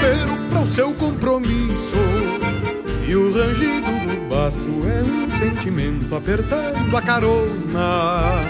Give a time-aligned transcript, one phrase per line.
[0.00, 1.96] o campeiro para o seu compromisso.
[3.06, 8.40] E o rangido do basto é um sentimento apertando a carona.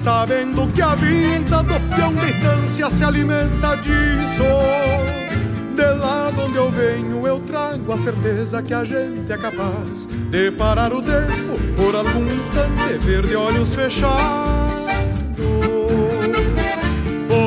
[0.00, 4.42] Sabendo que a vida do peão de estância se alimenta disso.
[5.76, 10.06] De lá de onde eu venho, eu trago a certeza que a gente é capaz
[10.06, 14.79] de parar o tempo por algum instante, ver de olhos fechados,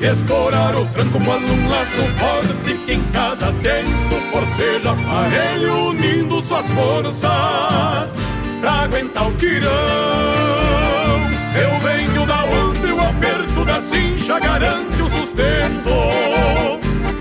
[0.00, 6.66] Escorar o tranco quando um laço forte que em cada tempo forceja aparelho unindo suas
[6.66, 8.20] forças
[8.60, 9.70] pra aguentar o tirão.
[11.54, 15.90] Eu venho da onde o aperto da cincha garante o sustento.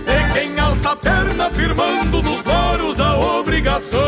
[0.05, 3.99] De quem alça a perna firmando nos loros a obrigação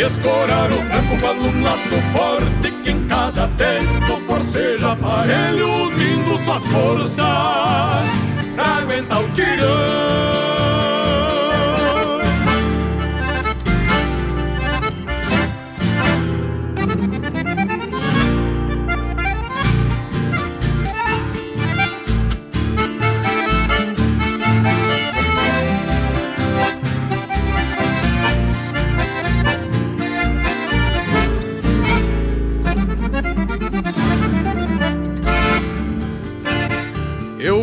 [0.00, 6.42] e escorar o tranco com um laço forte que em cada tempo forceja aparelho unindo
[6.42, 7.18] suas forças
[8.54, 10.49] pra aguentar o tirão.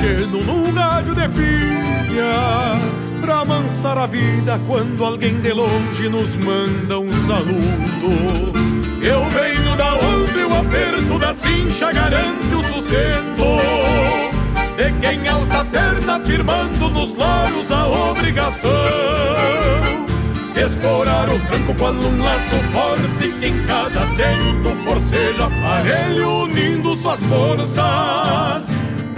[0.00, 2.80] pequeno num rádio de pilha,
[3.20, 8.50] pra amansar a vida quando alguém de longe nos manda um saludo.
[9.02, 13.44] Eu venho da onde o aperto da cincha garante o sustento.
[14.76, 18.70] De quem alça a perna firmando nos loros a obrigação
[20.56, 27.20] Escorar o tranco quando um laço forte que em cada tempo forceja aparelho unindo suas
[27.24, 28.79] forças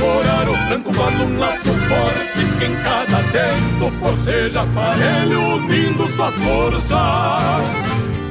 [0.00, 6.08] e escorar o tranco quando um laço forte que em cada tempo forceja aparelho unindo
[6.08, 6.90] suas forças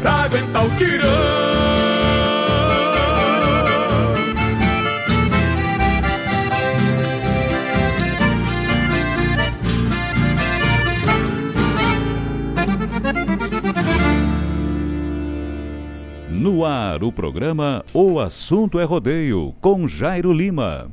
[0.01, 1.09] pra aguentar o tirão
[16.31, 20.89] No ar, o programa O Assunto é Rodeio, com Jairo Lima.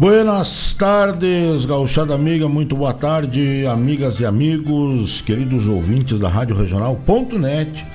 [0.00, 7.86] Buenas tardes, gauchada amiga, muito boa tarde, amigas e amigos, queridos ouvintes da Rádio Regional.net.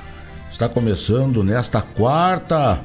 [0.52, 2.80] Está começando nesta quarta,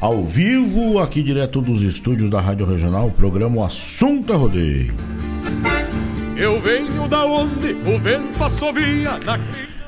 [0.00, 4.94] ao vivo, aqui direto dos estúdios da Rádio Regional, o programa Assunto é Rodeio.
[6.36, 9.36] Eu venho da onde o vento assovia na...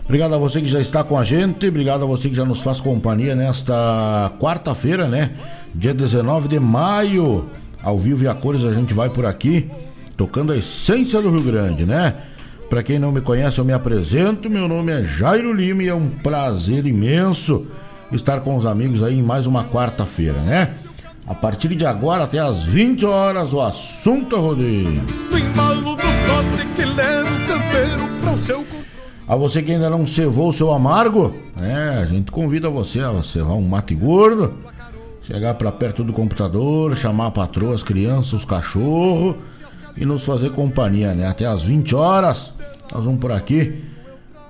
[0.05, 2.63] Obrigado a você que já está com a gente, obrigado a você que já nos
[2.63, 5.31] faz companhia nesta quarta-feira, né?
[5.73, 7.49] Dia 19 de maio
[7.87, 9.71] ao vivo e a cores a gente vai por aqui
[10.17, 12.15] tocando a essência do Rio Grande, né?
[12.69, 14.51] Para quem não me conhece, eu me apresento.
[14.51, 17.71] Meu nome é Jairo Lima e é um prazer imenso
[18.11, 20.75] estar com os amigos aí em mais uma quarta-feira, né?
[21.29, 25.03] A partir de agora até às 20 horas o assunto é rodeio.
[29.29, 32.01] A você que ainda não cevou o seu amargo, né?
[32.03, 34.55] A gente convida você a cevar um mate gordo
[35.27, 39.35] Chegar para perto do computador, chamar a patroa, as crianças, os cachorros
[39.97, 41.27] e nos fazer companhia, né?
[41.27, 42.53] Até às 20 horas,
[42.93, 43.83] nós vamos por aqui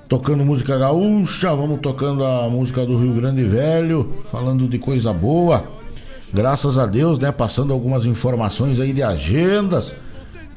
[0.06, 5.64] tocando música gaúcha, vamos tocando a música do Rio Grande Velho, falando de coisa boa.
[6.31, 7.32] Graças a Deus, né?
[7.32, 9.94] Passando algumas informações aí de agendas.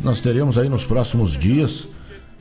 [0.04, 1.88] Nós teremos aí nos próximos dias,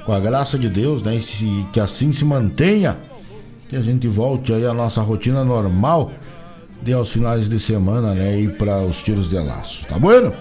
[0.05, 1.17] com a graça de Deus, né?
[1.17, 2.97] E que assim se mantenha,
[3.69, 6.11] que a gente volte aí à nossa rotina normal
[6.83, 8.41] de aos finais de semana, né?
[8.41, 9.85] E para os tiros de laço.
[9.87, 10.33] Tá bueno?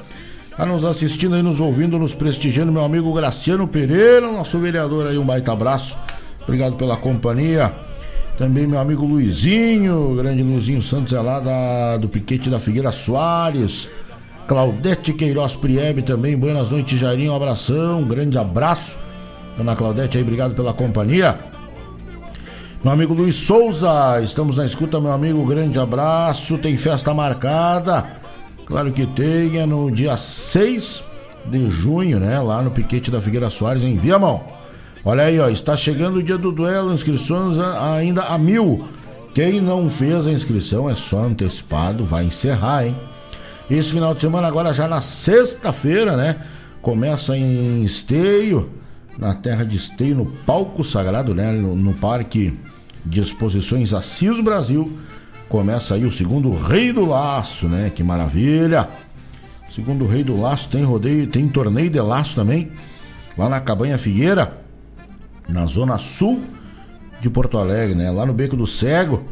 [0.55, 5.17] Tá nos assistindo aí, nos ouvindo, nos prestigiando, meu amigo Graciano Pereira, nosso vereador aí,
[5.17, 5.95] um baita abraço.
[6.41, 7.71] Obrigado pela companhia.
[8.37, 13.89] Também meu amigo Luizinho, grande Luizinho Santos é lá da, do Piquete da Figueira Soares.
[14.47, 18.95] Claudete Queiroz Priebe também, buenas noites, Jairinho, um abração, um grande abraço.
[19.57, 21.37] Dona Claudete aí, obrigado pela companhia.
[22.83, 25.43] Meu amigo Luiz Souza, estamos na escuta, meu amigo.
[25.45, 26.59] Grande abraço.
[26.59, 28.05] Tem festa marcada?
[28.67, 31.03] Claro que tem, é no dia 6
[31.47, 32.39] de junho, né?
[32.39, 34.43] Lá no Piquete da Figueira Soares, em Viamão.
[35.03, 38.85] Olha aí, ó, está chegando o dia do duelo, inscrições ainda a mil.
[39.33, 42.95] Quem não fez a inscrição é só antecipado, vai encerrar, hein?
[43.71, 46.35] Esse final de semana, agora já na sexta-feira, né?
[46.81, 48.69] Começa em Esteio,
[49.17, 51.51] na terra de Esteio, no Palco Sagrado, né?
[51.51, 52.57] No, no Parque
[53.09, 54.97] de Exposições Assis Brasil.
[55.49, 57.89] Começa aí o segundo Rei do Laço, né?
[57.89, 58.87] Que maravilha!
[59.73, 62.71] Segundo Rei do Laço tem rodeio, tem torneio de laço também,
[63.37, 64.57] lá na Cabanha Figueira,
[65.47, 66.41] na zona sul
[67.21, 68.09] de Porto Alegre, né?
[68.09, 69.23] Lá no Beco do Cego,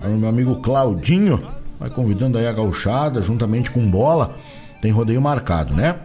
[0.00, 1.46] lá no meu amigo Claudinho,
[1.78, 4.36] vai convidando aí a gauchada, juntamente com bola,
[4.80, 5.96] tem rodeio marcado, né?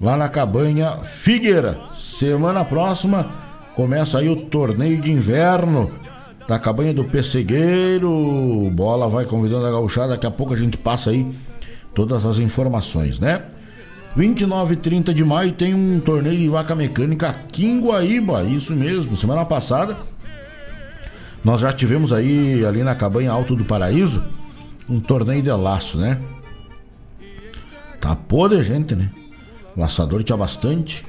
[0.00, 3.30] Lá na Cabanha Figueira, semana próxima
[3.76, 5.90] começa aí o torneio de inverno
[6.48, 8.70] da cabanha do Pessegueiro.
[8.72, 11.30] Bola vai convidando a gauchada, daqui a pouco a gente passa aí
[11.94, 13.42] todas as informações, né?
[14.16, 18.74] 29 e 30 de maio tem um torneio de vaca mecânica aqui em Guaíba, isso
[18.74, 19.14] mesmo.
[19.16, 19.96] Semana passada
[21.44, 24.22] nós já tivemos aí ali na cabanha Alto do Paraíso
[24.88, 26.18] um torneio de laço, né?
[28.00, 29.10] Tá podre gente, né?
[29.76, 31.04] Laçador tinha bastante.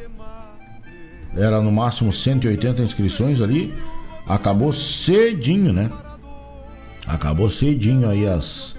[1.36, 3.74] Era no máximo 180 inscrições ali
[4.30, 5.90] acabou cedinho, né?
[7.08, 8.76] Acabou cedinho aí as.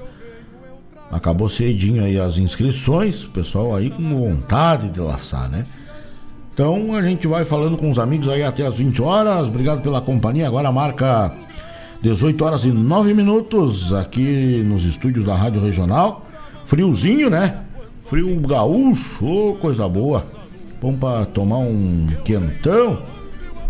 [1.11, 5.67] Acabou cedinho aí as inscrições, pessoal aí com vontade de laçar, né?
[6.55, 9.49] Então a gente vai falando com os amigos aí até as 20 horas.
[9.49, 10.47] Obrigado pela companhia.
[10.47, 11.33] Agora marca
[12.01, 16.27] 18 horas e 9 minutos aqui nos estúdios da Rádio Regional.
[16.65, 17.65] Friozinho, né?
[18.05, 20.25] Frio gaúcho, coisa boa.
[20.81, 23.03] Bom pra tomar um quentão,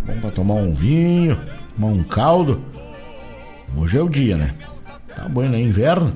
[0.07, 1.39] bom pra tomar um vinho,
[1.81, 2.61] tomar um caldo.
[3.75, 4.55] Hoje é o dia, né?
[5.17, 5.59] Tá bom, né?
[5.59, 6.13] Inverno.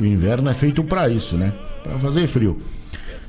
[0.00, 1.52] O inverno é feito para isso, né?
[1.82, 2.62] Para fazer frio.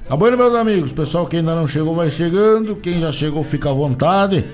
[0.07, 0.93] Tá bom, meus amigos?
[0.93, 2.77] Pessoal que ainda não chegou vai chegando.
[2.77, 4.45] Quem já chegou fica à vontade,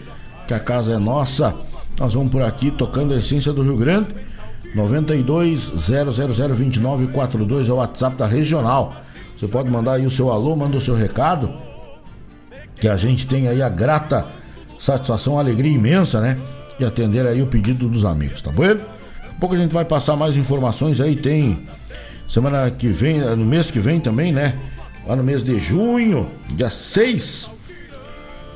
[0.47, 1.53] que a casa é nossa.
[1.99, 4.15] Nós vamos por aqui tocando a essência do Rio Grande.
[4.73, 8.95] 92 0002942 é o WhatsApp da regional.
[9.37, 11.51] Você pode mandar aí o seu alô, manda o seu recado.
[12.75, 14.27] Que a gente tem aí a grata
[14.79, 16.39] satisfação, alegria imensa, né?
[16.79, 18.63] E atender aí o pedido dos amigos, tá bom?
[18.63, 18.81] Daqui
[19.29, 21.67] a pouco a gente vai passar mais informações aí, tem
[22.27, 24.55] semana que vem, no mês que vem também, né?
[25.05, 27.49] Lá no mês de junho, dia 6,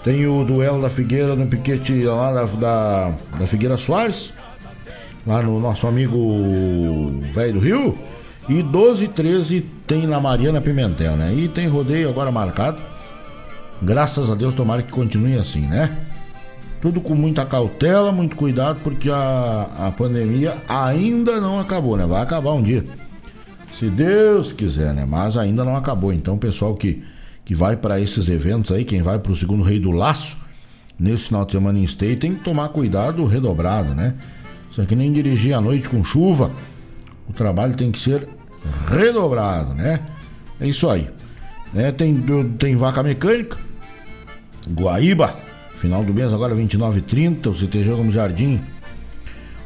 [0.03, 4.31] tem o duelo da Figueira no piquete lá da, da, da Figueira Soares,
[5.25, 7.97] lá no nosso amigo Velho do Rio.
[8.47, 11.33] E 12 e 13 tem na Mariana Pimentel, né?
[11.33, 12.77] E tem rodeio agora marcado.
[13.81, 16.06] Graças a Deus, tomara que continue assim, né?
[16.81, 22.05] Tudo com muita cautela, muito cuidado, porque a, a pandemia ainda não acabou, né?
[22.05, 22.85] Vai acabar um dia.
[23.73, 25.05] Se Deus quiser, né?
[25.05, 26.13] Mas ainda não acabou.
[26.13, 27.03] Então, pessoal que,
[27.43, 30.37] que vai para esses eventos aí, quem vai para o segundo Rei do Laço,
[30.99, 34.15] nesse final de semana em Stay, tem que tomar cuidado redobrado, né?
[34.71, 36.51] Isso aqui nem dirigir à noite com chuva.
[37.27, 38.27] O trabalho tem que ser
[38.87, 40.01] redobrado, né?
[40.59, 41.09] É isso aí.
[41.75, 42.23] É, tem,
[42.57, 43.57] tem vaca mecânica,
[44.69, 45.35] Guaíba,
[45.77, 48.59] final do mês, agora 29 e 30, o CTG Gomes Jardim.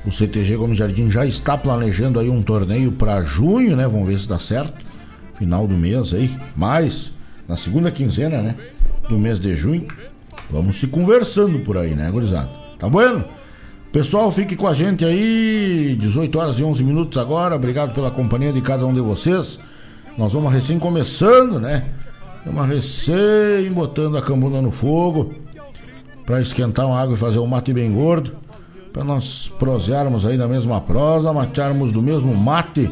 [0.05, 3.87] O CTG Gomes Jardim já está planejando aí um torneio para junho, né?
[3.87, 4.73] Vamos ver se dá certo.
[5.37, 7.11] Final do mês aí, mais
[7.47, 8.55] na segunda quinzena, né?
[9.07, 9.87] Do mês de junho.
[10.49, 12.49] Vamos se conversando por aí, né, gurizada?
[12.77, 13.23] Tá bueno?
[13.91, 17.55] Pessoal, fique com a gente aí, 18 horas e 11 minutos agora.
[17.55, 19.59] Obrigado pela companhia de cada um de vocês.
[20.17, 21.85] Nós vamos recém começando, né?
[22.45, 25.31] Vamos recém botando a cambuna no fogo
[26.25, 28.35] para esquentar uma água e fazer um mate bem gordo.
[28.93, 32.91] Para nós prosearmos aí na mesma prosa, matearmos do mesmo mate.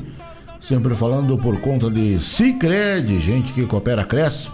[0.62, 4.50] Sempre falando por conta de Cicred, gente que coopera, cresce.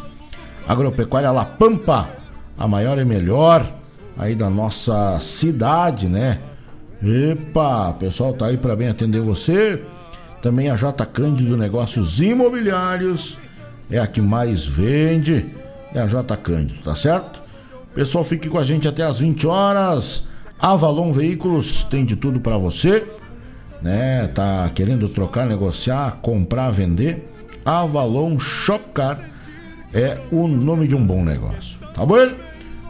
[0.67, 2.09] Agropecuária La Pampa,
[2.57, 3.65] a maior e melhor
[4.17, 6.39] aí da nossa cidade, né?
[7.03, 9.81] Epa, pessoal tá aí para bem atender você.
[10.41, 13.37] Também a J Cândido Negócios Imobiliários
[13.91, 15.45] é a que mais vende.
[15.93, 17.44] É a J Cândido, tá certo?
[17.95, 20.21] Pessoal, fique com a gente até as 20 horas.
[20.59, 23.07] Avalon Veículos tem de tudo para você,
[23.81, 24.27] né?
[24.27, 27.25] Tá querendo trocar, negociar, comprar, vender?
[27.63, 29.17] Avalon Shopcar
[29.93, 31.79] é o nome de um bom negócio.
[31.95, 32.33] Tá bom?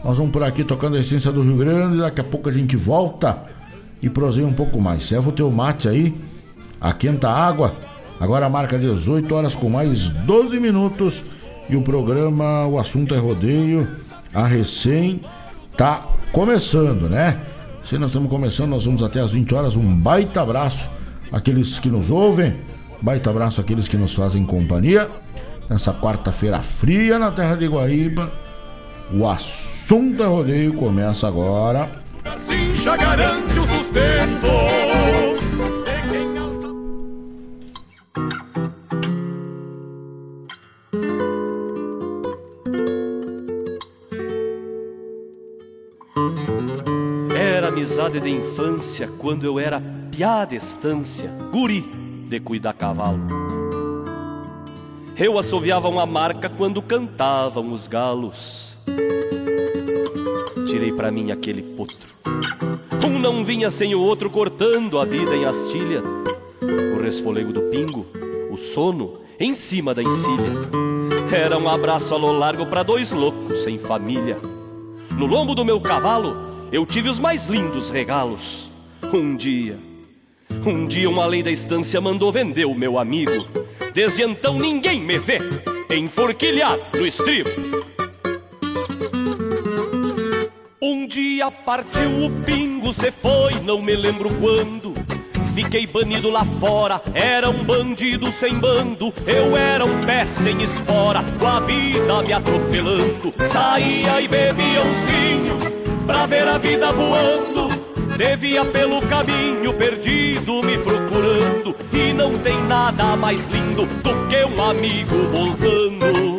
[0.04, 2.00] Nós vamos por aqui tocando a essência do Rio Grande.
[2.00, 3.44] Daqui a pouco a gente volta
[4.02, 5.06] e proseia um pouco mais.
[5.06, 6.16] Serva o teu mate aí
[6.82, 6.96] a
[7.32, 7.76] água.
[8.20, 11.24] Agora marca 18 horas com mais 12 minutos.
[11.70, 14.04] E o programa O Assunto é Rodeio.
[14.36, 15.22] A recém
[15.78, 17.40] tá começando, né?
[17.86, 19.76] Se nós estamos começando, nós vamos até as 20 horas.
[19.78, 20.90] Um baita abraço
[21.32, 22.54] àqueles que nos ouvem.
[23.02, 25.10] Baita abraço àqueles que nos fazem companhia.
[25.70, 28.30] Nessa quarta-feira fria na terra de Guaíba.
[29.14, 31.90] O assunto é rodeio começa agora.
[32.26, 35.35] Assim já garante o sustento.
[47.96, 51.80] Amizade de infância, quando eu era piá estância, guri
[52.28, 53.22] de cuidar cavalo.
[55.18, 58.76] Eu assoviava uma marca quando cantavam os galos.
[60.68, 62.14] Tirei para mim aquele potro.
[63.06, 66.04] Um não vinha sem o outro cortando a vida em astilha.
[66.98, 68.06] O resfolego do pingo,
[68.52, 70.52] o sono em cima da encilha.
[71.34, 74.38] Era um abraço a lo largo para dois loucos sem família.
[75.18, 78.70] No lombo do meu cavalo eu tive os mais lindos regalos.
[79.14, 79.80] Um dia,
[80.66, 83.48] um dia uma lei da estância mandou vender o meu amigo.
[83.94, 85.40] Desde então ninguém me vê
[85.90, 87.50] enforquilhado no estribo.
[90.82, 94.94] Um dia partiu o pingo, cê foi, não me lembro quando.
[95.54, 99.14] Fiquei banido lá fora, era um bandido sem bando.
[99.26, 103.34] Eu era um pé sem espora, com a vida me atropelando.
[103.46, 107.70] Saía e bebia uns vinhos pra ver a vida voando.
[108.18, 111.76] Devia pelo caminho perdido me procurando.
[111.92, 116.36] E não tem nada mais lindo do que um amigo voltando.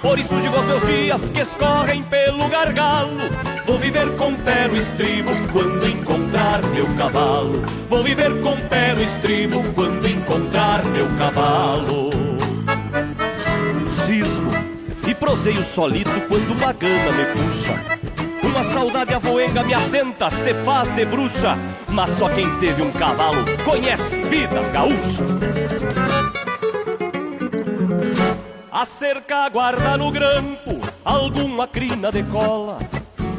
[0.00, 3.18] Por isso digo aos meus dias que escorrem pelo gargalo.
[3.66, 7.64] Vou viver com pé no estribo quando encontrar meu cavalo.
[7.88, 12.10] Vou viver com pé no estribo quando encontrar meu cavalo.
[13.84, 14.52] Cismo
[15.08, 17.96] e proseio solito quando uma gana me puxa
[18.56, 21.58] uma saudade avoenga me atenta, se faz de bruxa.
[21.90, 25.22] Mas só quem teve um cavalo conhece vida gaúcha.
[28.72, 32.78] A cerca guarda no grampo alguma crina de cola.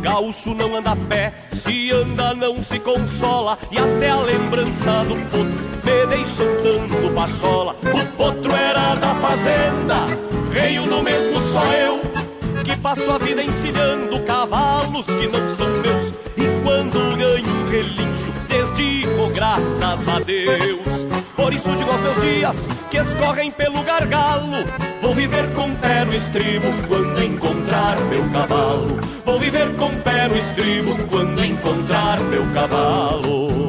[0.02, 3.58] Gaúcho não anda a pé, se anda não se consola.
[3.72, 7.76] E até a lembrança do potro me deixa tanto pachola.
[7.92, 10.06] O potro era da fazenda,
[10.52, 12.08] veio no mesmo só eu
[12.68, 16.12] que passo a vida ensinando cavalos que não são meus.
[16.36, 21.08] E quando ganho relincho, desdigo graças a Deus.
[21.36, 24.66] Por isso digo aos meus dias que escorrem pelo gargalo.
[25.02, 29.00] Vou viver com pé no estribo quando encontrar meu cavalo.
[29.24, 33.67] Vou viver com pé no estribo quando encontrar meu cavalo.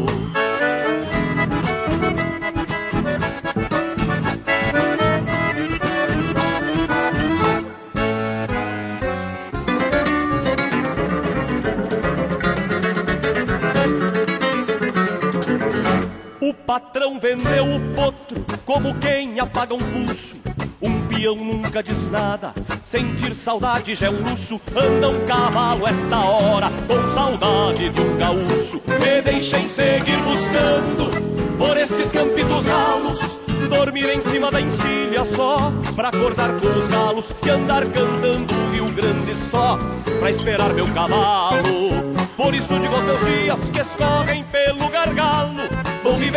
[18.79, 20.37] Como quem apaga um puxo.
[20.81, 22.55] Um peão nunca diz nada,
[22.85, 24.61] sentir saudade já é um luxo.
[24.71, 28.81] Anda um cavalo esta hora, com saudade de um gaúcho.
[28.87, 33.41] Me deixem seguir buscando por esses campitos ralos.
[33.69, 38.71] Dormir em cima da encilha só, pra acordar com os galos e andar cantando o
[38.71, 39.77] Rio Grande só,
[40.21, 42.15] pra esperar meu cavalo.
[42.37, 45.78] Por isso digo aos meus dias que escorrem pelo gargalo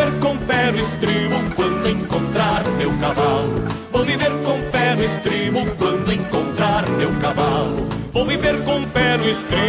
[0.01, 3.63] viver com pé no estribo quando encontrar meu cavalo.
[3.91, 7.87] Vou viver com pé no estribo quando encontrar meu cavalo.
[8.11, 9.61] Vou viver com pé no estribo.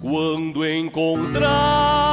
[0.00, 2.03] Quando encontrar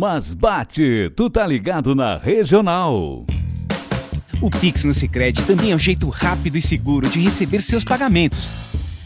[0.00, 3.26] Mas bate, tu tá ligado na regional.
[4.40, 8.52] O Pix no Sicredi também é um jeito rápido e seguro de receber seus pagamentos.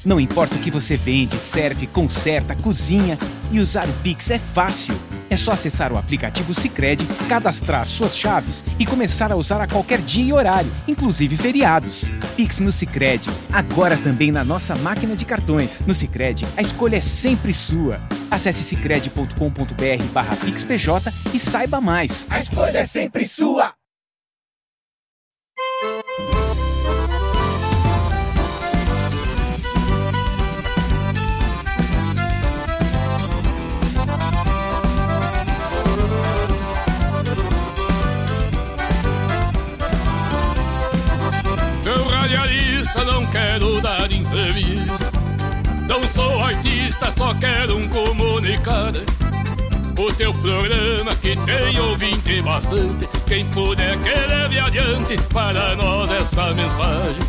[0.05, 3.19] Não importa o que você vende, serve, conserta, cozinha
[3.51, 4.95] e usar o Pix é fácil.
[5.33, 10.03] É só acessar o aplicativo Sicredi, cadastrar suas chaves e começar a usar a qualquer
[10.03, 12.05] dia e horário, inclusive feriados.
[12.37, 15.81] Pix no Sicredi, agora também na nossa máquina de cartões.
[15.87, 17.99] No Sicredi, a escolha é sempre sua.
[18.31, 22.27] Acesse sicredi.com.br/pixpj e saiba mais.
[22.29, 23.73] A escolha é sempre sua.
[43.33, 45.11] Quero dar entrevista.
[45.89, 49.01] Não sou artista, só quero um comunicado.
[49.99, 53.09] O teu programa que tem ouvinte bastante.
[53.27, 57.23] Quem puder que leve adiante para nós esta mensagem.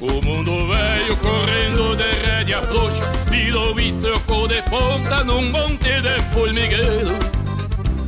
[0.00, 6.22] O mundo velho correndo de rédea frouxa Virou e trocou de ponta num monte de
[6.32, 7.37] formigueiro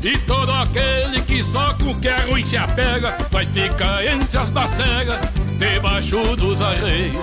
[0.02, 4.50] E todo aquele que só com que é ruim se apega Vai ficar entre as
[4.50, 5.18] bacegas
[5.58, 7.22] debaixo dos arreios.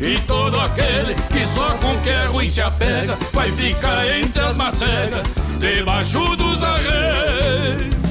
[0.00, 4.56] E todo aquele que só com que é ruim se apega vai ficar entre as
[4.56, 5.22] macegas,
[5.58, 8.07] debaixo dos arreios.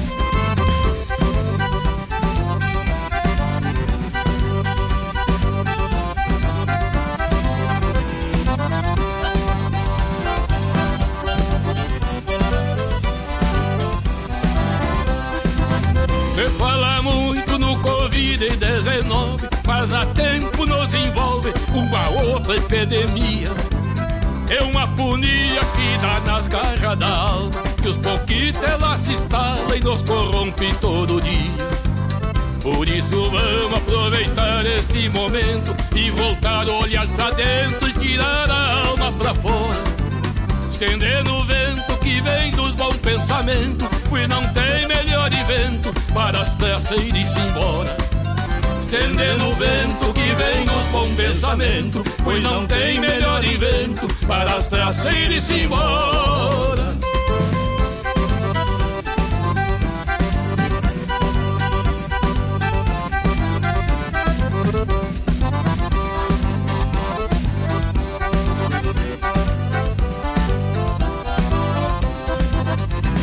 [19.88, 23.50] Mas há tempo nos envolve uma outra epidemia.
[24.50, 29.76] É uma punia que dá nas garras da alma, que os pouquitos ela se instala
[29.76, 31.68] e nos corrompe todo dia.
[32.62, 38.88] Por isso vamos aproveitar este momento e voltar a olhar pra dentro e tirar a
[38.88, 39.98] alma pra fora.
[40.70, 46.54] Estendendo o vento que vem dos bons pensamentos, pois não tem melhor evento para as
[46.56, 48.07] traças ir-se embora.
[48.90, 54.66] Estendendo o vento que vem dos bons pensamentos, pois não tem melhor evento para as
[54.68, 56.96] traças ir-se embora.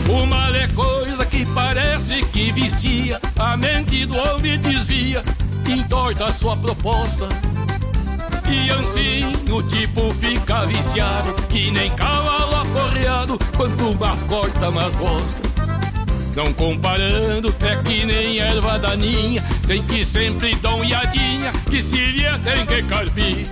[0.07, 5.23] O mal é coisa que parece que vicia, a mente do homem desvia,
[5.71, 7.27] entorta sua proposta.
[8.47, 15.41] E assim o tipo fica viciado, que nem cavalo aporreado, quanto mais corta, mais gosta.
[16.35, 21.95] Não comparando, é que nem erva daninha, tem que sempre dar uma iadinha, que se
[21.95, 23.47] vier tem que carpir.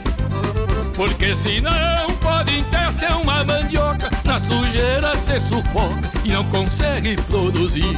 [0.95, 7.97] Porque senão pode ter ser uma mandioca Na sujeira se sufoca e não consegue produzir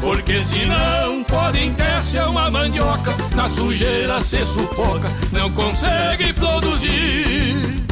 [0.00, 7.85] Porque senão pode ter ser uma mandioca Na sujeira se sufoca, não consegue produzir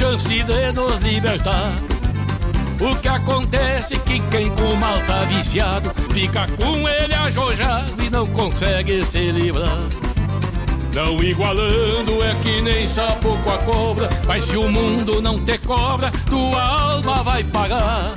[0.00, 1.74] chance de nos libertar.
[2.80, 8.08] O que acontece é que quem com mal tá viciado fica com ele ajojado e
[8.08, 9.78] não consegue se livrar.
[10.94, 15.58] Não igualando é que nem sapo com a cobra, mas se o mundo não te
[15.58, 18.10] cobra, tua alma vai pagar.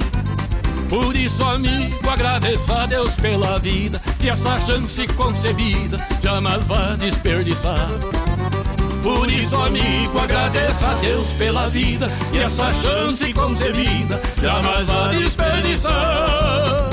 [0.87, 7.89] Por isso, amigo, agradeça a Deus pela vida e essa chance concebida jamais vá desperdiçar.
[9.03, 16.92] Por isso, amigo, agradeça a Deus pela vida e essa chance concebida jamais vá desperdiçar.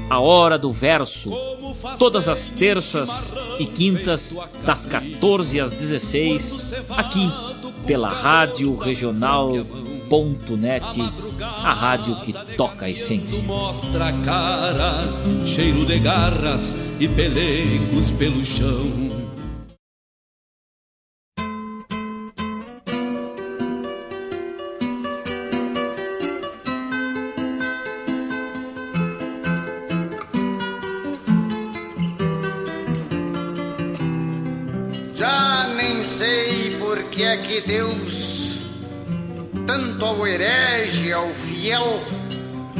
[0.11, 1.31] A Hora do Verso
[1.97, 7.31] todas as terças e quintas, das 14 às 16, aqui
[7.87, 9.71] pela Rádio Regional.net,
[11.41, 13.41] a rádio que toca a essência.
[13.43, 14.95] Mostra a cara,
[15.45, 19.20] cheiro de garras e pelegos pelo chão.
[37.21, 38.61] Que Deus,
[39.67, 42.01] tanto ao herege, ao fiel,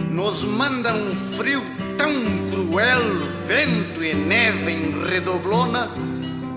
[0.09, 1.61] nos manda um frio
[1.95, 2.11] tão
[2.49, 5.91] cruel, vento e neve em redoblona,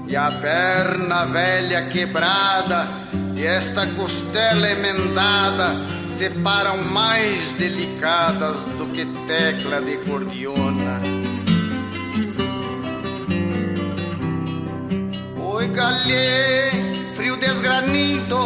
[0.08, 2.88] e a perna velha quebrada
[3.36, 5.76] e esta costela emendada
[6.08, 11.00] separam mais delicadas do que tecla de cordiona.
[15.36, 16.73] Oi, galhê frio
[17.46, 18.38] desgranito,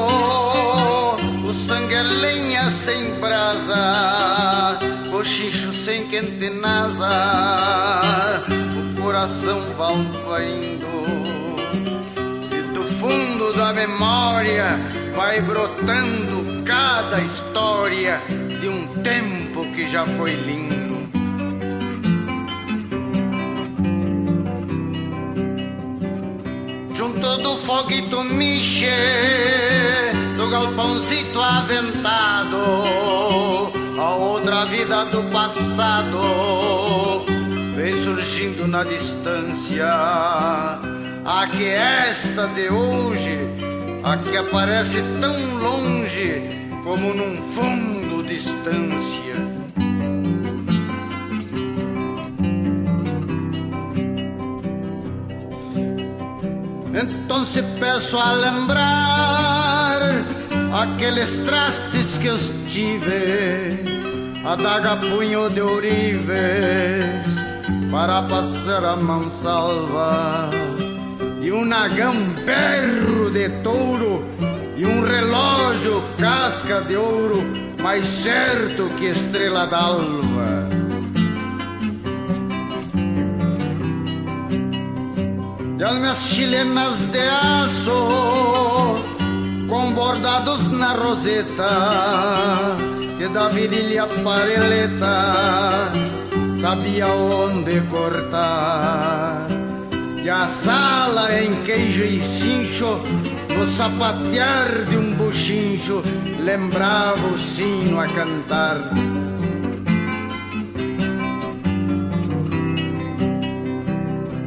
[1.48, 4.78] o sangue é lenha sem brasa,
[5.10, 10.88] cochicho sem quente nasa, o coração vai indo.
[12.52, 14.64] E do fundo da memória
[15.14, 18.20] vai brotando cada história
[18.60, 20.87] de um tempo que já foi lindo.
[27.18, 28.86] Do foguito miche
[30.36, 32.56] do galpãozito aventado
[33.98, 37.24] a outra vida do passado
[37.74, 39.86] vem surgindo na distância.
[41.24, 43.38] A que esta de hoje
[44.04, 46.42] a que aparece tão longe
[46.84, 49.57] como num fundo distância
[57.58, 60.00] Se peço a lembrar
[60.80, 63.82] aqueles trastes que eu tive,
[64.44, 67.24] adaga punho de ourives
[67.90, 70.50] para passar a mão salva,
[71.40, 74.24] e um nagão berro de touro,
[74.76, 77.42] e um relógio casca de ouro,
[77.82, 80.77] mais certo que estrela d'alva.
[85.78, 88.96] De almas chilenas de aço,
[89.68, 92.76] com bordados na roseta,
[93.16, 95.92] que da virilha pareleta
[96.60, 99.46] sabia onde cortar.
[100.20, 103.00] E a sala em queijo e cincho,
[103.56, 106.02] no sapatear de um buchincho,
[106.40, 108.90] lembrava o sino a cantar.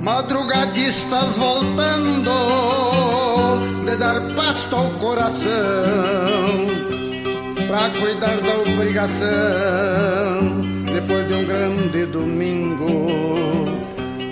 [0.01, 2.31] Madrugadistas voltando
[3.85, 5.51] de dar pasto ao coração
[7.67, 9.27] para cuidar da obrigação
[10.85, 13.07] de depois de um grande domingo.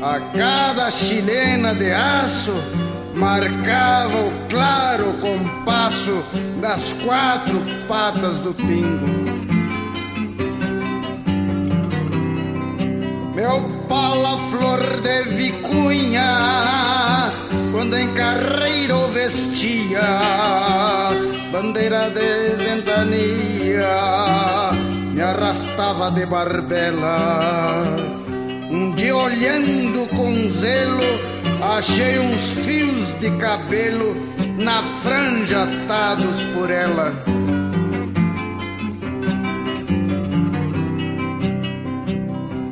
[0.02, 2.54] A cada chilena de aço
[3.14, 6.24] marcava o claro compasso
[6.60, 9.39] das quatro patas do pingo.
[13.40, 17.32] Meu pala flor de vicunha,
[17.72, 20.02] quando em carreira o vestia,
[21.50, 23.92] bandeira de ventania,
[25.14, 27.96] me arrastava de barbela.
[28.70, 31.00] Um dia olhando com zelo,
[31.62, 34.18] achei uns fios de cabelo
[34.58, 37.14] na franja atados por ela.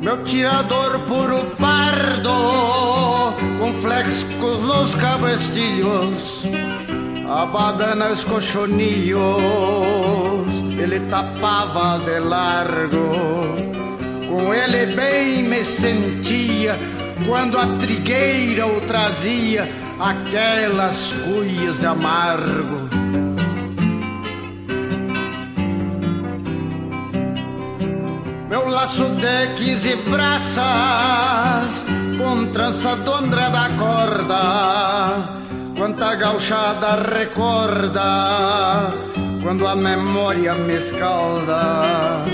[0.08, 2.30] Meu tirador puro pardo,
[3.58, 6.44] com flexos nos cabrestilhos,
[7.28, 9.28] a badana os cochonillos,
[10.78, 13.10] ele tapava de largo.
[14.30, 16.78] Com ele bem me sentia,
[17.26, 23.07] quando a trigueira o trazia, aquelas cuias de amargo.
[28.48, 31.84] Meu laço de quinze braças,
[32.16, 35.28] com trança do André da corda,
[35.76, 38.94] quanta gauchada recorda,
[39.42, 42.24] quando a memória me escalda.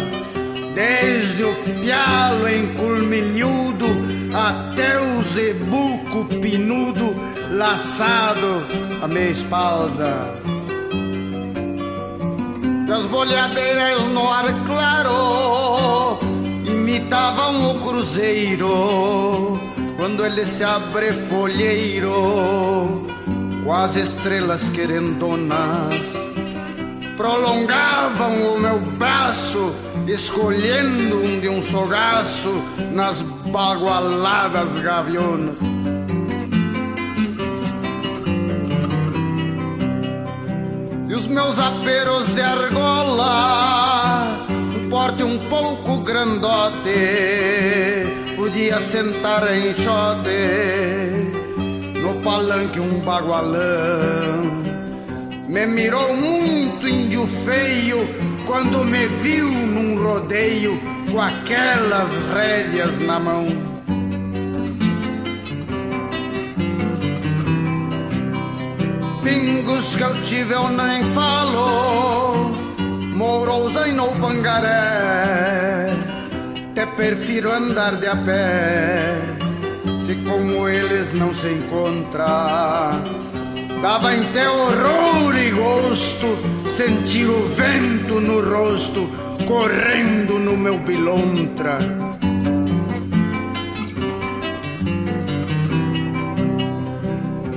[0.72, 3.86] Desde o pialo enculmilhudo
[4.32, 7.12] até o zebuco pinudo
[7.50, 8.64] laçado
[9.02, 10.53] à minha espalda.
[12.86, 16.18] Das bolhadeiras no ar claro
[16.66, 19.60] imitavam o cruzeiro
[19.96, 23.06] quando ele se abre folheiro
[23.64, 26.24] com as estrelas querendonas
[27.16, 29.74] prolongavam o meu braço,
[30.06, 35.58] escolhendo um de um sogaço nas bagualadas gavionas.
[41.14, 46.90] E os meus aperos de argola, um porte um pouco grandote,
[48.34, 51.30] podia sentar em xote,
[52.02, 54.64] no palanque um bagualão
[55.46, 57.98] me mirou muito índio feio
[58.44, 60.80] quando me viu num rodeio
[61.12, 63.73] com aquelas rédeas na mão.
[69.24, 72.52] Pingos que eu tive eu nem falo,
[73.16, 75.90] Mourousa e no Pangaré,
[76.70, 79.18] até prefiro andar de a pé,
[80.06, 82.92] se como eles não se encontra
[83.84, 86.38] Dava em teu horror e gosto
[86.70, 89.06] sentir o vento no rosto
[89.46, 91.80] correndo no meu bilontra.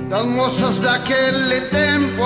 [0.10, 2.24] Das moças daquele tempo,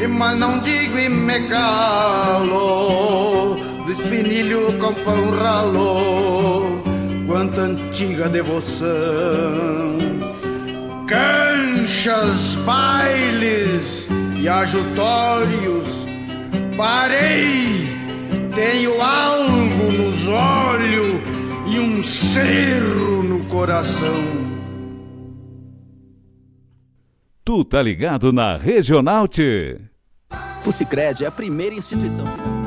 [0.00, 6.82] e mal não digo e me calo, do espinilho com pão ralo,
[7.26, 9.96] quanta antiga devoção
[11.06, 16.06] canchas, bailes e ajutórios.
[16.76, 17.86] Parei,
[18.54, 21.22] tenho algo nos olhos
[21.66, 24.55] e um cerro no coração.
[27.46, 29.80] Tu tá ligado na Regional T.
[30.66, 32.66] O Cicred é a primeira instituição financeira.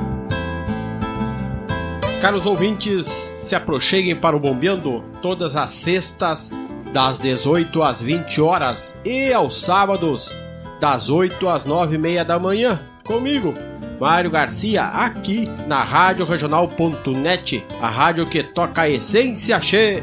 [2.21, 3.05] Caros ouvintes,
[3.37, 6.49] se aproxeguem para o Bombeando todas as sextas
[6.93, 10.33] das 18 às 20 horas e aos sábados,
[10.79, 13.53] das 8 às 9 e meia da manhã, comigo,
[13.99, 20.01] Mário Garcia, aqui na Rádio Regional.net, a rádio que toca a essência che.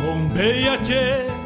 [0.00, 1.39] Bombeia che.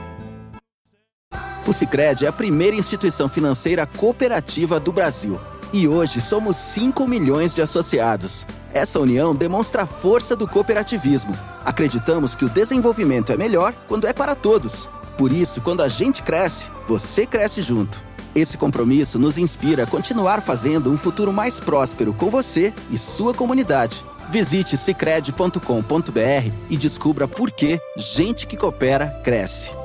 [1.66, 5.40] O Cicred é a primeira instituição financeira cooperativa do Brasil.
[5.72, 8.46] E hoje somos 5 milhões de associados.
[8.72, 11.36] Essa união demonstra a força do cooperativismo.
[11.64, 14.88] Acreditamos que o desenvolvimento é melhor quando é para todos.
[15.16, 18.02] Por isso, quando a gente cresce, você cresce junto.
[18.34, 23.32] Esse compromisso nos inspira a continuar fazendo um futuro mais próspero com você e sua
[23.32, 24.04] comunidade.
[24.28, 29.83] Visite cicred.com.br e descubra por que gente que coopera cresce.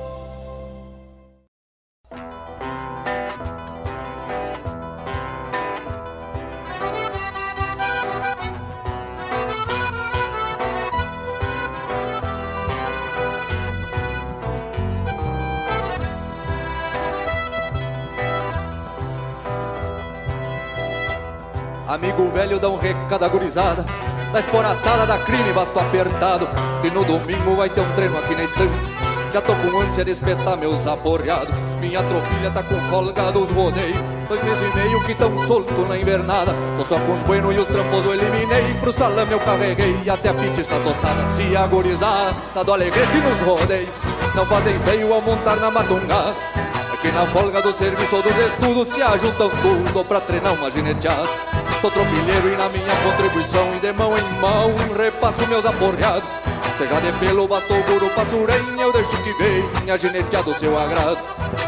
[21.90, 23.84] Amigo velho dá um recado agorizada
[24.32, 26.48] Da esporatada da crime basto apertado.
[26.84, 28.92] E no domingo vai ter um treino aqui na estância.
[29.32, 31.52] Já tô com ânsia de espetar meus aporreados.
[31.80, 33.98] Minha tropilha tá com folga dos rodeios
[34.28, 36.54] Dois meses e meio que tão solto na invernada.
[36.78, 38.72] Tô só com os buenos e os trampos eu eliminei.
[38.80, 41.26] Pro salame eu carreguei até a pizza tostada.
[41.32, 43.90] Se agorizar, tá do alegrete nos rodeios
[44.36, 46.36] Não fazem feio ao montar na matungada
[47.02, 51.49] que na folga do serviço ou dos estudos se ajuntam tudo pra treinar uma gineteada.
[51.80, 56.28] Sou tropilheiro e na minha contribuição e de mão em mão repasso meus aporreados.
[56.76, 61.18] Seja de pelo, bastou guru, passurenha, eu deixo que venha gineteado seu agrado.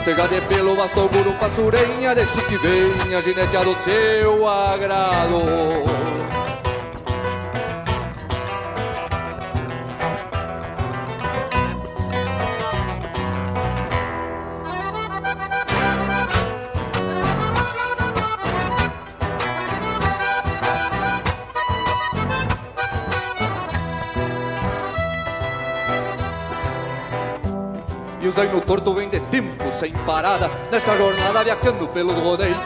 [0.05, 5.91] Seja de pelo, bastou guru, passurenha, deixo que venha gineteado seu agrado.
[28.42, 30.50] Zaino torto vem de tempo sem parada.
[30.70, 32.59] Nesta jornada viajando pelos rodeios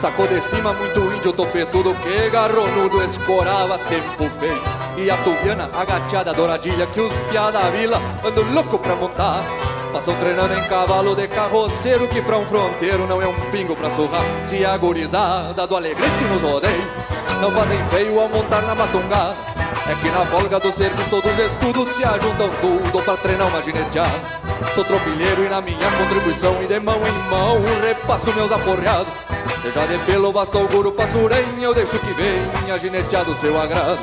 [0.00, 4.62] Sacou de cima muito índio topetudo Que garronudo escorava tempo feio
[4.96, 9.44] E a tubiana agachada douradilha Que os piá da vila andam louco pra montar.
[9.92, 13.90] Passam treinando em cavalo de carroceiro Que pra um fronteiro não é um pingo pra
[13.90, 16.84] surrar Se agorizada do alegrete nos rodeios
[17.40, 19.36] Não fazem feio ao montar na matungada
[19.90, 24.47] é que na folga do serviço dos estudos se ajuntam tudo pra treinar uma gineteada.
[24.74, 29.12] Sou tropilheiro e na minha contribuição e de mão em mão repasso meus aporreados.
[29.62, 33.98] Seja de pelo, bastou guru passurem, eu deixo que venha gineteado seu agrado.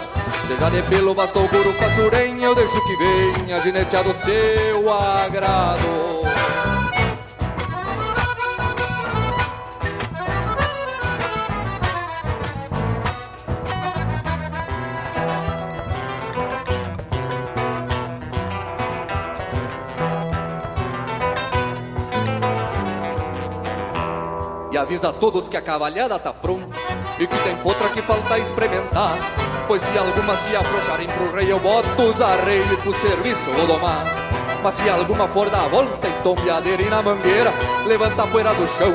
[0.48, 6.25] Seja de pelo, bastou guru passurem, eu deixo que venha gineteado seu agrado.
[24.86, 26.78] Avisa a todos que a cavalhada tá pronta
[27.20, 29.18] E que tem potra que falta experimentar.
[29.68, 34.06] Pois se alguma se afrouxarem pro rei Eu boto os arreios pro serviço vou domar.
[34.62, 37.52] Mas se alguma for dar a volta em tombeadeira e na mangueira
[37.88, 38.94] Levanta a poeira do chão.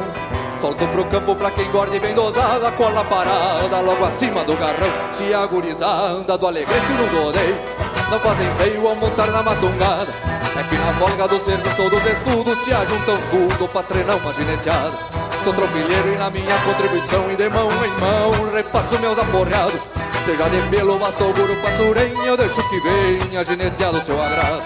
[0.61, 4.91] Solta pro campo pra quem gorde bem dosada Cola parada logo acima do garrão.
[5.11, 7.59] Se agorizada do alegrete nos odeio
[8.09, 10.13] Não fazem feio ao montar na matungada.
[10.57, 14.33] É que na folga do serviço ou dos estudos Se ajuntam tudo pra treinar uma
[14.33, 19.81] gineteada Sou tropilheiro e na minha contribuição E de mão em mão repasso meus aporreados.
[20.25, 24.63] Seja de pelo, bastou guru, passurem Eu deixo que venha gineteado seu agrado.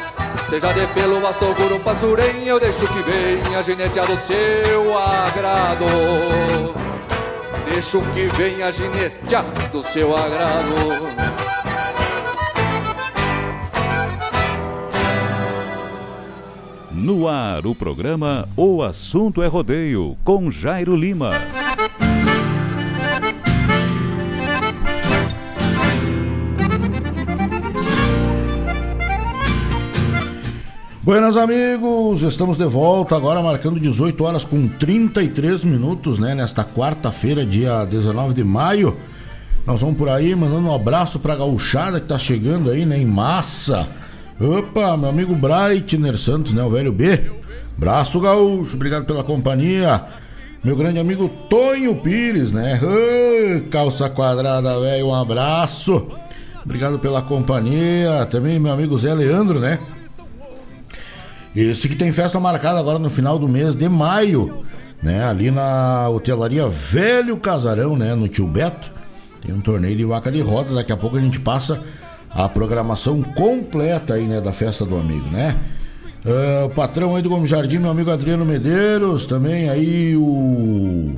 [0.48, 5.84] Seja de pelo, bastou guru, passurem Eu deixo que venha gineteado seu agrado.
[7.70, 11.43] Deixo que venha gineteado seu agrado
[17.04, 21.32] No ar, o programa O Assunto é Rodeio, com Jairo Lima.
[31.02, 36.34] Buenas amigos, estamos de volta agora marcando 18 horas com 33 minutos, né?
[36.34, 38.96] Nesta quarta-feira, dia 19 de maio.
[39.66, 42.96] Nós vamos por aí mandando um abraço pra gauchada que tá chegando aí, né?
[42.96, 43.90] Em massa
[44.40, 46.62] Opa, meu amigo Breitner Santos, né?
[46.62, 47.30] O velho B.
[47.78, 50.04] Braço gaúcho, obrigado pela companhia.
[50.62, 52.80] Meu grande amigo Tonho Pires, né?
[53.70, 56.08] calça quadrada, velho, um abraço.
[56.64, 58.26] Obrigado pela companhia.
[58.28, 59.78] Também meu amigo Zé Leandro, né?
[61.54, 64.64] Esse que tem festa marcada agora no final do mês de maio,
[65.00, 65.24] né?
[65.24, 68.14] Ali na hotelaria Velho Casarão, né?
[68.16, 68.90] No Tio Beto.
[69.44, 70.74] Tem um torneio de vaca de roda.
[70.74, 71.80] Daqui a pouco a gente passa
[72.34, 75.56] a programação completa aí, né, da festa do amigo, né?
[76.24, 81.16] Uh, o patrão aí do Gomes Jardim, meu amigo Adriano Medeiros, também aí o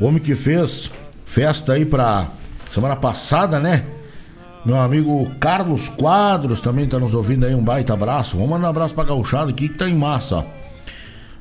[0.00, 0.90] homem que fez
[1.24, 2.28] festa aí pra
[2.72, 3.84] semana passada, né?
[4.64, 8.36] Meu amigo Carlos Quadros também tá nos ouvindo aí, um baita abraço.
[8.36, 10.44] Vamos mandar um abraço pra gauchada aqui que tá em massa.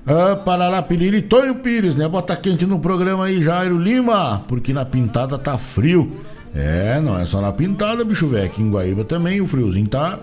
[0.05, 2.07] Ah, Parará Piriri, Tonho Pires, né?
[2.07, 6.21] Bota quente no programa aí, Jairo Lima, porque na pintada tá frio.
[6.53, 8.45] É, não é só na pintada, bicho velho.
[8.45, 10.19] Aqui em Guaíba também o friozinho tá,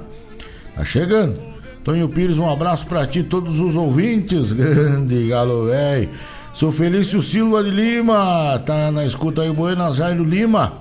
[0.75, 1.37] tá chegando.
[1.83, 4.53] Tonho Pires, um abraço pra ti, todos os ouvintes.
[4.55, 6.09] Grande galo velho.
[6.53, 10.75] Sou Felício Silva de Lima, tá na escuta aí, Buenas Jairo Lima.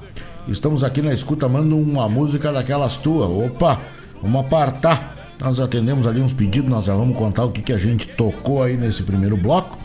[0.48, 3.30] Estamos aqui na escuta, manda uma música daquelas tuas.
[3.30, 3.80] Opa,
[4.22, 5.18] vamos apartar.
[5.40, 8.62] Nós atendemos ali uns pedidos, nós já vamos contar o que, que a gente tocou
[8.62, 9.78] aí nesse primeiro bloco.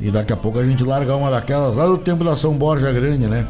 [0.00, 2.92] E daqui a pouco a gente larga uma daquelas lá do tempo da São Borja
[2.92, 3.46] Grande, né?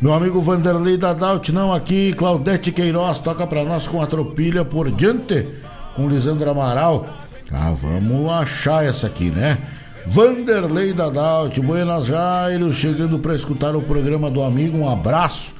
[0.00, 4.90] Meu amigo Vanderlei Dadalt, não aqui, Claudete Queiroz, toca pra nós com a tropilha por
[4.90, 5.46] diante,
[5.94, 7.06] com Lisandro Amaral.
[7.52, 9.58] Ah, vamos achar essa aqui, né?
[10.06, 15.52] Vanderlei Dadalt, Buenas Aires, chegando para escutar o programa do amigo, um abraço.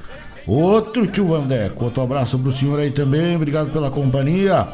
[0.46, 4.66] Outro tio Vandeco, outro abraço pro senhor aí também, obrigado pela companhia.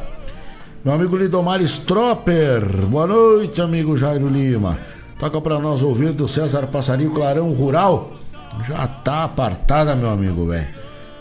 [0.81, 4.79] Meu amigo Lidomar Stropper, boa noite, amigo Jairo Lima.
[5.19, 8.16] Toca para nós ouvir do César Passarinho Clarão Rural.
[8.65, 10.67] Já tá apartada, meu amigo, velho.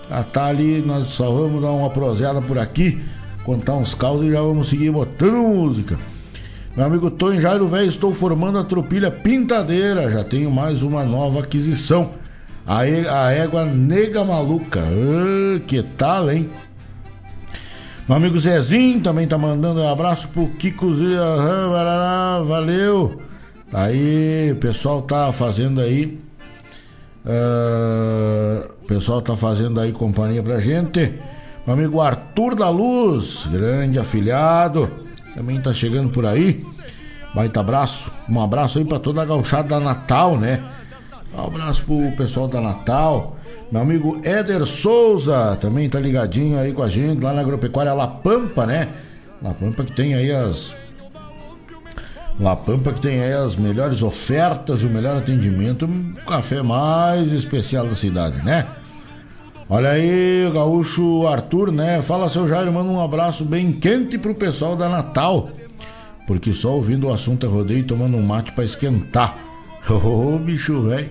[0.09, 3.03] Já tá ali, nós só vamos dar uma proseada por aqui,
[3.45, 5.99] contar uns causos e já vamos seguir botando música.
[6.77, 10.11] Meu amigo Tonho Jairo Velho, estou formando a tropilha Pintadeira.
[10.11, 12.11] Já tenho mais uma nova aquisição.
[12.67, 14.81] A, a égua Nega Maluca.
[14.81, 16.51] Ah, que tal, hein?
[18.07, 21.23] Meu amigo Zezinho também tá mandando um abraço pro Kiko Zia.
[22.45, 23.23] Valeu.
[23.73, 26.26] Aí, o pessoal tá fazendo aí.
[27.27, 31.13] Uh, o pessoal tá fazendo aí companhia pra gente.
[31.67, 34.89] Meu amigo Arthur da Luz, grande afilhado,
[35.35, 36.65] também tá chegando por aí.
[37.35, 40.63] Baita abraço, um abraço aí pra toda a gauchada da Natal, né?
[41.37, 43.37] Um abraço pro pessoal da Natal.
[43.73, 48.07] Meu amigo Éder Souza também tá ligadinho aí com a gente lá na agropecuária La
[48.07, 48.89] Pampa, né?
[49.43, 50.77] La Pampa que tem aí as.
[52.39, 57.87] La Pampa que tem aí as melhores ofertas o melhor atendimento, o café mais especial
[57.87, 58.67] da cidade, né?
[59.69, 62.01] Olha aí, gaúcho Arthur, né?
[62.03, 65.49] Fala, seu Jairo, manda um abraço bem quente pro pessoal da Natal.
[66.27, 69.37] Porque só ouvindo o assunto é rodeio e tomando um mate para esquentar.
[69.91, 71.11] Ô, oh, bicho, velho.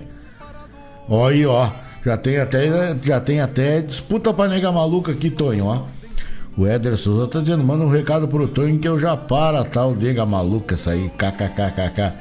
[1.08, 1.70] Olha aí, ó.
[2.04, 5.82] Já tem até, já tem até disputa pra nega maluca aqui, Tonho, ó.
[6.56, 9.94] O Éder Souza tá dizendo, manda um recado pro Tonho que eu já para tal
[9.94, 12.12] nega maluca essa aí, kkkk.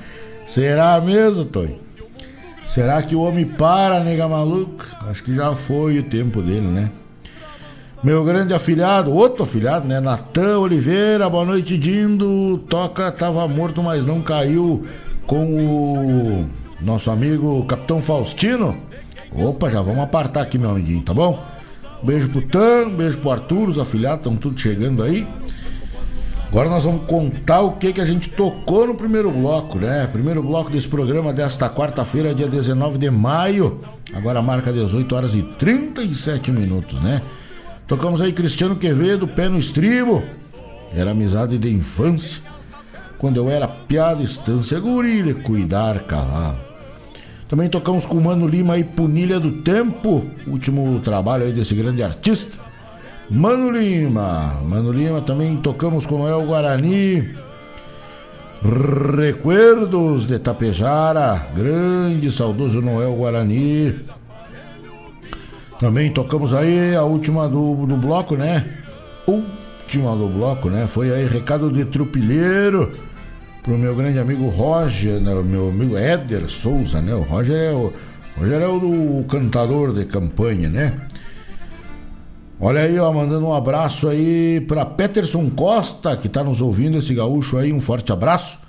[0.46, 1.80] Será mesmo, Tonho?
[2.68, 4.86] Será que o homem para, nega maluca?
[5.08, 6.92] Acho que já foi o tempo dele, né?
[8.04, 10.02] Meu grande afilhado, outro afilhado, né?
[10.02, 12.58] Natan Oliveira, boa noite, Dindo.
[12.70, 14.86] Toca, tava morto, mas não caiu
[15.26, 16.46] com o
[16.82, 18.76] nosso amigo Capitão Faustino.
[19.32, 21.55] Opa, já vamos apartar aqui, meu amiguinho, tá bom?
[22.06, 25.28] Beijo pro Tan, beijo pro Arthur, os afilhados estão tudo chegando aí.
[26.48, 30.08] Agora nós vamos contar o que que a gente tocou no primeiro bloco, né?
[30.12, 33.82] Primeiro bloco desse programa desta quarta-feira, dia 19 de maio.
[34.14, 37.24] Agora marca 18 horas e 37 minutos, né?
[37.88, 40.24] Tocamos aí Cristiano Quevedo, pé no estribo.
[40.96, 42.40] Era amizade de infância.
[43.18, 46.65] Quando eu era piada, estância, guri de cuidar cavalo.
[47.48, 52.02] Também tocamos com o Mano Lima e Punilha do Tempo, último trabalho aí desse grande
[52.02, 52.58] artista.
[53.30, 57.36] Mano Lima, Mano Lima também tocamos com Noel Guarani.
[59.16, 63.96] Recuerdos de Tapejara, grande saudoso Noel Guarani.
[65.80, 68.66] Também tocamos aí a última do, do bloco, né?
[69.28, 70.88] Última do bloco, né?
[70.88, 72.92] Foi aí recado de trupilheiro
[73.66, 75.34] pro meu grande amigo Roger, né?
[75.44, 77.16] meu amigo Éder Souza, né?
[77.16, 77.92] O Roger é o,
[78.38, 80.94] Roger é o, o cantador de campanha, né?
[82.60, 87.14] Olha aí, ó, mandando um abraço aí para Peterson Costa, que tá nos ouvindo, esse
[87.16, 88.60] gaúcho aí, um forte abraço.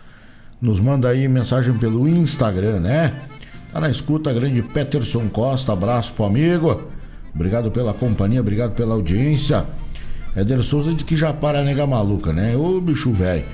[0.63, 3.13] Nos manda aí mensagem pelo Instagram, né?
[3.71, 6.89] Tá na escuta, grande Peterson Costa, abraço pro amigo.
[7.35, 9.67] Obrigado pela companhia, obrigado pela audiência.
[10.35, 12.57] Éder Souza diz que já para nega maluca, né?
[12.57, 13.45] Ô bicho velho.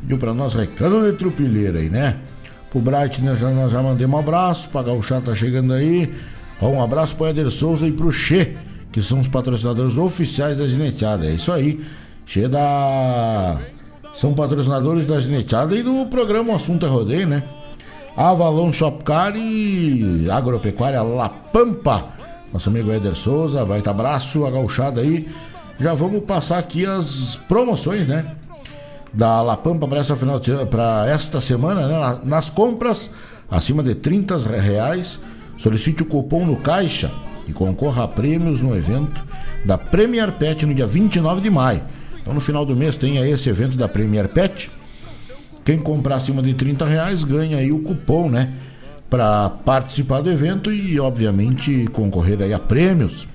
[0.00, 2.16] Pediu pra nós recado de trupilheira aí, né?
[2.70, 4.68] Pro Bright, né, já, nós já mandemos um abraço.
[4.68, 6.12] Pra Gauchá tá chegando aí.
[6.60, 8.56] Ó, um abraço pro Éder Souza e pro Che,
[8.92, 11.26] que são os patrocinadores oficiais da Gineteada.
[11.26, 11.80] É isso aí.
[12.26, 13.58] Che da.
[14.14, 17.42] São patrocinadores da Gineteada e do programa Assunto é Rodeio, né?
[18.16, 22.08] Avalon Shopcar e Agropecuária La Pampa.
[22.52, 25.28] Nosso amigo Éder Souza, vai estar abraço, a gauchada aí.
[25.78, 28.34] Já vamos passar aqui as promoções, né?
[29.12, 30.40] Da La Pampa para final
[30.70, 32.18] para esta semana, né?
[32.24, 33.10] Nas compras
[33.50, 35.20] acima de 30 reais,
[35.58, 37.10] solicite o cupom no caixa
[37.46, 39.20] e concorra a prêmios no evento
[39.64, 41.82] da Premier Pet no dia 29 de maio.
[42.20, 44.70] Então no final do mês tem aí esse evento da Premier Pet.
[45.64, 48.52] Quem comprar acima de 30 reais ganha aí o cupom, né?
[49.08, 53.26] para participar do evento e, obviamente, concorrer aí a prêmios.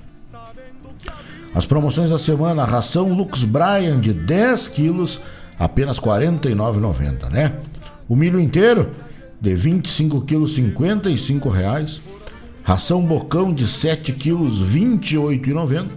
[1.54, 5.20] As promoções da semana, ração Lux Brian de 10 quilos,
[5.58, 7.52] apenas R$ 49,90, né?
[8.08, 8.90] O milho inteiro
[9.40, 12.00] de 25 quilos, 55 reais.
[12.62, 15.88] Ração Bocão de 7 quilos, R$ 28,90.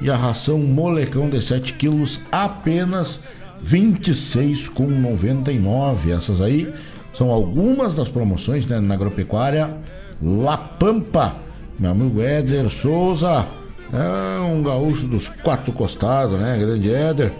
[0.00, 3.20] E a ração Molecão de 7 quilos, apenas
[3.64, 6.10] R$ 26,99.
[6.10, 6.74] Essas aí
[7.14, 9.76] são algumas das promoções né, na agropecuária
[10.20, 11.36] La Pampa.
[11.78, 13.46] meu amigo Éder Souza,
[13.92, 16.58] é um gaúcho dos quatro costados, né?
[16.58, 17.32] Grande Éder.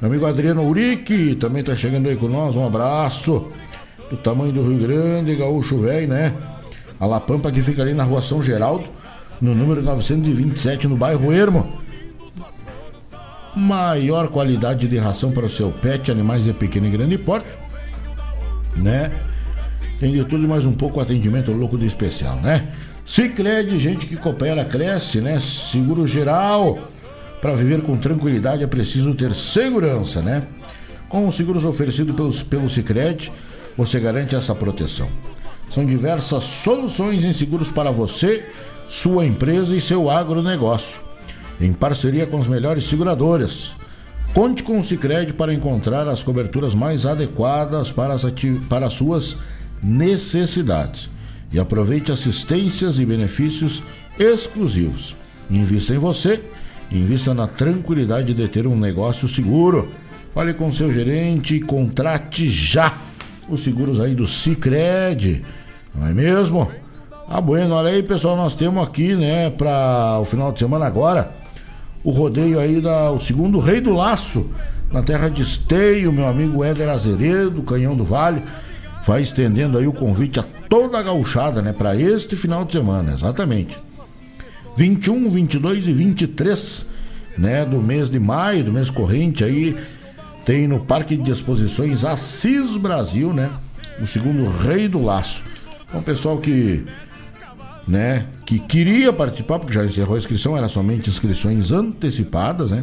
[0.00, 3.48] Meu amigo Adriano Urique também tá chegando aí com nós, um abraço.
[4.10, 6.34] Do tamanho do Rio Grande, gaúcho velho, né?
[6.98, 8.84] A La Pampa que fica ali na rua São Geraldo,
[9.40, 11.80] no número 927, no bairro Ermo.
[13.56, 17.46] Maior qualidade de ração para o seu pet, animais de pequeno e grande porte,
[18.76, 19.12] né?
[20.00, 22.68] Tem de tudo mais um pouco atendimento louco de especial, né?
[23.06, 25.38] Cicred, gente que coopera, cresce, né?
[25.40, 26.78] Seguro geral.
[27.44, 30.44] Para viver com tranquilidade é preciso ter segurança, né?
[31.10, 33.30] Com os seguros oferecidos pelo, pelo Cicred,
[33.76, 35.10] você garante essa proteção.
[35.70, 38.46] São diversas soluções em seguros para você,
[38.88, 41.02] sua empresa e seu agronegócio.
[41.60, 43.72] Em parceria com as melhores seguradoras.
[44.32, 48.22] Conte com o Cicred para encontrar as coberturas mais adequadas para as,
[48.70, 49.36] para as suas
[49.82, 51.10] necessidades.
[51.52, 53.82] E aproveite assistências e benefícios
[54.18, 55.14] exclusivos.
[55.50, 56.42] Invista em você,
[56.90, 59.90] invista na tranquilidade de ter um negócio seguro.
[60.34, 62.98] Fale com seu gerente e contrate já
[63.48, 65.44] os seguros aí do Cicred.
[65.94, 66.70] Não é mesmo?
[67.28, 71.32] Ah, bueno, olha aí, pessoal, nós temos aqui, né, para o final de semana agora,
[72.02, 74.46] o rodeio aí da o segundo Rei do Laço,
[74.92, 78.42] na terra de Esteio, meu amigo Éder Azeredo, Canhão do Vale,
[79.06, 83.12] vai estendendo aí o convite a toda a gauchada, né, para este final de semana,
[83.12, 83.83] exatamente.
[84.76, 86.86] 21, 22 e 23,
[87.38, 89.76] né, do mês de maio, do mês corrente aí,
[90.44, 93.50] tem no Parque de Exposições Assis Brasil, né,
[94.00, 95.42] o segundo Rei do Laço.
[95.88, 96.84] Então, pessoal que
[97.86, 102.82] né, que queria participar, porque já encerrou a inscrição, era somente inscrições antecipadas, né?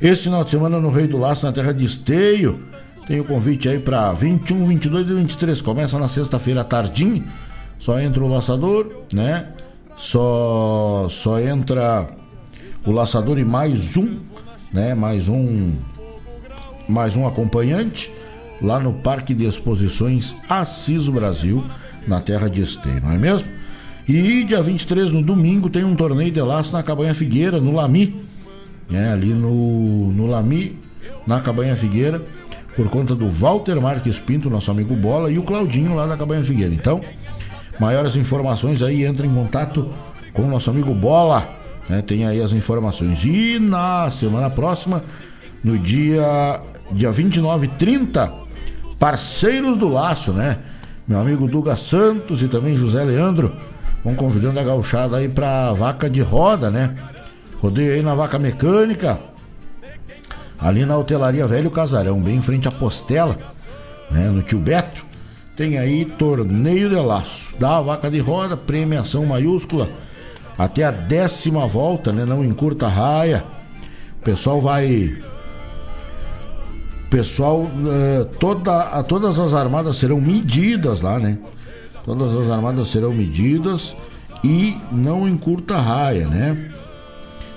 [0.00, 2.60] Esse final de semana no Rei do Laço, na terra de Esteio,
[3.06, 5.60] tem o convite aí para 21, 22 e 23.
[5.62, 7.24] Começa na sexta-feira tardinho.
[7.78, 9.46] Só entra o laçador, né?
[9.96, 12.06] Só só entra
[12.84, 14.18] o laçador e mais um,
[14.72, 14.94] né?
[14.94, 15.72] Mais um
[16.88, 18.10] mais um acompanhante
[18.60, 21.64] lá no Parque de Exposições Assis Brasil,
[22.06, 23.48] na terra de Esteio, não é mesmo?
[24.08, 28.24] E dia 23, no domingo, tem um torneio de laço na Cabanha Figueira, no Lami.
[28.88, 30.78] É, ali no, no Lami,
[31.26, 32.22] na Cabanha Figueira
[32.76, 36.42] por conta do Walter Marques Pinto, nosso amigo Bola, e o Claudinho lá da Cabanha
[36.42, 36.74] Figueira.
[36.74, 37.00] Então,
[37.78, 39.88] maiores informações aí, entra em contato
[40.32, 41.48] com o nosso amigo Bola,
[41.88, 42.02] né?
[42.02, 43.24] Tem aí as informações.
[43.24, 45.02] E na semana próxima,
[45.62, 46.60] no dia,
[46.92, 48.32] dia 29 e 30,
[48.98, 50.58] parceiros do laço, né?
[51.06, 53.54] Meu amigo Duga Santos e também José Leandro
[54.04, 56.94] vão convidando a gauchada aí pra vaca de roda, né?
[57.58, 59.18] Rodeio aí na vaca mecânica
[60.58, 63.38] ali na hotelaria Velho Casarão, bem em frente à Postela,
[64.10, 65.04] né, no Tio Beto,
[65.56, 69.88] tem aí torneio de laço, da vaca de roda, premiação maiúscula,
[70.58, 73.42] até a décima volta, né, não encurta raia.
[74.20, 75.16] O pessoal vai
[77.08, 81.38] pessoal, uh, toda, todas as armadas serão medidas lá, né?
[82.04, 83.96] Todas as armadas serão medidas
[84.44, 86.70] e não encurta raia, né?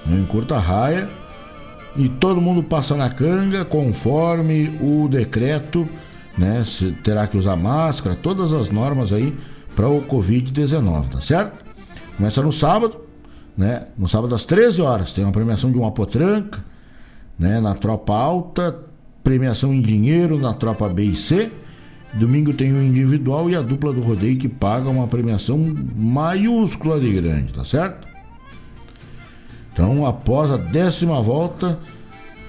[0.05, 1.09] Não encurta raia
[1.95, 5.87] e todo mundo passa na canga conforme o decreto,
[6.39, 6.63] né?
[6.65, 9.35] Se terá que usar máscara, todas as normas aí
[9.75, 11.63] para o Covid-19, tá certo?
[12.15, 13.01] Começa no sábado,
[13.57, 13.87] né?
[13.97, 16.63] No sábado às 13 horas tem uma premiação de uma potranca,
[17.37, 17.59] né?
[17.59, 18.79] Na tropa alta,
[19.23, 21.51] premiação em dinheiro na tropa B e C.
[22.13, 25.57] Domingo tem o individual e a dupla do rodeio que paga uma premiação
[25.95, 28.07] maiúscula de grande, tá certo?
[29.71, 31.77] Então, após a décima volta,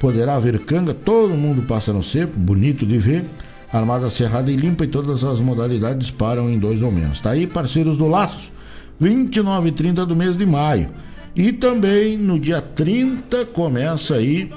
[0.00, 3.26] poderá haver canga, todo mundo passa no seco, bonito de ver.
[3.72, 7.20] Armada cerrada e limpa e todas as modalidades param em dois ou menos.
[7.20, 8.50] Tá aí, parceiros do Laço,
[8.98, 10.90] 29 e 30 do mês de maio.
[11.34, 14.50] E também no dia 30 começa aí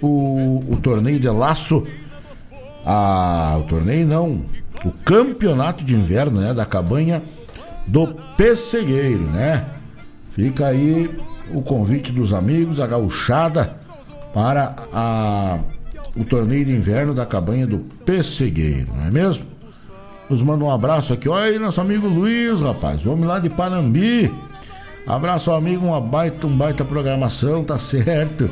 [0.00, 1.84] o, o torneio de laço.
[2.84, 4.44] Ah, o torneio não,
[4.84, 7.22] o campeonato de inverno, né, da cabanha
[7.86, 9.64] do Pessegueiro, né?
[10.32, 11.10] Fica aí
[11.52, 13.80] o convite dos amigos, a gauchada,
[14.32, 15.58] para a,
[16.16, 19.44] o torneio de inverno da cabanha do Pessegueiro, não é mesmo?
[20.28, 24.32] Nos manda um abraço aqui, olha aí nosso amigo Luiz, rapaz, vamos lá de Panambi.
[25.06, 28.50] Abraço amigo, uma baita, um baita programação, tá certo?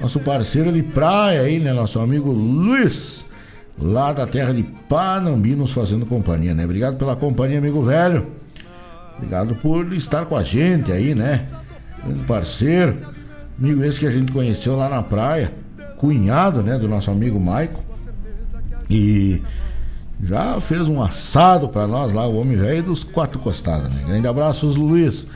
[0.00, 1.72] Nosso parceiro de praia aí, né?
[1.72, 3.24] Nosso amigo Luiz,
[3.78, 6.64] lá da terra de Panambi, nos fazendo companhia, né?
[6.64, 8.26] Obrigado pela companhia, amigo velho.
[9.16, 11.46] Obrigado por estar com a gente aí, né?
[12.04, 12.96] grande parceiro,
[13.58, 15.52] amigo esse que a gente conheceu lá na praia,
[16.02, 17.80] cunhado, né, do nosso amigo Maico.
[18.90, 19.40] E
[20.20, 23.94] já fez um assado para nós lá, o homem velho dos quatro costadas.
[23.94, 24.02] Né?
[24.08, 25.28] Grande abraço, Luiz.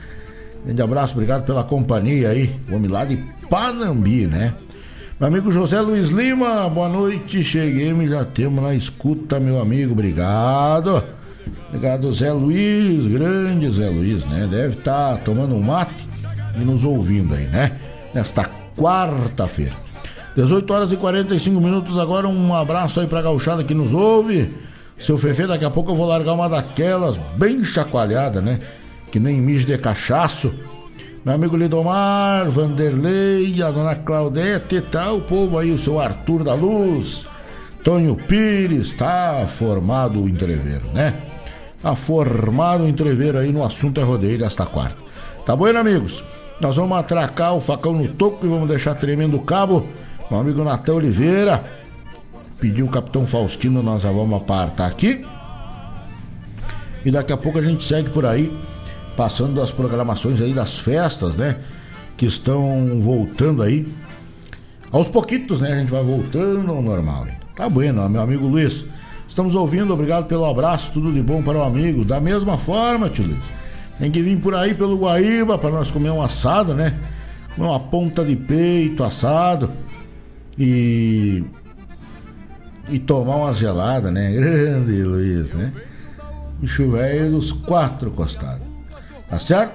[0.64, 2.52] Grande abraço, obrigado pela companhia aí.
[2.68, 3.16] O homem lá de
[3.48, 4.54] Panambi, né?
[5.20, 7.44] Meu amigo José Luiz Lima, boa noite.
[7.44, 9.92] Cheguei, me já temos na escuta, meu amigo.
[9.92, 11.02] Obrigado.
[11.68, 14.48] Obrigado, Zé Luiz, grande Zé Luiz, né?
[14.50, 16.06] Deve estar tá tomando um mate
[16.60, 17.78] e nos ouvindo aí, né?
[18.12, 19.86] Nesta quarta-feira.
[20.37, 22.28] 18 horas e 45 minutos agora.
[22.28, 24.53] Um abraço aí pra gauchada que nos ouve.
[24.99, 28.61] Seu Fefe, daqui a pouco eu vou largar uma daquelas bem chacoalhada, né?
[29.11, 30.55] Que nem mijo de cachaço.
[31.24, 36.55] Meu amigo Lidomar, Vanderlei, a dona Claudete, tá o povo aí, o seu Arthur da
[36.55, 37.26] Luz,
[37.82, 41.14] Tonho Pires, tá formado o entreveiro, né?
[41.82, 44.97] Tá formado o entreveiro aí no assunto é rodeio desta quarta.
[45.45, 46.22] Tá bom, amigos?
[46.61, 49.87] Nós vamos atracar o facão no toco e vamos deixar tremendo o cabo.
[50.30, 51.64] Meu amigo Natan Oliveira
[52.58, 55.24] pediu o Capitão Faustino, nós já vamos apartar aqui.
[57.04, 58.52] E daqui a pouco a gente segue por aí,
[59.16, 61.56] passando as programações aí das festas, né?
[62.16, 63.86] Que estão voltando aí.
[64.90, 65.72] Aos pouquitos, né?
[65.72, 67.26] A gente vai voltando ao normal.
[67.54, 68.84] Tá bueno, meu amigo Luiz.
[69.28, 72.04] Estamos ouvindo, obrigado pelo abraço, tudo de bom para o amigo.
[72.04, 73.44] Da mesma forma, tio Luiz.
[73.98, 76.94] Tem que vir por aí pelo Guaíba para nós comer um assado, né?
[77.56, 79.70] Uma ponta de peito assado.
[80.59, 81.44] E
[82.88, 84.32] e tomar uma gelada, né?
[84.32, 85.72] Grande Luiz, né?
[86.61, 88.66] Bicho velho dos quatro costados.
[89.28, 89.74] Tá certo?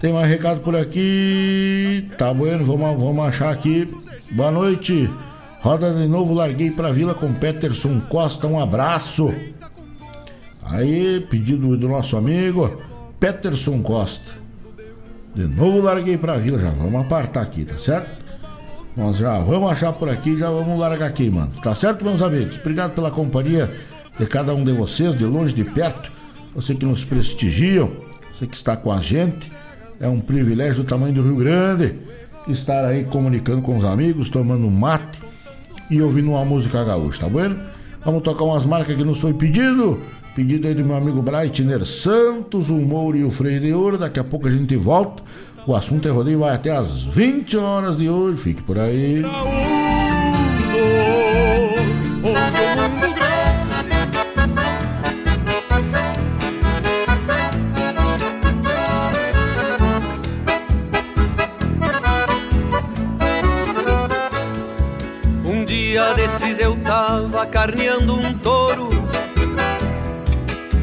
[0.00, 2.08] Tem mais recado por aqui.
[2.18, 3.92] Tá bueno, vamos, vamos achar aqui.
[4.30, 5.10] Boa noite.
[5.60, 8.46] Roda de novo, larguei pra vila com Peterson Costa.
[8.46, 9.34] Um abraço.
[10.62, 12.82] Aí, pedido do nosso amigo
[13.18, 14.32] Peterson Costa.
[15.34, 18.23] De novo larguei pra vila, já vamos apartar aqui, tá certo?
[18.96, 21.50] Nós já vamos achar por aqui, já vamos largar aqui, mano.
[21.60, 22.58] Tá certo, meus amigos?
[22.58, 23.68] Obrigado pela companhia
[24.16, 26.12] de cada um de vocês, de longe, de perto.
[26.54, 27.90] Você que nos prestigiam,
[28.32, 29.50] você que está com a gente.
[29.98, 31.96] É um privilégio do tamanho do Rio Grande
[32.46, 35.18] estar aí comunicando com os amigos, tomando mate
[35.90, 37.58] e ouvindo uma música gaúcha, tá bueno?
[38.04, 39.98] Vamos tocar umas marcas que nos foi pedido.
[40.36, 43.98] Pedido aí do meu amigo Breitner Santos, o Mouro e o Freio de Ouro.
[43.98, 45.22] Daqui a pouco a gente volta
[45.66, 48.38] o assunto é rodeio vai até as 20 horas de hoje.
[48.38, 49.22] Fique por aí.
[65.44, 68.88] Um dia desses eu tava carneando um touro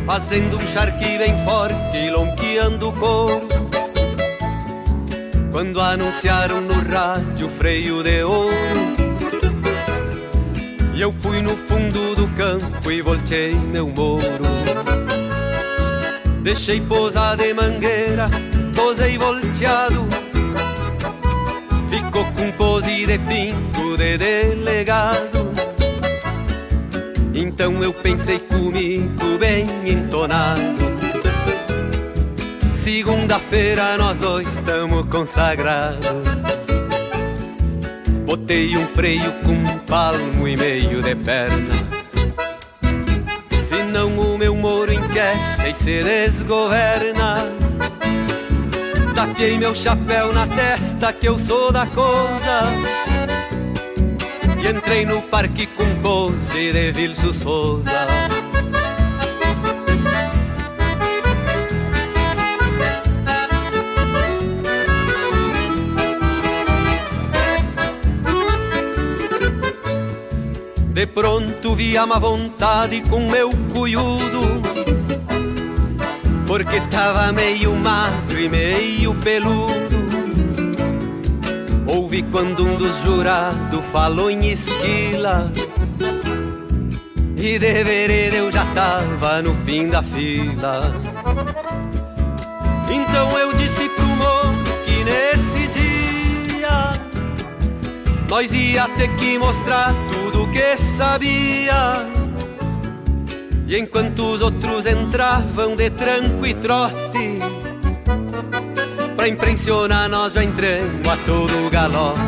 [0.05, 3.70] Fazendo um charque bem forte lonqueando o couro
[5.51, 8.55] quando anunciaram no rádio freio de ouro.
[10.93, 14.45] E eu fui no fundo do campo e voltei meu moro.
[16.41, 18.29] Deixei pousar de mangueira,
[18.75, 20.07] posei volteado.
[21.89, 25.51] Ficou com pose de pinto de delegado.
[27.33, 31.00] Então eu pensei comigo bem entonado
[32.81, 35.99] Segunda-feira nós dois estamos consagrados.
[38.25, 41.75] Botei um freio com um palmo e meio de perna.
[43.63, 47.45] Senão o meu moro enquecha e se desgoverna.
[49.13, 52.65] Taquei meu chapéu na testa que eu sou da coisa.
[54.59, 58.30] E entrei no parque com pose de Vilso Souza.
[70.93, 74.61] De pronto vi a má vontade com meu cuiudo
[76.45, 80.01] Porque tava meio magro e meio peludo.
[81.87, 85.49] Ouvi quando um dos jurados falou em esquila
[87.37, 90.93] E de eu já tava no fim da fila.
[92.89, 96.91] Então eu disse pro moço que nesse dia
[98.29, 100.20] Nós ia ter que mostrar tudo
[100.51, 102.05] que sabia.
[103.67, 107.39] E enquanto os outros entravam de tranco e trote,
[109.15, 112.19] pra impressionar nós já entramos a todo galope.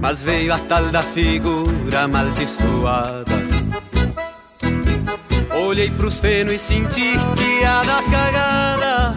[0.00, 3.24] Mas veio a tal da figura amaldiçoada.
[5.64, 9.16] Olhei pros fenos e senti que ia dar cagada.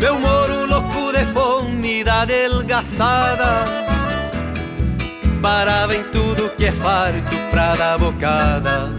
[0.00, 3.95] Meu moro louco de fome da delgaçada
[5.46, 8.90] esbarava em tudo que é farto pra dar bocada.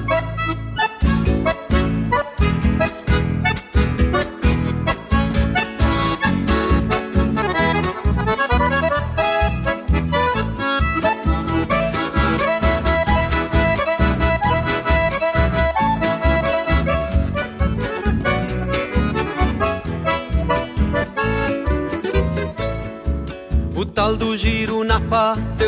[23.76, 25.67] O tal do giro na pata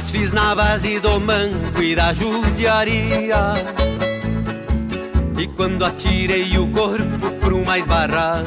[0.00, 3.52] Mas fiz na base do manco e da judiaria.
[5.38, 8.44] E quando atirei o corpo por uma esbarrada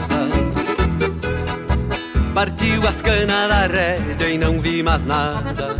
[2.34, 5.76] Partiu as canas da rédea e não vi mais nada.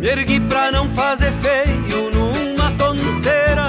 [0.00, 3.66] Me ergui pra não fazer feio numa tonteira.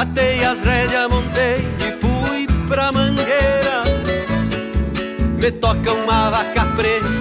[0.00, 1.56] Atei as rédeas, montei
[1.88, 3.82] e fui pra mangueira.
[5.40, 7.11] Me toca uma vaca preta,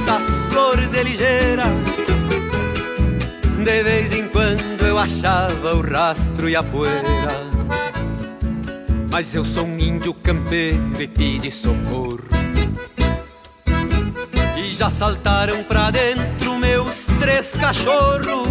[1.04, 1.66] ligeira.
[3.64, 7.52] De vez em quando eu achava o rastro e a poeira.
[9.12, 12.22] Mas eu sou um índio campeiro e pedi socorro.
[14.58, 18.48] E já saltaram pra dentro meus três cachorros.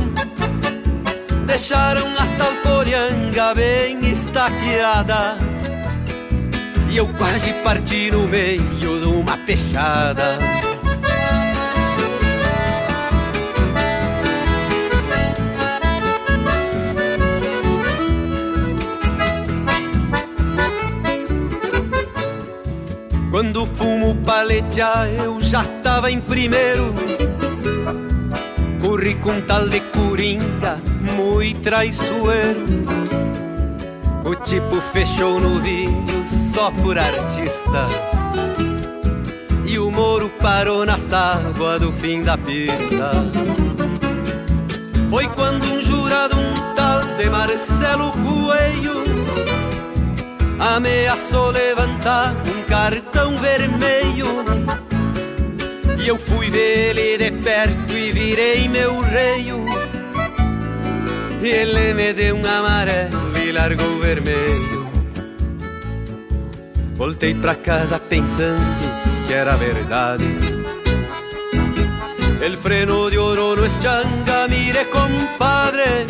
[1.46, 5.36] Deixaram a tal porianga bem estaqueada
[6.88, 10.59] E eu quase parti no meio de uma peixada
[24.50, 26.92] paletear eu já tava em primeiro.
[28.82, 30.82] Corri com tal de coringa,
[31.16, 32.64] muito traiçoeiro.
[34.24, 37.86] O tipo fechou no vinho só por artista.
[39.64, 43.12] E o moro parou nas tábuas do fim da pista.
[45.08, 49.00] Foi quando um jurado, um tal de Marcelo Coelho
[50.60, 54.44] Ameaçou levantar um cartão vermelho.
[55.98, 59.66] E eu fui ver ele de perto e virei meu reio.
[61.42, 64.88] E ele me deu um amarelo e largou vermelho.
[66.94, 68.62] Voltei pra casa pensando
[69.26, 70.24] que era verdade.
[72.40, 76.06] El freno de oro no eschanga, mire compadre.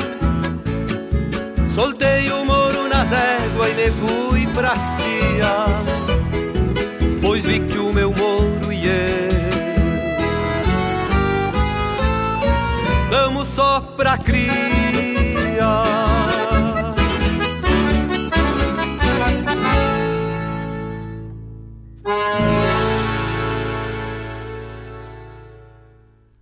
[1.70, 5.89] Soltei o moro na régua e me fui pra hastia
[7.42, 9.30] Pois vi que o meu moro e eu
[13.10, 14.50] Damos só pra cria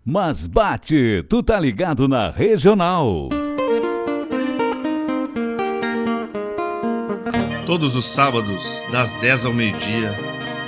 [0.04, 3.28] Mas bate, tu tá ligado na regional.
[7.66, 8.58] Todos os sábados,
[8.90, 10.27] das 10 ao meio-dia,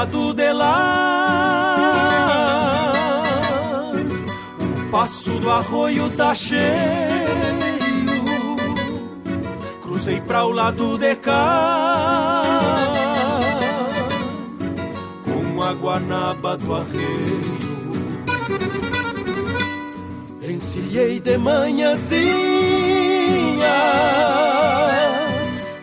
[0.00, 1.76] Lado de lá.
[4.58, 6.60] O passo do arroio tá cheio.
[9.82, 12.42] Cruzei pra o lado de cá.
[15.24, 17.40] Com a guanaba do arreio.
[20.42, 22.24] Encilhei de manhãzinha.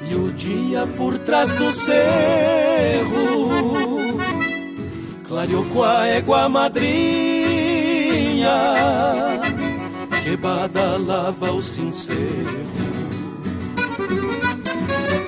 [0.10, 3.27] E o dia por trás do cerro
[5.38, 6.90] Clareou com a égua madrinha
[10.24, 12.66] que badalava o sincero.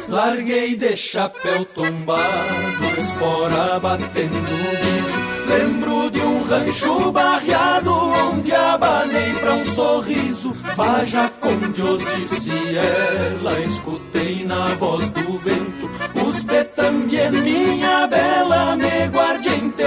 [0.07, 4.33] Larguei de chapéu tombado, espora batendo
[4.81, 5.19] guiso.
[5.47, 10.53] Lembro de um rancho barreado, onde abanei pra um sorriso.
[10.75, 15.87] Vaja com Deus, disse ela, escutei na voz do vento.
[16.15, 17.98] Você também, minha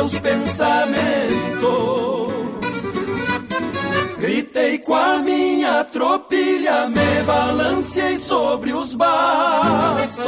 [0.03, 0.83] teus pensamentos.
[4.19, 10.25] Gritei com a minha tropilha, me balancei sobre os bastos.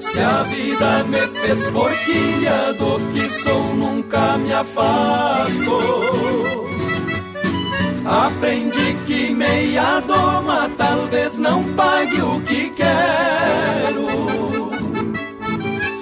[0.00, 5.78] Se a vida me fez forquilha, do que sou nunca me afasto.
[8.04, 14.57] Aprendi que meia doma talvez não pague o que quero.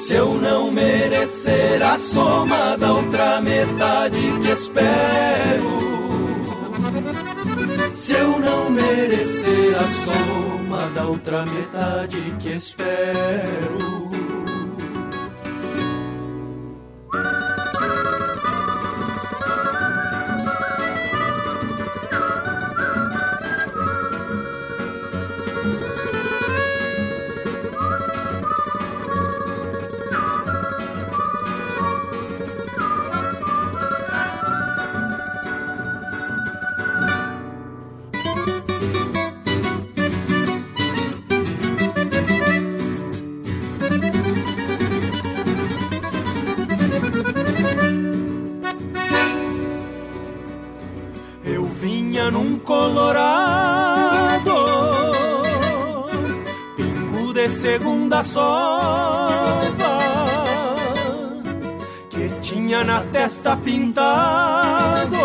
[0.06, 5.80] Se eu não merecer a soma da outra metade que espero.
[7.90, 14.05] Se eu não merecer a soma da outra metade que espero.
[57.66, 59.98] Segunda sova,
[62.08, 65.16] que tinha na testa pintado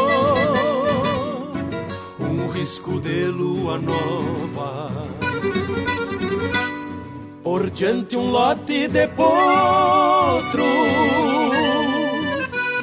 [2.19, 5.07] um risco de lua nova.
[7.43, 10.65] Por diante um lote de potro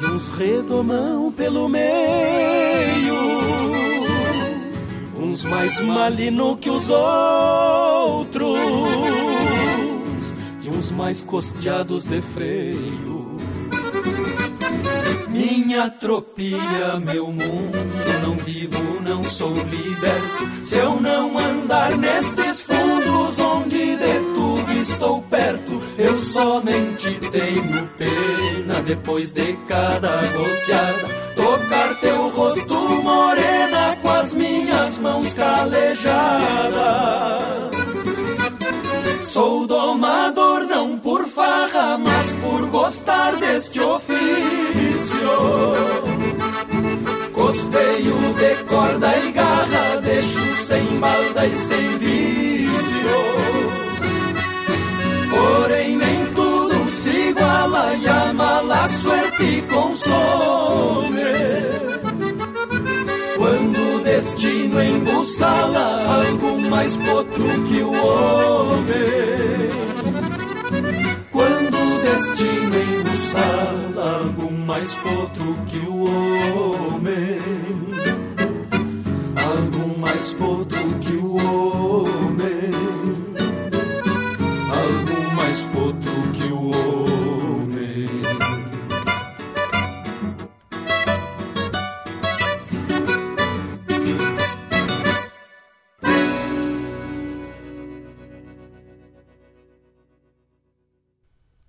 [0.01, 3.19] e uns redomão pelo meio,
[5.17, 8.28] uns mais malino que os outros
[10.99, 13.37] mais costeados de freio.
[15.29, 17.77] Minha tropilha, meu mundo,
[18.21, 20.49] não vivo, não sou liberto.
[20.61, 28.81] Se eu não andar nestes fundos onde de tudo estou perto, eu somente tenho pena
[28.81, 31.28] depois de cada goteada.
[48.79, 53.19] Corda e garra, deixo sem balda e sem vício.
[55.29, 61.19] Porém, nem tudo se iguala e a mala suerte consome.
[63.35, 69.69] Quando o destino embussala algo mais potro que o homem.
[71.31, 78.28] Quando o destino embussala algo mais potro que o homem.
[79.49, 82.69] Algo mais potro que o homem.
[84.71, 87.08] Algo mais potro que o homem.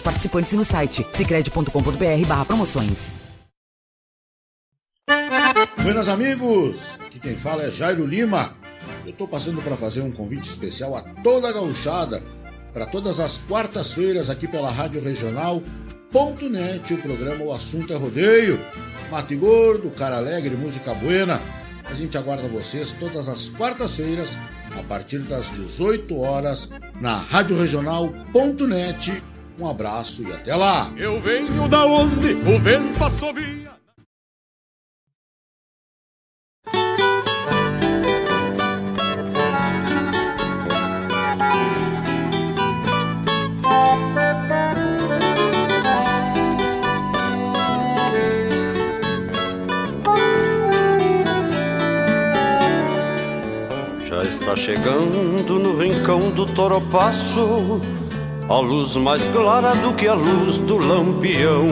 [0.00, 3.26] participantes e no site sicredi.com.br barra promoções.
[5.82, 8.54] Buenas amigos, aqui quem fala é Jairo Lima.
[9.06, 12.22] Eu tô passando para fazer um convite especial a toda a gauchada
[12.76, 18.60] para todas as quartas-feiras aqui pela Rádio Regional.net, o programa O Assunto é Rodeio.
[19.10, 21.40] Mate Gordo, Cara Alegre, Música Buena.
[21.88, 24.36] A gente aguarda vocês todas as quartas-feiras,
[24.78, 26.68] a partir das 18 horas,
[27.00, 29.22] na Rádio Regional.net.
[29.58, 30.92] Um abraço e até lá!
[30.98, 33.70] Eu venho da onde o vento assovia.
[54.06, 57.80] Já está chegando no rincão do Toropasso
[58.48, 61.66] a luz mais clara do que a luz do lampião.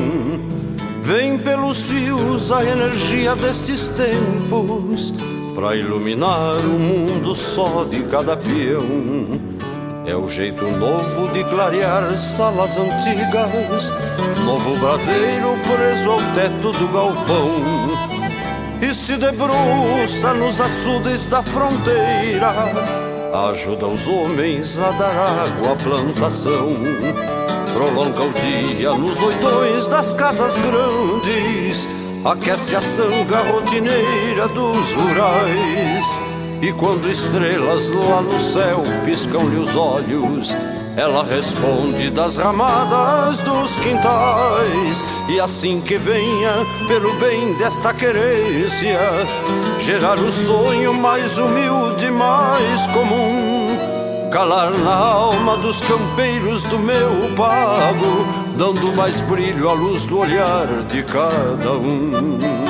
[1.02, 5.14] Vem pelos fios a energia destes tempos
[5.54, 9.54] para iluminar o mundo só de cada peão.
[10.06, 13.90] É o jeito novo de clarear salas antigas,
[14.44, 17.50] novo braseiro preso ao teto do galpão.
[18.82, 22.52] E se debruça nos açudes da fronteira,
[23.34, 26.74] ajuda os homens a dar água à plantação.
[27.72, 31.88] Prolonga o dia nos oitões das casas grandes,
[32.24, 40.48] aquece a sanga rotineira dos rurais e quando estrelas lá no céu piscam-lhe os olhos,
[40.96, 45.04] ela responde das ramadas dos quintais.
[45.28, 46.52] E assim que venha,
[46.86, 48.98] pelo bem desta querência,
[49.80, 53.68] gerar o sonho mais humilde, mais comum.
[54.30, 58.26] Calar na alma dos campeiros do meu pago,
[58.58, 62.63] dando mais brilho à luz do olhar de cada um.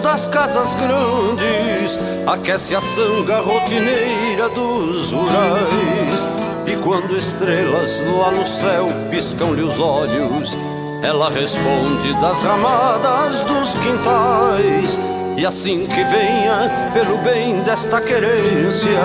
[0.00, 6.28] Das casas grandes, aquece a sanga rotineira dos rurais.
[6.66, 10.56] E quando estrelas lá no céu piscam-lhe os olhos,
[11.02, 15.00] ela responde das ramadas dos quintais.
[15.36, 19.00] E assim que venha, pelo bem desta querência,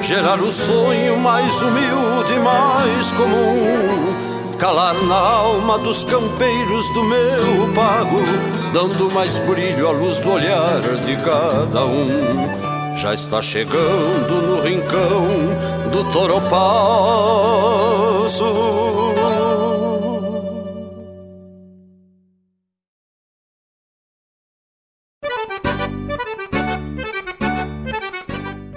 [0.00, 4.26] gerar o sonho mais humilde, mais comum
[4.58, 8.16] calar na alma dos campeiros do meu pago,
[8.72, 12.96] dando mais brilho à luz do olhar de cada um.
[12.96, 15.28] Já está chegando no rincão
[15.90, 17.46] do Toropasso.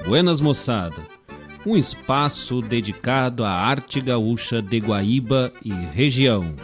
[0.06, 1.20] Buenas moçada
[1.66, 6.56] um espaço dedicado à arte gaúcha de Guaíba e região.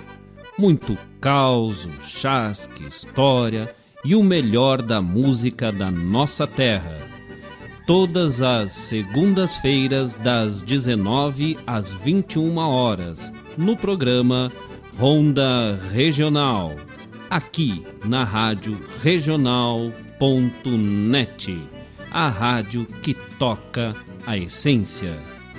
[0.57, 3.75] Muito caos, chasque, história
[4.05, 6.97] e o melhor da música da nossa terra.
[7.85, 14.49] Todas as segundas-feiras, das 19 às 21 horas, no programa
[14.97, 16.71] Ronda Regional,
[17.29, 20.01] aqui na Rádio Regional.net,
[22.11, 23.93] a rádio que toca
[24.25, 25.34] a Essência.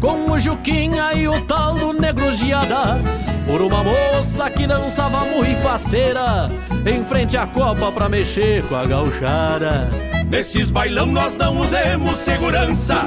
[0.00, 2.98] Com o Juquinha e o tal do Negro Giada
[3.46, 6.48] Por uma moça que dançava muito faceira
[6.86, 9.88] Em frente à copa pra mexer com a gauchada.
[10.30, 13.06] Nesses bailão nós não usemos segurança.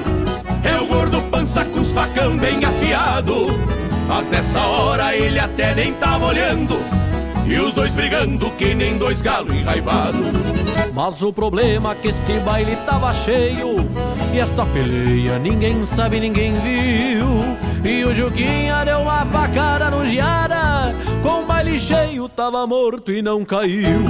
[0.64, 3.48] É o gordo pança com os facão bem afiado.
[4.08, 6.76] Mas nessa hora ele até nem tava olhando.
[7.46, 10.54] E os dois brigando que nem dois galos enraivados
[10.94, 13.78] mas o problema é que este baile tava cheio
[14.34, 17.28] E esta peleia ninguém sabe, ninguém viu.
[17.86, 20.92] E o Juquinha deu uma facada no Giara.
[21.22, 24.02] Com o baile cheio tava morto e não caiu.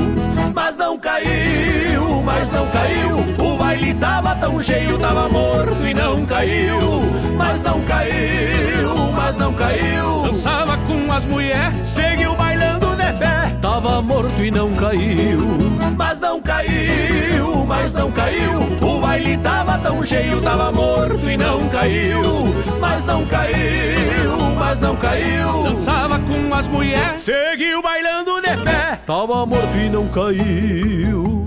[0.55, 3.17] Mas não caiu, mas não caiu.
[3.45, 6.79] O baile tava tão cheio, tava morto e não caiu.
[7.35, 10.21] Mas não caiu, mas não caiu.
[10.23, 12.52] Dançava com as mulheres, seguiu bailando de
[13.61, 15.39] Tava morto e não caiu.
[15.97, 18.59] Mas não caiu, mas não caiu.
[18.81, 22.21] O baile tava tão cheio, tava morto e não caiu.
[22.79, 25.63] Mas não caiu, mas não caiu.
[25.63, 28.99] Dançava com as mulheres, seguiu bailando de pé.
[29.05, 31.43] Tava morto e não caiu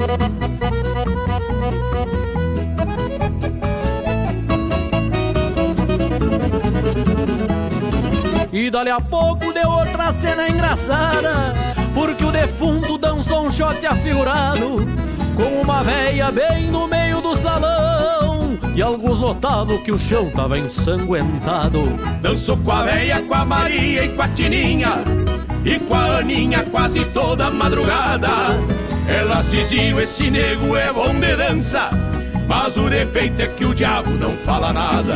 [8.56, 11.52] E dali a pouco deu outra cena engraçada
[11.92, 14.86] porque o defunto dançou um shot afigurado
[15.36, 20.58] Com uma véia bem no meio do salão E alguns notavam que o chão tava
[20.58, 21.82] ensanguentado
[22.22, 25.02] Dançou com a véia, com a Maria e com a Tininha
[25.62, 28.30] E com a Aninha quase toda madrugada
[29.06, 31.90] Elas diziam: esse nego é bom de dança.
[32.46, 35.14] Mas o defeito é que o diabo não fala nada.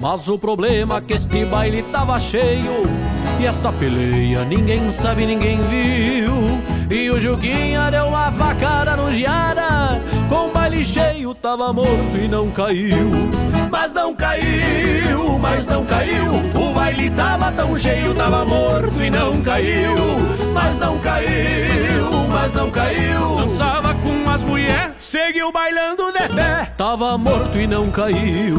[0.00, 2.82] Mas o problema é que este baile tava cheio.
[3.40, 6.32] E esta peleia ninguém sabe, ninguém viu.
[6.90, 10.00] E o Juquinha deu uma facada no Giara.
[10.28, 13.10] Com o baile cheio, tava morto e não caiu.
[13.70, 16.26] Mas não caiu, mas não caiu.
[16.54, 19.94] O baile tava tão cheio, tava morto e não caiu.
[20.52, 23.36] Mas não caiu, mas não caiu.
[23.36, 26.72] Dançava com as mulheres, seguiu bailando de pé.
[26.74, 28.58] Tava morto e não caiu.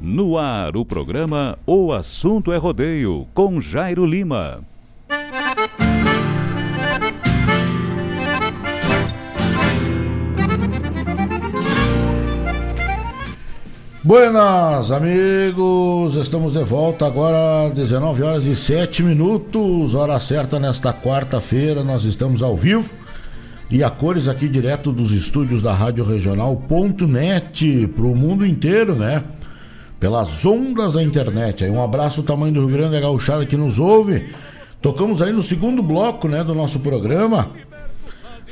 [0.00, 4.60] No ar, o programa O Assunto é Rodeio, com Jairo Lima.
[14.04, 16.14] Buenas, amigos!
[16.14, 21.82] Estamos de volta agora, 19 horas e 7 minutos, hora certa nesta quarta-feira.
[21.82, 22.88] Nós estamos ao vivo
[23.68, 29.24] e a cores aqui direto dos estúdios da Rádio Regional.net para o mundo inteiro, né?
[29.98, 31.64] Pelas ondas da internet.
[31.64, 34.26] Aí um abraço, tamanho do Rio Grande da Gauchada que nos ouve.
[34.80, 37.50] Tocamos aí no segundo bloco, né, do nosso programa.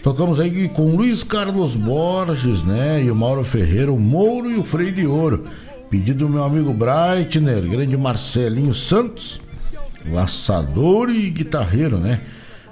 [0.02, 3.02] Tocamos aí com Luiz Carlos Borges, né?
[3.02, 5.48] E o Mauro Ferreira, o Mouro e o Frei de Ouro.
[5.90, 9.40] Pedido do meu amigo Breitner, grande Marcelinho Santos,
[10.08, 12.20] laçador e guitarreiro, né?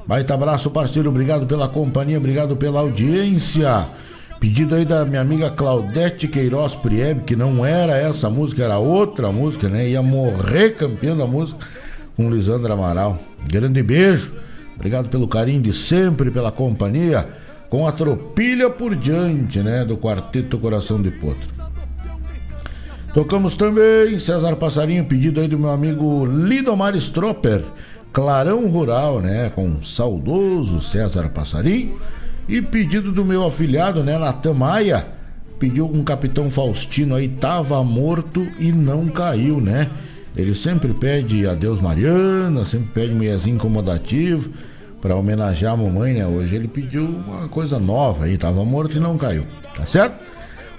[0.06, 1.08] Baita abraço, parceiro.
[1.08, 3.88] Obrigado pela companhia, obrigado pela audiência.
[4.44, 9.32] Pedido aí da minha amiga Claudete Queiroz Prieb, que não era essa música, era outra
[9.32, 9.88] música, né?
[9.88, 11.66] Ia morrer campeão da música
[12.14, 13.18] com Lisandra Amaral.
[13.50, 14.34] Grande beijo.
[14.76, 17.26] Obrigado pelo carinho de sempre, pela companhia.
[17.70, 19.82] Com a tropilha por diante, né?
[19.82, 21.48] Do Quarteto Coração de Potro.
[23.14, 27.64] Tocamos também César Passarinho, pedido aí do meu amigo Lidomar Stropper,
[28.12, 29.50] Clarão Rural, né?
[29.54, 31.98] Com o saudoso César Passarinho.
[32.48, 34.18] E pedido do meu afilhado, né?
[34.18, 35.06] Natan Maia,
[35.58, 39.88] pediu um Capitão Faustino aí, tava morto e não caiu, né?
[40.36, 44.50] Ele sempre pede adeus Mariana, sempre pede mulherzinho incomodativo
[45.00, 46.26] para homenagear a mamãe, né?
[46.26, 50.16] Hoje ele pediu uma coisa nova aí, tava morto e não caiu, tá certo?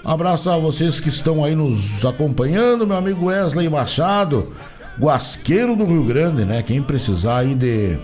[0.04, 4.52] Um abraço a vocês que estão aí nos acompanhando, meu amigo Wesley Machado,
[5.00, 6.62] guasqueiro do Rio Grande, né?
[6.62, 7.98] Quem precisar aí de,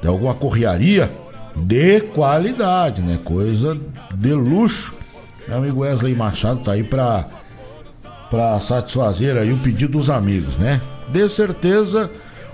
[0.00, 1.10] de alguma correaria
[1.56, 3.18] de qualidade, né?
[3.24, 3.78] Coisa
[4.14, 4.94] de luxo.
[5.48, 7.24] Meu amigo Wesley Machado tá aí pra,
[8.30, 10.80] pra satisfazer aí o pedido dos amigos, né?
[11.08, 12.10] De certeza,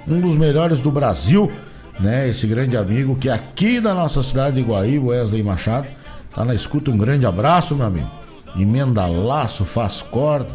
[0.07, 1.51] um dos melhores do Brasil,
[1.99, 2.29] né?
[2.29, 5.89] Esse grande amigo que é aqui da nossa cidade de Guaíba, Wesley Machado,
[6.35, 6.91] tá na escuta.
[6.91, 8.11] Um grande abraço, meu amigo.
[8.57, 10.51] Emenda laço, faz corda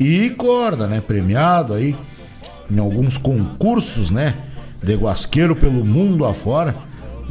[0.00, 1.00] e corda, né?
[1.00, 1.94] Premiado aí
[2.70, 4.34] em alguns concursos, né?
[4.82, 6.74] De guasqueiro pelo mundo afora.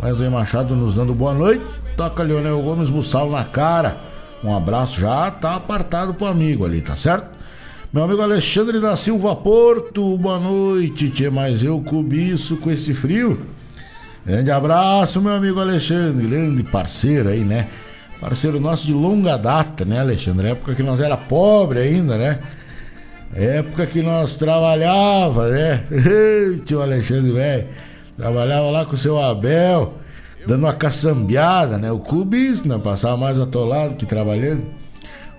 [0.02, 1.64] Wesley Machado nos dando boa noite.
[1.96, 3.98] Toca Leonel Gomes Bussal na cara.
[4.44, 7.28] Um abraço já tá apartado pro amigo ali, tá certo?
[7.94, 13.40] Meu amigo Alexandre da Silva Porto, boa noite, tchê, mas eu cubiço com esse frio.
[14.26, 17.68] Grande abraço, meu amigo Alexandre, grande parceiro aí, né?
[18.20, 20.48] Parceiro nosso de longa data, né, Alexandre?
[20.48, 22.40] Época que nós era pobre ainda, né?
[23.36, 25.84] Época que nós trabalhava, né?
[26.66, 27.68] Tio Alexandre, velho.
[28.18, 29.96] Trabalhava lá com o seu Abel,
[30.48, 31.92] dando uma caçambiada, né?
[31.92, 32.78] O Cubis, né?
[32.78, 34.64] Passava mais atolado que trabalhando.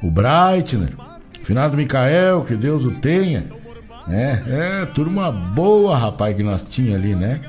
[0.03, 0.93] O Breitner,
[1.41, 3.47] o finado Micael, que Deus o tenha.
[4.07, 4.43] Né?
[4.47, 7.41] É, turma boa, rapaz, que nós tinha ali, né?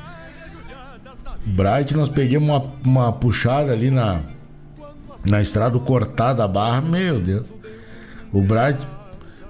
[1.46, 4.22] Bright, nós pegamos uma, uma puxada ali na,
[5.26, 7.54] na estrada cortada a barra, meu Deus.
[8.34, 8.80] O Bright,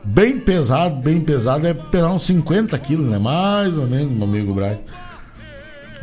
[0.04, 3.18] bem pesado, bem pesado, é pesar uns 50 quilos, né?
[3.18, 4.82] Mais ou menos, meu amigo Bright.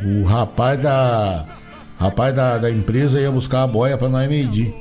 [0.04, 1.46] O rapaz da.
[1.98, 4.74] Rapaz da, da empresa ia buscar a boia pra nós medir.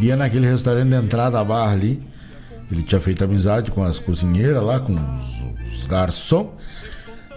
[0.00, 2.00] Ia naquele restaurante de entrada da barra ali.
[2.70, 6.48] Ele tinha feito amizade com as cozinheiras lá, com os, os garçons.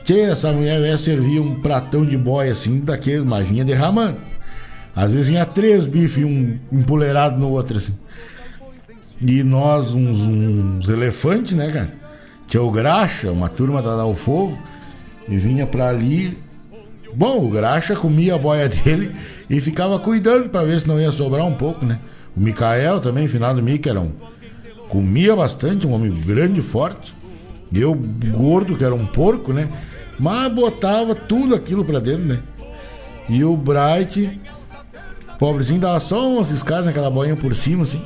[0.03, 4.17] Tchê, essa mulher ia servir um pratão de boia assim, daqueles, mas vinha derramando.
[4.95, 7.93] Às vezes vinha três bifes, um empoleirado no outro, assim.
[9.21, 11.93] E nós, uns, uns elefantes, né, cara?
[12.47, 14.57] Tinha o Graxa, uma turma da Dal Fogo,
[15.27, 16.37] e vinha pra ali.
[17.13, 19.15] Bom, o Graxa comia a boia dele
[19.49, 21.99] e ficava cuidando para ver se não ia sobrar um pouco, né?
[22.35, 24.11] O Micael também, finado Mica, era um.
[24.89, 27.13] Comia bastante, um homem grande e forte.
[27.73, 29.67] Eu, gordo, que era um porco, né?
[30.19, 32.39] Mas botava tudo aquilo pra dentro, né?
[33.27, 34.39] E o Bright,
[35.37, 38.01] pobrezinho, dava só umas escadas naquela boinha por cima, assim.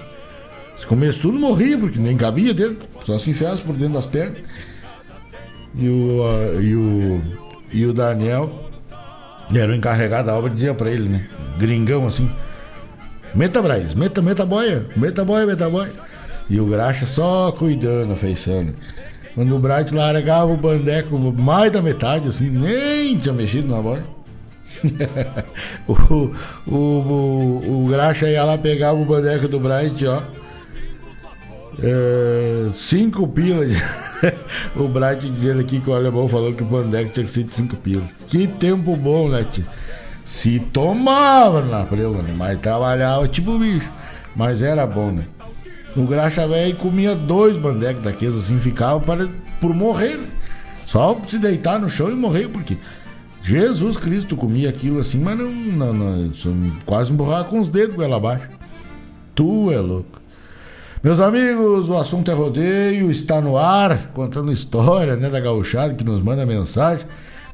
[0.78, 2.88] Se comesse tudo, morria, porque nem cabia dentro.
[3.06, 4.40] Só se enfiasse por dentro das pernas.
[5.76, 7.22] E o, uh, e o,
[7.72, 8.70] e o Daniel,
[9.60, 11.28] era o encarregado da obra, dizia pra ele, né?
[11.57, 12.30] Gringão, assim.
[13.34, 15.91] Meta, Braz, meta, meta boia, meta boia, meta boia.
[16.49, 18.73] E o Graxa só cuidando, afeiçando.
[19.34, 24.03] Quando o Bright largava o bandeco mais da metade, assim, nem tinha mexido na boia.
[25.88, 25.94] o,
[26.68, 30.22] o, o, o Graxa ia lá, pegava o bandeco do Bright, ó.
[31.82, 33.78] É, cinco pilas.
[34.76, 37.56] o Bright dizendo aqui que o alemão falou que o bandeco tinha que ser de
[37.56, 38.10] cinco pilas.
[38.27, 39.65] Que tempo bom, né, tia?
[40.23, 42.34] Se tomava na prela, né?
[42.38, 43.91] Mas trabalhava tipo bicho.
[44.35, 45.26] Mas era bom, né?
[45.95, 49.27] O graxa velho comia dois bandecos daqueles assim, ficava para,
[49.60, 50.18] por morrer.
[50.18, 50.27] Né?
[50.85, 52.77] Só se deitar no chão e morrer, porque
[53.43, 58.18] Jesus Cristo comia aquilo assim, mas não, não, não quase emburrava com os dedos ela
[58.18, 58.48] abaixo.
[59.35, 60.20] Tu é louco.
[61.03, 66.03] Meus amigos, o assunto é rodeio, está no ar, contando história, né, da gauchada que
[66.03, 67.07] nos manda mensagem,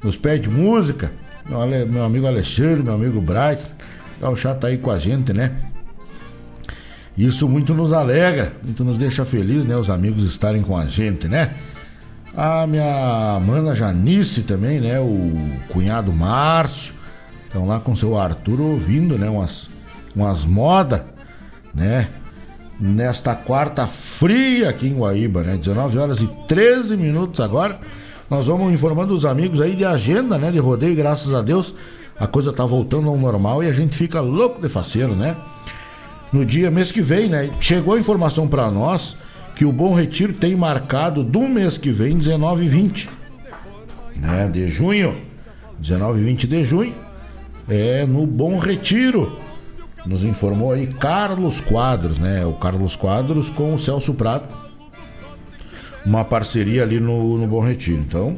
[0.04, 1.14] nos pede música.
[1.48, 3.66] Meu, meu amigo Alexandre, meu amigo Bright,
[4.18, 5.62] o gauchado tá aí com a gente, né?
[7.18, 9.78] Isso muito nos alegra, muito nos deixa feliz, né?
[9.78, 11.54] Os amigos estarem com a gente, né?
[12.36, 15.00] A minha mana Janice também, né?
[15.00, 15.32] O
[15.70, 16.94] cunhado Márcio.
[17.46, 19.30] Estão lá com seu Arthur ouvindo, né?
[19.30, 19.70] Umas,
[20.14, 21.02] umas modas,
[21.74, 22.10] né?
[22.80, 25.58] Nesta quarta fria aqui em Guaíba, né?
[25.58, 27.80] 19 horas e 13 minutos agora.
[28.30, 30.52] Nós vamos informando os amigos aí de agenda, né?
[30.52, 31.74] De rodeio, graças a Deus.
[32.20, 35.36] A coisa tá voltando ao normal e a gente fica louco de faceiro, né?
[36.32, 37.50] no dia mês que vem, né?
[37.60, 39.16] Chegou a informação para nós
[39.56, 43.10] que o Bom Retiro tem marcado do mês que vem 19 e 20,
[44.18, 44.48] né?
[44.48, 45.16] De junho,
[45.80, 46.94] 19 e 20 de junho,
[47.68, 49.38] é no Bom Retiro.
[50.08, 52.46] Nos informou aí Carlos Quadros, né?
[52.46, 54.56] O Carlos Quadros com o Celso Prato.
[56.06, 58.00] Uma parceria ali no, no Bom Retiro.
[58.00, 58.38] Então,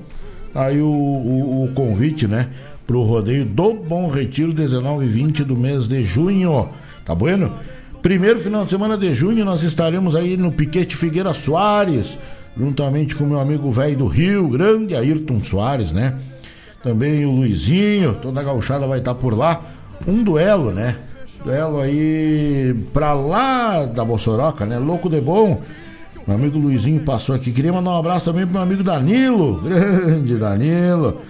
[0.55, 2.47] aí o, o, o convite, né?
[2.87, 6.69] Pro rodeio do Bom Retiro 19 e 20 do mês de junho.
[7.05, 7.53] Tá bueno?
[8.01, 12.17] Primeiro final de semana de junho nós estaremos aí no Piquete Figueira Soares,
[12.57, 16.15] juntamente com meu amigo velho do Rio Grande, Ayrton Soares, né?
[16.81, 19.61] Também o Luizinho, toda a gauchada vai estar por lá.
[20.07, 20.95] Um duelo, né?
[21.43, 24.77] Duelo aí pra lá da Bossoroca, né?
[24.77, 25.61] Louco de bom.
[26.27, 27.51] Meu amigo Luizinho passou aqui.
[27.51, 29.61] Queria mandar um abraço também pro meu amigo Danilo.
[29.63, 31.21] Grande Danilo.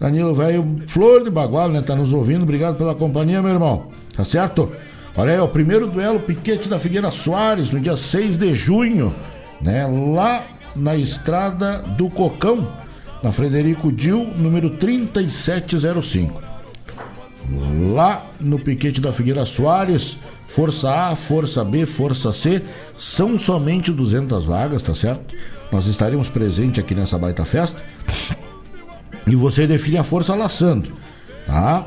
[0.00, 1.82] Danilo, velho, flor de bagual, né?
[1.82, 2.42] Tá nos ouvindo.
[2.42, 3.88] Obrigado pela companhia, meu irmão.
[4.16, 4.72] Tá certo?
[5.16, 9.14] Olha aí, o primeiro duelo Piquete da Figueira Soares, no dia 6 de junho,
[9.60, 9.86] né?
[9.86, 12.66] Lá na estrada do Cocão,
[13.22, 16.49] na Frederico Dil, número 3705.
[17.92, 20.16] Lá no Piquete da Figueira Soares,
[20.48, 22.62] Força A, Força B, Força C,
[22.96, 25.36] são somente 200 vagas, tá certo?
[25.70, 27.82] Nós estaremos presentes aqui nessa baita festa.
[29.26, 30.92] E você define a força laçando,
[31.46, 31.86] tá?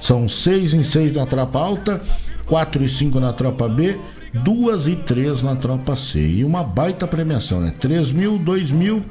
[0.00, 2.00] São seis em seis na trapa alta
[2.48, 3.98] 4 e 5 na tropa B,
[4.32, 6.18] 2 e 3 na tropa C.
[6.18, 7.72] E uma baita premiação, né?
[7.78, 9.04] 3 mil, 2 mil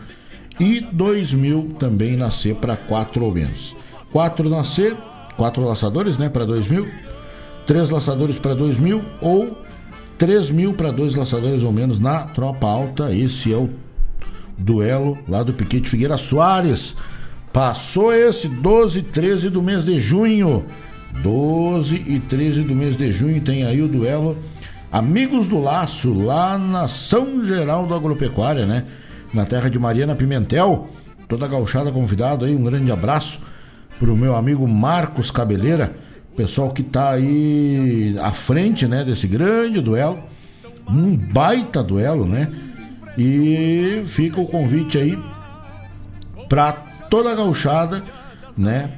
[0.60, 3.76] e 2 mil também na C para 4 ou menos.
[4.11, 4.95] 4 na C,
[5.38, 6.27] 4 laçadores, né?
[6.27, 6.88] Para 2 mil.
[7.68, 9.61] três laçadores para dois mil ou
[10.18, 13.14] três mil para dois laçadores ou menos na tropa alta.
[13.14, 13.69] Esse é o
[14.57, 16.95] duelo lá do Piquete Figueira Soares.
[17.51, 20.64] Passou esse 12 e 13 do mês de junho.
[21.22, 24.38] 12 e 13 do mês de junho tem aí o duelo
[24.91, 28.85] Amigos do Laço, lá na São Geraldo Agropecuária, né?
[29.34, 30.89] Na terra de Mariana Pimentel.
[31.27, 33.39] Toda a gauchada convidado aí, um grande abraço
[33.99, 35.95] pro meu amigo Marcos Cabeleira,
[36.36, 40.19] pessoal que tá aí à frente, né, desse grande duelo.
[40.88, 42.49] Um baita duelo, né?
[43.18, 45.18] E fica o convite aí
[46.48, 46.72] para
[47.10, 48.03] toda a gauchada,
[48.56, 48.91] né?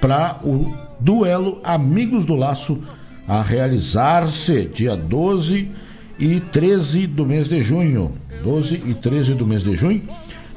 [0.00, 2.78] Para o duelo Amigos do Laço
[3.26, 5.70] a realizar-se dia 12
[6.18, 8.14] e 13 do mês de junho.
[8.42, 10.02] 12 e 13 do mês de junho.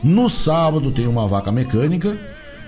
[0.04, 2.18] No sábado tem uma vaca mecânica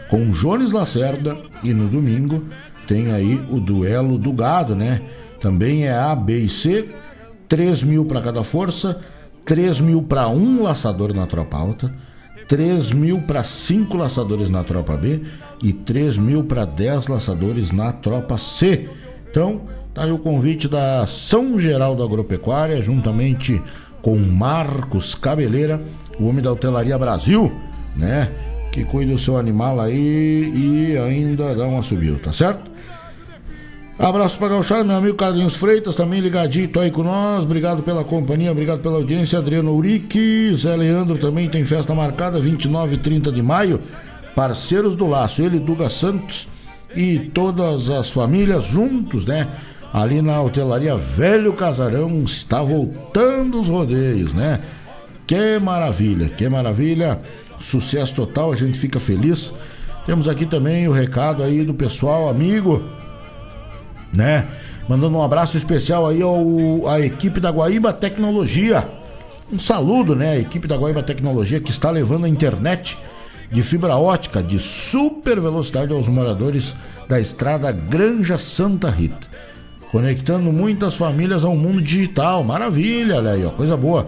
[0.09, 2.43] com Jones Lacerda e no domingo
[2.87, 5.01] tem aí o duelo do gado, né?
[5.39, 6.89] Também é A, B e C,
[7.47, 8.99] 3 mil para cada força,
[9.45, 11.93] 3 mil para um laçador na tropa alta,
[12.47, 15.21] 3 mil para cinco laçadores na tropa B
[15.61, 18.89] e 3 mil para 10 laçadores na tropa C.
[19.29, 19.61] Então,
[19.93, 23.61] Tá aí o convite da São Geraldo Agropecuária, juntamente
[24.01, 25.79] com Marcos Cabeleira,
[26.19, 27.51] o homem da Hotelaria Brasil,
[27.95, 28.27] né?
[28.73, 32.69] Que cuida do seu animal aí e ainda dá uma subiu, tá certo?
[33.97, 37.43] Abraço para Gauchado, meu amigo Carlinhos Freitas, também ligadinho, tô aí com nós.
[37.43, 39.39] Obrigado pela companhia, obrigado pela audiência.
[39.39, 43.79] Adriano Urique, Zé Leandro também tem festa marcada, 29 e 30 de maio.
[44.35, 46.47] Parceiros do Laço, ele, Duga Santos
[46.93, 49.47] e todas as famílias juntos, né?
[49.93, 54.59] ali na hotelaria Velho Casarão, está voltando os rodeios, né?
[55.27, 57.19] Que maravilha, que maravilha.
[57.63, 59.51] Sucesso total, a gente fica feliz.
[60.05, 62.83] Temos aqui também o recado aí do pessoal amigo,
[64.13, 64.45] né?
[64.87, 68.87] Mandando um abraço especial aí ao a equipe da Guaíba Tecnologia.
[69.51, 70.31] Um saludo, né?
[70.31, 72.97] A equipe da Guaíba Tecnologia que está levando a internet
[73.49, 76.75] de fibra ótica de super velocidade aos moradores
[77.07, 79.33] da estrada Granja Santa Rita
[79.93, 82.43] conectando muitas famílias ao mundo digital.
[82.43, 84.07] Maravilha, olha aí, ó, coisa boa.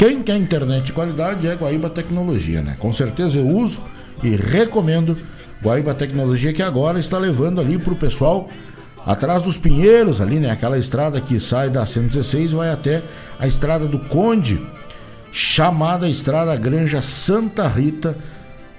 [0.00, 2.74] Quem quer internet de qualidade é Guaíba Tecnologia, né?
[2.78, 3.82] Com certeza eu uso
[4.22, 5.14] e recomendo
[5.62, 8.48] Guaíba Tecnologia que agora está levando ali pro pessoal
[9.04, 10.50] atrás dos Pinheiros ali, né?
[10.50, 13.02] Aquela estrada que sai da 116 e vai até
[13.38, 14.66] a estrada do Conde,
[15.32, 18.16] chamada Estrada Granja Santa Rita,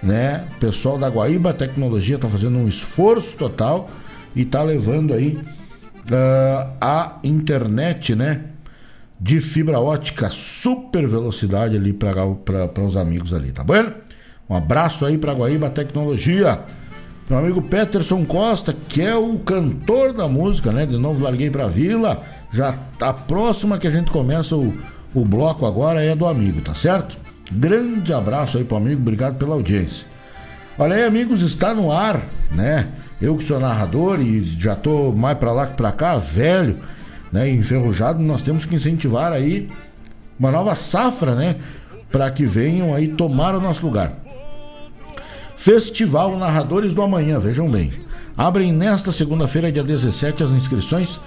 [0.02, 0.48] né?
[0.60, 3.91] Pessoal da Guaíba Tecnologia está fazendo um esforço total
[4.35, 8.45] e está levando aí uh, a internet, né?
[9.23, 12.26] De fibra ótica super velocidade ali para
[12.84, 13.85] os amigos ali, tá bom?
[14.49, 16.60] Um abraço aí para Guaíba Tecnologia.
[17.30, 20.88] Meu amigo Peterson Costa, que é o cantor da música, né?
[20.88, 22.23] De novo larguei pra vila.
[22.52, 24.76] Já a próxima que a gente começa o,
[25.14, 27.15] o bloco agora é do amigo, tá certo?
[27.52, 30.03] Grande abraço aí pro amigo, obrigado pela audiência.
[30.80, 32.19] Olha aí, amigos, está no ar,
[32.49, 32.88] né?
[33.22, 36.77] Eu que sou narrador e já tô mais para lá que para cá, velho,
[37.31, 39.69] né, enferrujado, nós temos que incentivar aí
[40.39, 41.55] uma nova safra, né,
[42.11, 44.13] para que venham aí tomar o nosso lugar.
[45.55, 47.93] Festival Narradores do Amanhã, vejam bem.
[48.35, 51.19] Abrem nesta segunda-feira, dia 17, as inscrições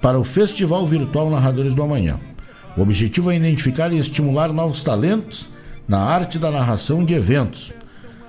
[0.00, 2.18] para o Festival Virtual Narradores do Amanhã.
[2.76, 5.48] O objetivo é identificar e estimular novos talentos
[5.88, 7.72] na arte da narração de eventos.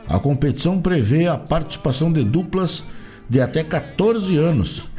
[0.08, 2.84] A competição prevê a participação de duplas
[3.30, 4.90] de até 14 anos.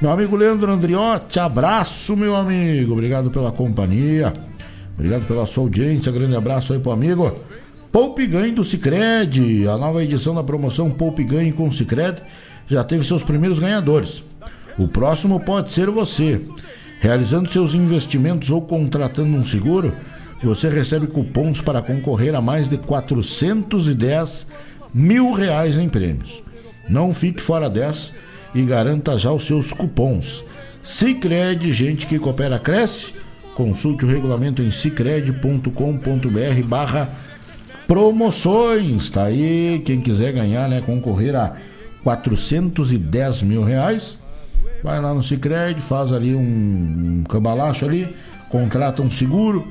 [0.00, 2.92] Meu amigo Leandro Andriotti, abraço, meu amigo.
[2.92, 4.32] Obrigado pela companhia.
[4.94, 6.12] Obrigado pela sua audiência.
[6.12, 7.34] Grande abraço aí pro amigo.
[7.92, 9.66] Poupe Ganhe do Cicred.
[9.68, 12.22] A nova edição da promoção Poupe Ganhe com Cicred
[12.68, 14.22] já teve seus primeiros ganhadores.
[14.78, 16.40] O próximo pode ser você.
[17.00, 19.92] Realizando seus investimentos ou contratando um seguro,
[20.42, 24.46] você recebe cupons para concorrer a mais de 410
[24.94, 26.42] mil reais em prêmios.
[26.88, 28.10] Não fique fora dessa
[28.54, 30.44] e garanta já os seus cupons.
[30.82, 33.12] Cicred, gente que coopera cresce.
[33.54, 35.70] Consulte o regulamento em cicred.com.br
[36.64, 37.10] barra
[37.86, 39.10] promoções.
[39.10, 41.56] Tá aí, quem quiser ganhar, né, concorrer a
[42.02, 44.16] 410 mil reais,
[44.82, 46.40] vai lá no Cicred, faz ali um,
[47.20, 48.14] um cambalacho ali,
[48.48, 49.66] contrata um seguro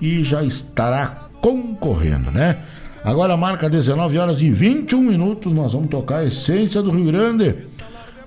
[0.00, 2.58] e já estará concorrendo, né?
[3.04, 7.56] Agora marca 19 horas e 21 minutos, nós vamos tocar a essência do Rio Grande.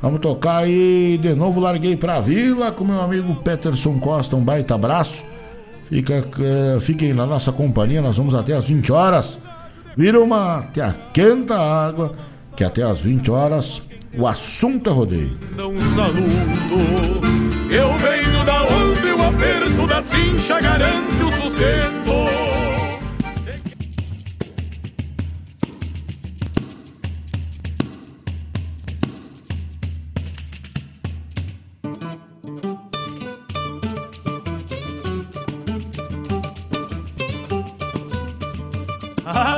[0.01, 4.75] Vamos tocar aí de novo, larguei pra vila com meu amigo Peterson Costa, um baita
[4.75, 5.23] abraço.
[5.89, 9.37] Fica, uh, fiquem na nossa companhia, nós vamos até as 20 horas.
[9.95, 12.13] Vira uma até a quenta água,
[12.55, 13.81] que até as 20 horas
[14.17, 15.37] o assunto é rodeio.
[15.59, 16.23] Um saludo,
[17.69, 22.64] eu venho da onde o aperto da cincha garante o sustento.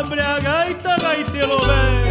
[0.08, 2.08] Abre a gaita, gaitelo velho.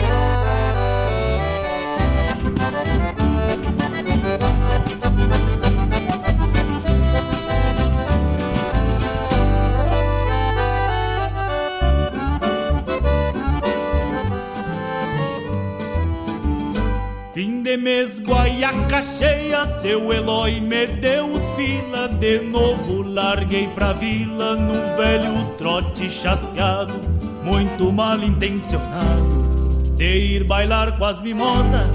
[17.32, 23.94] Fim de mês, guaiaca cheia, seu Eloy me deu os pila De novo larguei pra
[23.94, 27.05] vila, no velho trote chasqueado
[27.46, 31.86] muito mal intencionado de ir bailar com as mimosas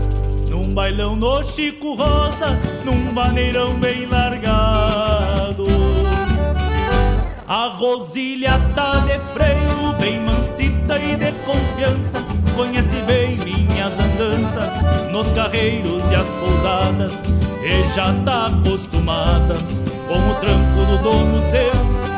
[0.49, 5.65] num bailão no Chico Rosa, num vaneirão bem largado.
[7.45, 12.25] A Rosilha tá de freio, bem mansita e de confiança,
[12.55, 17.21] conhece bem minhas andanças nos carreiros e as pousadas,
[17.61, 19.55] e já tá acostumada
[20.11, 21.71] com o tranco do dono seu,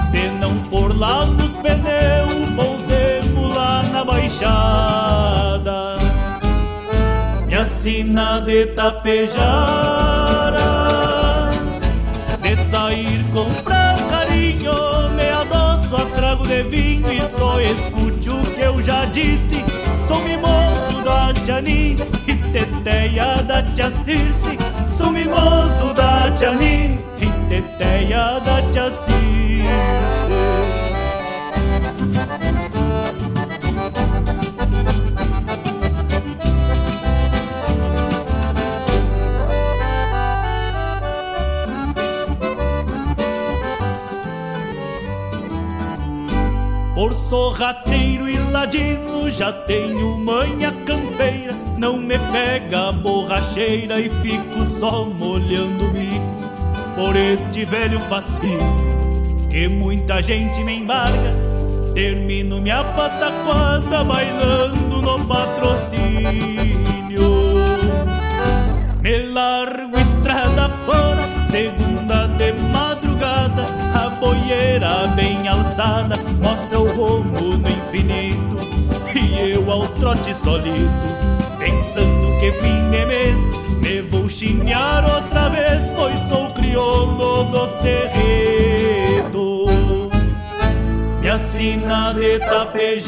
[0.09, 5.99] se não for lá nos pneus, pousemos lá na baixada.
[7.45, 9.29] Minha sina de tapejara,
[12.41, 14.73] de sair comprar carinho,
[15.11, 19.63] me adoço a trago de vinho e só escute o que eu já disse.
[20.01, 24.57] Sou mimoso da Tiani e teteia da Tia Circe.
[24.89, 27.12] Sou mimoso da Tiani
[27.53, 28.83] teteia da Tia.
[46.95, 54.63] Por sorrateiro e ladino já tenho manha campeira Não me pega a borracheira e fico
[54.63, 56.42] só molhando o bico
[56.95, 58.93] Por este velho facinho
[59.49, 61.33] que muita gente me embarga.
[61.93, 66.53] Termino minha pataquada bailando no patrocínio.
[69.01, 77.69] Me largo estrada fora, segunda de madrugada A boieira bem alçada mostra o rumo no
[77.69, 78.57] infinito
[79.13, 80.89] E eu ao trote solito,
[81.59, 88.63] pensando que fim de mês Me vou chinhar outra vez, pois sou crioulo do cerredo
[91.33, 93.07] minha sina de tapejara,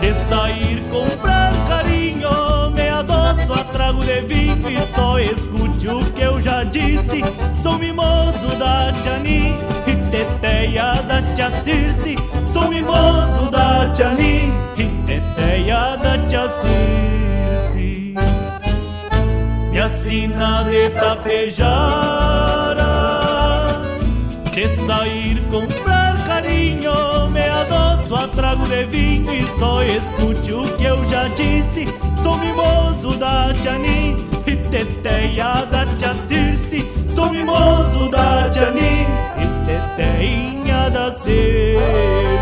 [0.00, 6.22] de sair comprar carinho, me adoço a trago de vinho e só escute o que
[6.22, 7.22] eu já disse.
[7.54, 9.54] Sou mimoso da Tiani
[9.86, 17.21] e teteia da Tia Circe, sou mimoso da Tiani e teteia da Tia Circe.
[17.74, 18.14] Me
[19.80, 22.82] assina de tapejara,
[24.52, 30.84] de sair comprar carinho, me adoço a trago de vinho e só escute o que
[30.84, 31.88] eu já disse.
[32.22, 34.14] Sou mimoso da Tiani
[34.46, 36.86] e teteia da Tia Circe.
[37.08, 39.06] Sou mimoso da Tiani
[39.38, 42.41] e teteinha da Circe.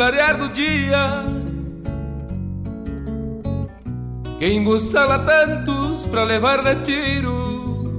[0.00, 1.24] Clarear do dia.
[4.38, 7.92] Quem buçala tantos pra levar de tiro.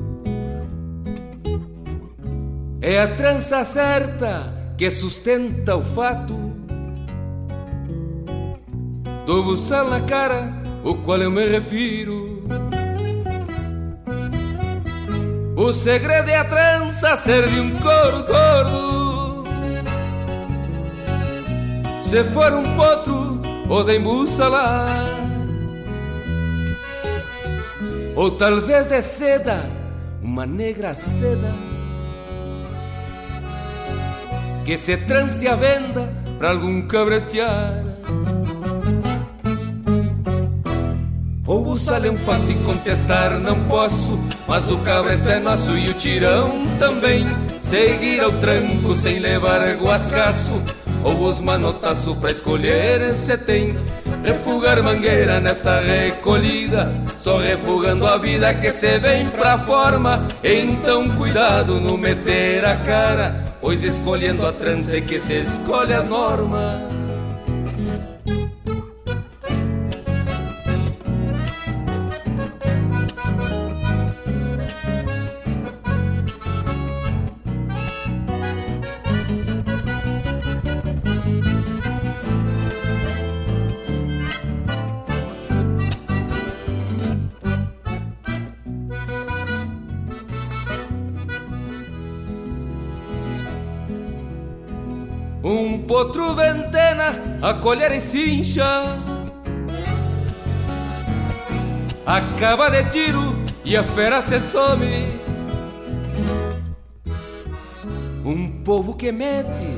[2.82, 6.56] É a trança certa que sustenta o fato
[9.28, 10.52] Do buçal na cara,
[10.84, 12.42] o qual eu me refiro.
[15.56, 19.01] O segredo é a trança ser de um couro gordo
[22.12, 23.40] se for um potro
[23.70, 23.98] ou de
[24.42, 24.86] lá
[28.18, 29.64] ou talvez de seda,
[30.22, 31.54] uma negra seda
[34.66, 37.82] que se trance a venda para algum cabretear.
[41.48, 44.20] Ou buçal é um fato e contestar não posso,
[44.50, 47.26] mas o cabreste é nosso e o tirão também.
[47.62, 50.62] Seguir ao tranco sem levar guascaço
[51.04, 53.76] ou os manotaço pra escolher se tem.
[54.24, 60.28] Refugar mangueira nesta recolhida Só refugando a vida que se vem pra forma.
[60.44, 67.01] Então cuidado no meter a cara Pois escolhendo a trance que se escolhe as normas
[96.02, 97.14] potro ventena
[97.44, 98.98] a colher e cincha.
[102.04, 105.06] Acaba de tiro e a fera se some.
[108.26, 109.78] Um povo que mete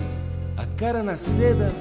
[0.56, 1.74] a cara na seda.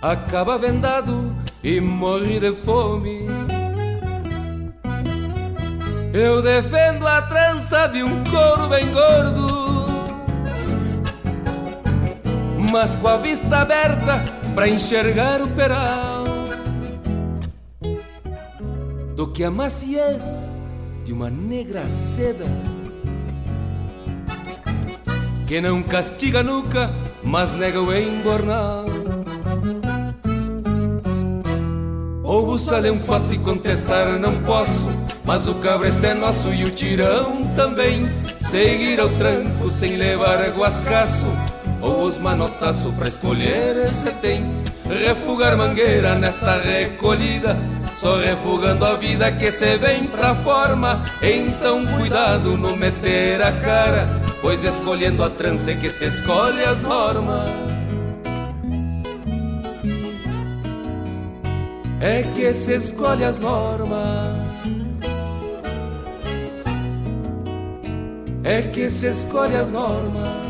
[0.00, 3.26] Acaba vendado e morre de fome.
[6.14, 9.49] Eu defendo a trança de um couro bem gordo
[12.70, 14.24] mas com a vista aberta
[14.54, 16.24] para enxergar o peral
[19.16, 20.58] do que a maciez
[21.04, 22.46] de uma negra seda
[25.46, 26.94] que não castiga nunca,
[27.24, 28.84] mas nega o embornal.
[32.22, 34.86] Ou buscar-lhe um fato e contestar não posso
[35.24, 38.06] Mas o cabreste é nosso e o tirão também
[38.38, 41.26] Seguir ao tranco sem levar guascaço
[41.80, 44.44] Ou os manotaço pra escolher esse tem.
[44.84, 47.56] Refugar mangueira nesta recolhida.
[47.96, 51.02] Só refugando a vida que se vem pra forma.
[51.22, 54.08] Então cuidado no meter a cara.
[54.42, 57.48] Pois escolhendo a trança é que se escolhe as normas.
[62.00, 64.50] É que se escolhe as normas.
[68.42, 70.49] É que se escolhe as normas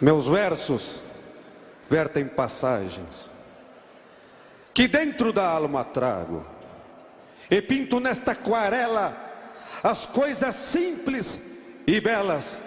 [0.00, 1.02] Meus versos
[1.88, 3.30] vertem passagens
[4.74, 6.44] que dentro da alma trago
[7.50, 9.16] e pinto nesta aquarela
[9.82, 11.38] as coisas simples
[11.86, 12.58] e belas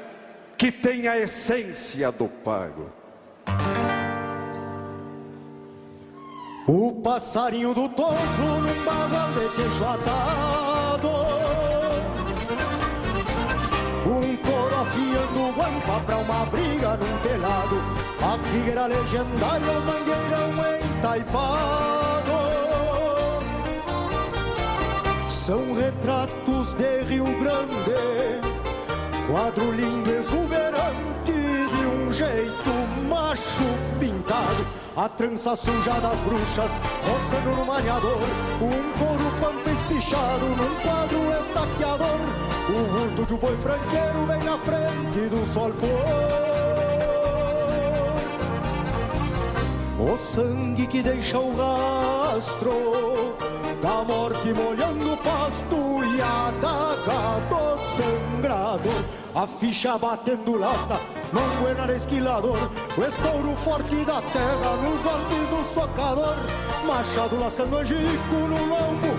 [0.58, 2.90] que têm a essência do pago.
[6.68, 9.84] O passarinho do toso num bagual de queijo
[14.82, 17.82] afiando guampa pra uma briga num telado
[18.22, 20.50] A figueira legendária, o mangueirão
[20.98, 21.80] entaipado.
[25.28, 28.42] São retratos de Rio Grande
[29.28, 32.89] Quadro lindo, exuberante De um jeito
[33.30, 33.70] macho
[34.00, 34.66] pintado.
[34.96, 38.22] A trança suja das bruxas, roçando no maniador,
[38.60, 42.20] um couro pampa espichado num quadro estaqueador,
[42.70, 46.50] o vulto de um boi franqueiro bem na frente do sol pôr.
[50.02, 53.36] O sangue que deixa o rastro
[53.82, 59.04] da morte molhando o pasto e a daga do sangrador,
[59.36, 61.00] a ficha batendo lata
[61.32, 62.58] Mangueira esquilador,
[62.98, 66.36] o estouro forte da terra nos golpes do socador,
[66.88, 69.16] machado lascando angico no lombo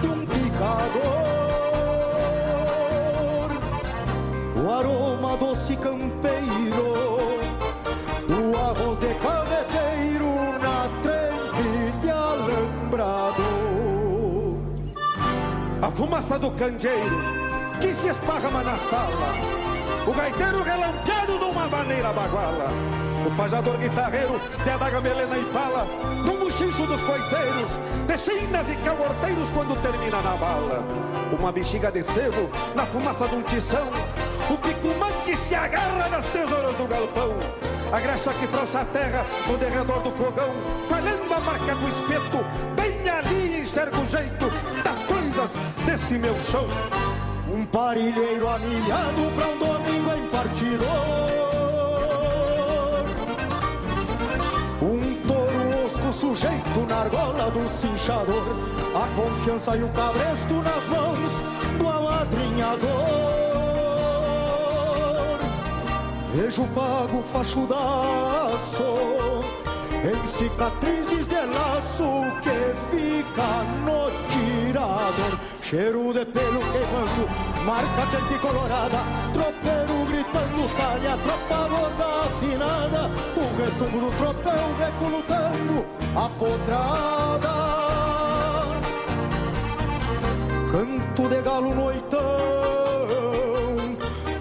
[0.00, 1.22] de um picador.
[4.60, 6.96] O aroma doce campeiro
[8.26, 13.42] do arroz de cadeteiro na trempe de alambrado.
[15.80, 17.41] A fumaça do candeeiro
[17.82, 19.34] que se esparrama na sala
[20.06, 22.70] o gaiteiro relampeado numa maneira baguala.
[23.26, 25.86] O pajador guitarreiro de adaga melena e pala,
[26.24, 30.84] num buchicho dos coiseiros, de chinas e caborteiros quando termina na bala.
[31.38, 33.88] Uma bexiga de sebo na fumaça de um tição,
[34.50, 37.34] o picumã que se agarra nas tesouras do galpão.
[37.92, 40.50] A graxa que frouxa a terra no derredor do fogão,
[40.88, 42.44] falhando a marca do espeto,
[42.74, 44.50] bem ali enxerga o jeito
[44.82, 46.66] das coisas deste meu chão.
[47.52, 50.88] Um parilheiro amilhado pra um domingo em partidor
[54.80, 58.56] Um touro osco sujeito na argola do cinchador.
[58.94, 61.42] A confiança e o cabresto nas mãos
[61.78, 62.88] do amadrinhador.
[66.34, 68.82] Vejo pago fachudaço
[70.02, 72.08] Em cicatrizes de laço
[72.42, 77.26] que fica no tirador Cheiro de pelo queimando,
[77.64, 86.28] marca quente colorada, tropeiro gritando, talha, tropa gorda afinada, o retumbo do tropel recolutando a
[90.70, 92.20] canto de galo noitão.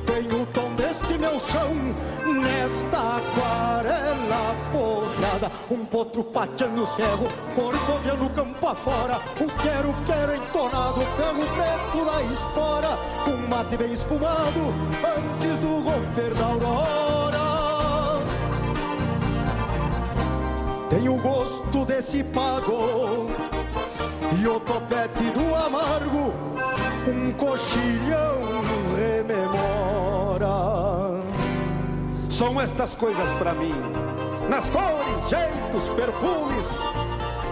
[0.06, 1.96] Tenho o tom deste meu chão
[2.72, 5.52] nesta aquarela porrada.
[5.70, 9.20] Um potro pateando os ferros, corcoviando campo afora.
[9.40, 12.98] O quero, quero entonado, ferro preto da espora.
[13.28, 14.74] Um mate bem espumado
[15.04, 17.42] antes do romper da aurora.
[20.90, 23.30] Tenho o gosto desse pago
[24.42, 26.34] e o topete do amargo,
[27.08, 28.64] um coxilhão
[28.98, 31.01] rememora.
[32.42, 33.72] São estas coisas para mim,
[34.50, 36.76] nas cores, jeitos, perfumes,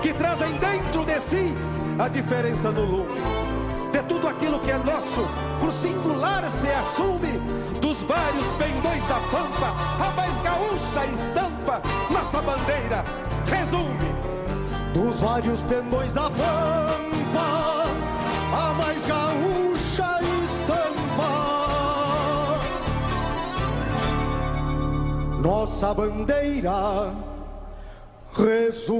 [0.02, 1.54] que trazem dentro de si
[2.00, 3.22] a diferença no lume.
[3.92, 5.28] De tudo aquilo que é nosso,
[5.60, 7.38] por singular se assume,
[7.80, 13.06] dos vários pendões da pampa, a mais gaúcha estampa, nossa bandeira
[13.46, 14.16] resume
[14.92, 17.84] dos vários pendões da pampa,
[18.52, 20.29] a mais gaúcha estampa.
[25.42, 27.14] Nossa bandeira
[28.34, 29.00] resume.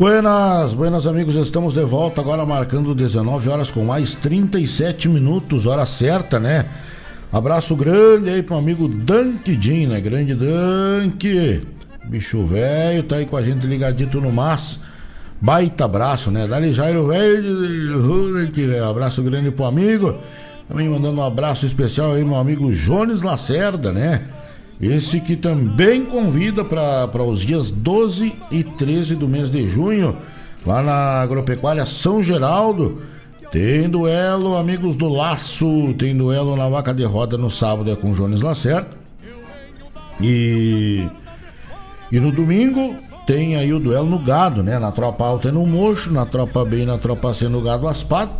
[0.00, 5.84] Buenas, buenas amigos, estamos de volta agora marcando 19 horas com mais 37 minutos, hora
[5.84, 6.64] certa, né?
[7.30, 10.00] Abraço grande aí pro amigo Dankidin, né?
[10.00, 11.66] Grande Dank,
[12.06, 14.80] bicho velho, tá aí com a gente ligadito no mas.
[15.38, 16.48] Baita abraço, né?
[16.48, 20.16] Dali Jairo velho, abraço grande pro amigo.
[20.66, 24.22] Também mandando um abraço especial aí meu amigo Jones Lacerda, né?
[24.80, 30.16] Esse que também convida para os dias 12 e 13 do mês de junho,
[30.64, 33.02] lá na Agropecuária São Geraldo.
[33.52, 38.14] Tem duelo, amigos do Laço, tem duelo na vaca de roda no sábado é com
[38.14, 38.88] Jones Lacerda.
[40.18, 41.06] E,
[42.10, 42.94] e no domingo
[43.26, 44.78] tem aí o duelo no gado, né?
[44.78, 47.86] Na tropa alta e no mocho, na tropa B e na tropa C no gado
[47.86, 48.32] aspado.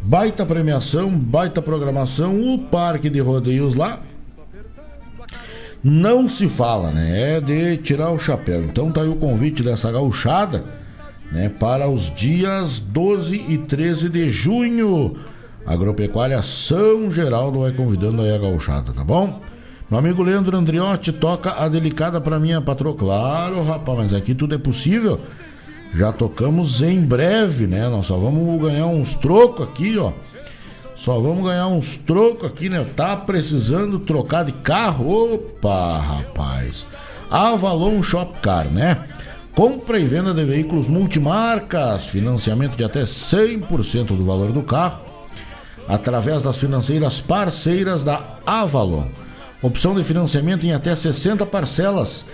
[0.00, 3.98] Baita premiação, baita programação, o parque de rodeios lá
[5.82, 7.36] não se fala, né?
[7.36, 8.64] É de tirar o chapéu.
[8.64, 10.64] Então tá aí o convite dessa gauchada,
[11.30, 11.48] né?
[11.48, 15.16] Para os dias 12 e 13 de junho.
[15.66, 19.40] Agropecuária São Geraldo vai convidando aí a gauchada, tá bom?
[19.90, 22.94] Meu amigo Leandro Andriotti toca a delicada para minha patroa.
[22.94, 25.20] Claro, rapaz, mas aqui tudo é possível.
[25.94, 27.88] Já tocamos em breve, né?
[27.88, 30.12] Nós só vamos ganhar uns trocos aqui, ó
[30.98, 32.84] só vamos ganhar uns trocos aqui, né?
[32.96, 35.34] Tá precisando trocar de carro?
[35.34, 36.84] Opa, rapaz.
[37.30, 39.04] Avalon Shopcar, né?
[39.54, 45.00] Compra e venda de veículos multimarcas, financiamento de até 100% do valor do carro,
[45.86, 49.06] através das financeiras parceiras da Avalon.
[49.62, 52.24] Opção de financiamento em até 60 parcelas,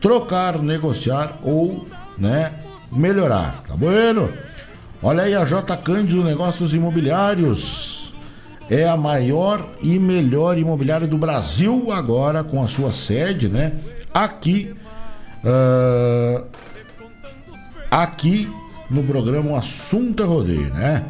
[0.00, 1.86] trocar, negociar ou,
[2.18, 2.52] né,
[2.90, 3.62] melhorar.
[3.66, 4.32] Tá bueno?
[5.02, 8.12] Olha aí a J Cândido Negócios Imobiliários.
[8.70, 13.72] É a maior e melhor imobiliária do Brasil agora com a sua sede, né?
[14.14, 14.72] Aqui
[15.44, 16.46] uh,
[17.92, 18.50] aqui
[18.88, 21.04] no programa O Assunto é Rodeio, né?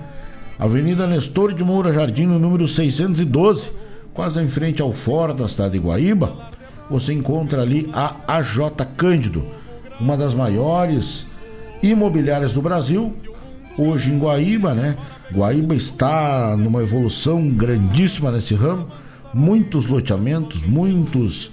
[0.58, 3.70] Avenida Nestor de Moura Jardim, no número 612,
[4.12, 6.50] quase em frente ao fora da cidade de Guaíba,
[6.90, 8.58] você encontra ali a AJ
[8.96, 9.46] Cândido,
[10.00, 11.24] uma das maiores
[11.84, 13.14] imobiliárias do Brasil,
[13.78, 14.96] hoje em Guaíba, né?
[15.32, 18.88] Guaíba está numa evolução grandíssima nesse ramo,
[19.32, 21.52] muitos loteamentos, muitos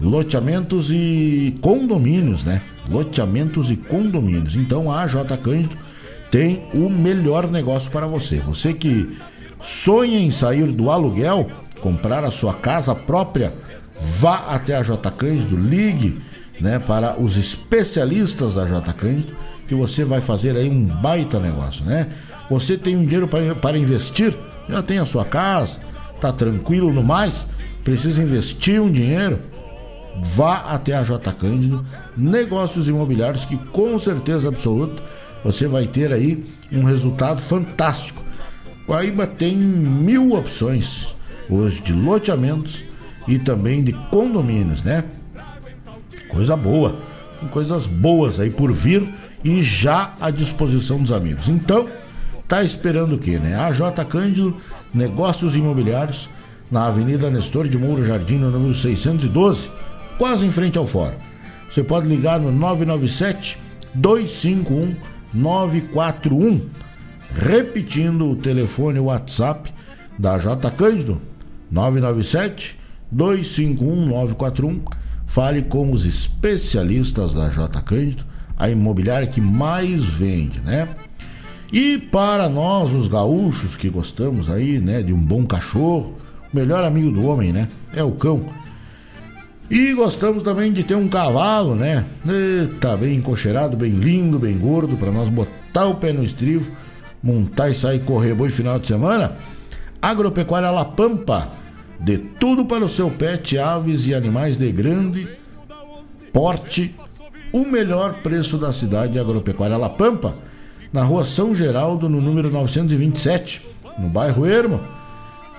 [0.00, 2.60] loteamentos e condomínios, né?
[2.88, 4.56] Loteamentos e condomínios.
[4.56, 5.76] Então a J Cândido
[6.30, 8.38] tem o melhor negócio para você.
[8.38, 9.16] Você que
[9.60, 11.48] sonha em sair do aluguel,
[11.80, 13.54] comprar a sua casa própria,
[14.18, 16.20] vá até a J Cândido, ligue,
[16.60, 19.34] né, para os especialistas da J Cândido
[19.66, 22.08] que você vai fazer aí um baita negócio, né?
[22.50, 24.36] Você tem um dinheiro para, para investir,
[24.68, 25.78] já tem a sua casa,
[26.20, 27.46] tá tranquilo no mais,
[27.82, 29.38] precisa investir um dinheiro,
[30.22, 31.84] vá até a J Cândido,
[32.16, 35.02] negócios imobiliários que com certeza absoluta
[35.44, 38.22] você vai ter aí um resultado fantástico.
[38.86, 41.14] Guaíba tem mil opções
[41.48, 42.84] hoje de loteamentos
[43.26, 45.04] e também de condomínios, né?
[46.28, 46.96] Coisa boa,
[47.40, 49.06] tem coisas boas aí por vir
[49.42, 51.48] e já à disposição dos amigos.
[51.48, 51.88] Então,
[52.48, 53.56] tá esperando o quê, né?
[53.56, 54.56] A J Cândido,
[54.92, 56.28] Negócios Imobiliários,
[56.70, 59.70] na Avenida Nestor de Moura Jardim, no número 612,
[60.18, 61.16] quase em frente ao fórum.
[61.70, 63.58] Você pode ligar no 997
[63.94, 64.94] 251
[65.32, 66.68] 941.
[67.34, 69.72] Repetindo o telefone WhatsApp
[70.16, 71.20] da J Cândido,
[71.70, 72.78] 997
[73.10, 74.82] 251 941.
[75.26, 78.24] Fale com os especialistas da J Cândido
[78.56, 80.88] a imobiliária que mais vende, né?
[81.72, 86.14] E para nós, os gaúchos que gostamos aí, né, de um bom cachorro,
[86.52, 88.44] o melhor amigo do homem, né, é o cão.
[89.70, 92.04] E gostamos também de ter um cavalo, né?
[92.80, 96.70] Tá bem encocheirado, bem lindo, bem gordo, para nós botar o pé no estrivo,
[97.22, 99.36] montar e sair correr boi final de semana.
[100.00, 101.50] Agropecuária La Pampa,
[101.98, 105.28] de tudo para o seu pet, aves e animais de grande
[106.32, 106.94] porte
[107.52, 110.34] o melhor preço da cidade agropecuária La Pampa,
[110.92, 113.64] na rua São Geraldo, no número 927,
[113.96, 114.80] no bairro Ermo.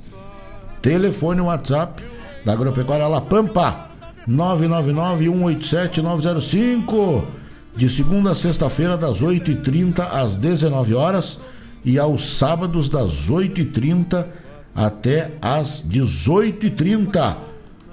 [0.83, 2.03] Telefone WhatsApp
[2.45, 3.91] da agropecuária La Pampa
[4.29, 7.23] 999-187-905
[7.77, 11.39] de segunda a sexta-feira, das 8h30 às 19 horas
[11.85, 14.27] e aos sábados, das 8h30
[14.75, 17.37] até às 18h30,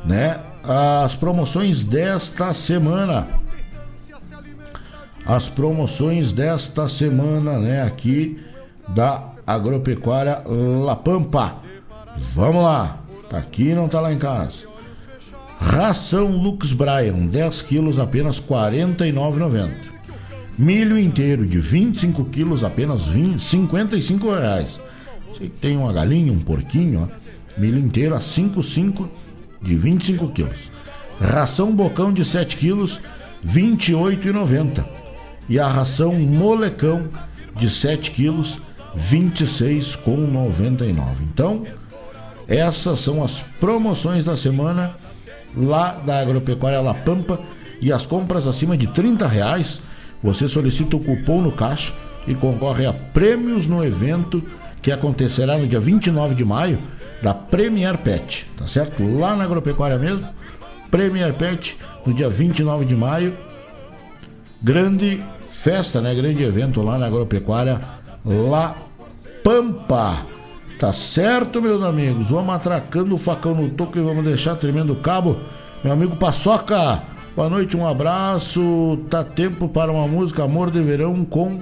[0.03, 0.39] né?
[0.63, 3.27] As promoções desta semana.
[5.27, 7.83] As promoções desta semana, né?
[7.83, 8.39] Aqui
[8.87, 10.41] da Agropecuária
[10.85, 11.57] La Pampa.
[12.33, 13.03] Vamos lá.
[13.29, 14.65] Tá aqui não tá lá em casa.
[15.59, 19.69] Ração Lux Bryan, 10 quilos, apenas R$ 49,90.
[20.57, 24.79] Milho inteiro de 25 quilos, apenas 55 reais.
[25.27, 27.59] Você tem uma galinha, um porquinho, ó.
[27.59, 29.09] milho inteiro a 5,5
[29.61, 30.71] de 25 quilos.
[31.19, 33.01] Ração bocão de 7 quilos,
[33.43, 34.96] R$ 28,90.
[35.49, 37.07] E a ração molecão
[37.55, 38.59] de 7 quilos,
[38.93, 40.95] R$ 26,99.
[41.21, 41.65] Então,
[42.47, 44.95] essas são as promoções da semana
[45.55, 47.39] lá da Agropecuária La Pampa
[47.81, 49.81] e as compras acima de 30 reais,
[50.21, 51.93] você solicita o cupom no caixa
[52.27, 54.43] e concorre a prêmios no evento
[54.81, 56.79] que acontecerá no dia 29 de maio
[57.21, 59.03] da Premier Pet, tá certo?
[59.17, 60.27] Lá na Agropecuária mesmo,
[60.89, 63.33] Premier Pet, no dia 29 de maio.
[64.61, 65.23] Grande
[65.57, 66.13] festa, né?
[66.13, 67.81] Grande evento lá na Agropecuária
[68.23, 68.75] La
[69.43, 70.25] Pampa.
[70.79, 72.29] Tá certo, meus amigos?
[72.29, 75.37] Vamos atracando o facão no toco e vamos deixar tremendo o cabo.
[75.83, 77.01] Meu amigo Paçoca,
[77.35, 78.99] boa noite, um abraço.
[79.09, 81.59] Tá tempo para uma música Amor de Verão com.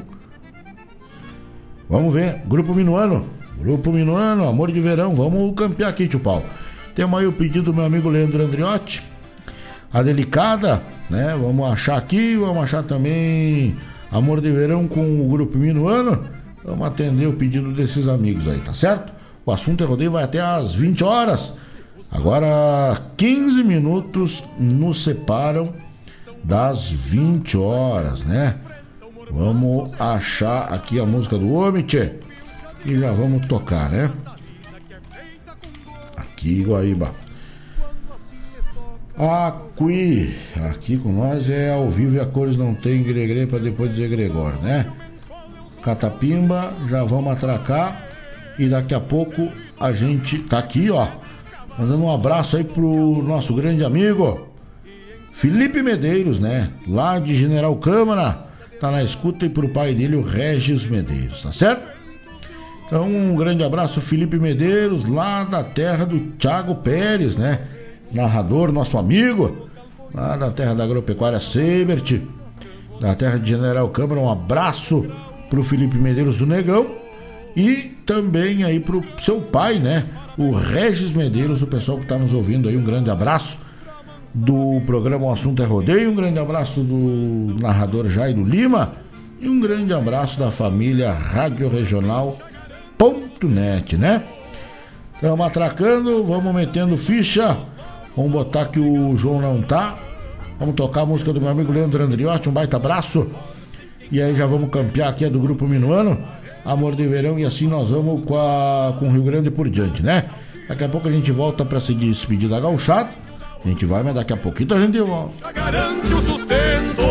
[1.90, 3.26] Vamos ver, Grupo Minuano.
[3.58, 5.16] Grupo Minuano, Amor de Verão.
[5.16, 6.44] Vamos campear aqui, tio Paulo.
[6.94, 9.02] Temos aí o pedido do meu amigo Leandro Andriotti.
[9.96, 11.34] A Delicada, né?
[11.40, 13.78] Vamos achar aqui, vamos achar também
[14.12, 16.22] Amor de Verão com o grupo Minuano.
[16.66, 19.14] Vamos atender o pedido desses amigos aí, tá certo?
[19.46, 21.54] O assunto é rodeio vai até às 20 horas.
[22.12, 25.72] Agora 15 minutos nos separam
[26.44, 28.58] das 20 horas, né?
[29.32, 32.12] Vamos achar aqui a música do homem, tchê,
[32.86, 34.12] e já vamos tocar, né?
[36.18, 37.25] Aqui, Guaíba.
[39.18, 40.36] Aqui,
[40.70, 44.10] aqui com nós é ao vivo e a cores não tem gregre para depois dizer
[44.62, 44.86] né?
[45.82, 48.10] Catapimba, já vamos atracar
[48.60, 51.08] e daqui a pouco a gente tá aqui, ó.
[51.80, 54.50] Mandando um abraço aí pro nosso grande amigo
[55.32, 56.70] Felipe Medeiros, né?
[56.86, 58.46] Lá de General Câmara,
[58.82, 61.86] tá na escuta e pro pai dele, o Regis Medeiros, tá certo?
[62.86, 67.62] Então, um grande abraço, Felipe Medeiros, lá da terra do Thiago Pérez, né?
[68.12, 69.68] Narrador, nosso amigo,
[70.14, 72.22] lá da terra da agropecuária Sebert,
[73.00, 74.22] da terra de General Câmara.
[74.22, 75.06] Um abraço
[75.50, 76.88] pro Felipe Medeiros do Negão
[77.56, 80.06] e também aí pro seu pai, né?
[80.38, 83.58] O Regis Medeiros, o pessoal que tá nos ouvindo aí, um grande abraço
[84.34, 88.92] do programa O Assunto é Rodeio, um grande abraço do narrador Jairo Lima
[89.40, 92.38] e um grande abraço da família Rádio Regional
[93.44, 94.24] net, né?
[95.14, 97.58] Estamos atracando, vamos metendo ficha.
[98.16, 99.98] Vamos botar que o João não tá.
[100.60, 103.28] Vamos tocar a música do meu amigo Leandro Andriotti, um baita abraço.
[104.12, 106.18] E aí já vamos campear aqui, é do Grupo Minuano,
[106.64, 110.02] Amor de Verão, e assim nós vamos com, a, com o Rio Grande por diante,
[110.02, 110.26] né?
[110.70, 113.10] Daqui a pouco a gente volta para seguir esse pedido da gauchada.
[113.64, 115.36] A gente vai, mas daqui a pouquinho a gente volta.
[115.42, 117.02] Já garante o sustento.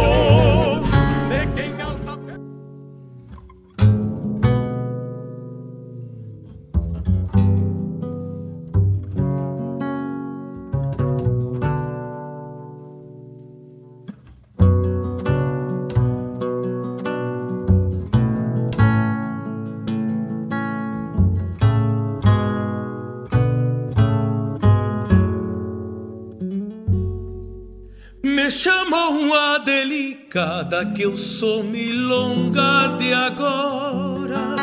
[30.35, 34.56] Cada que eu sou milonga de agora,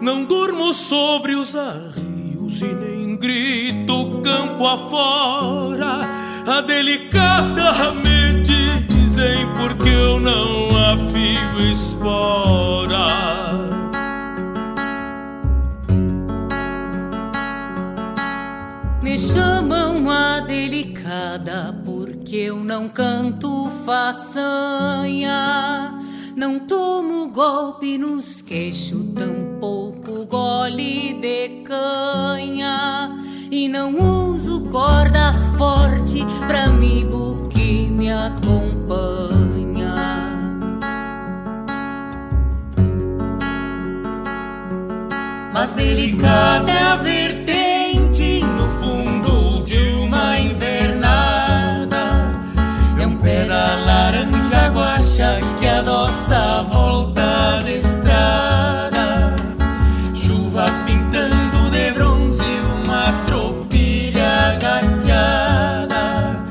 [0.00, 6.08] não durmo sobre os arrios e nem grito campo afora.
[6.46, 13.04] A delicada me dizem porque eu não afio espora.
[19.02, 21.74] Me chamam a delicada
[22.34, 25.36] porque eu não canto façanha,
[26.34, 33.12] não tomo golpe nos queixos, tampouco gole de canha,
[33.52, 39.94] e não uso corda forte pra amigo que me acompanha.
[45.52, 47.43] Mas delicada é a vertente
[55.14, 59.36] guacha que a volta de estrada.
[60.12, 62.42] Chuva pintando de bronze
[62.84, 66.42] uma tropilha gateada.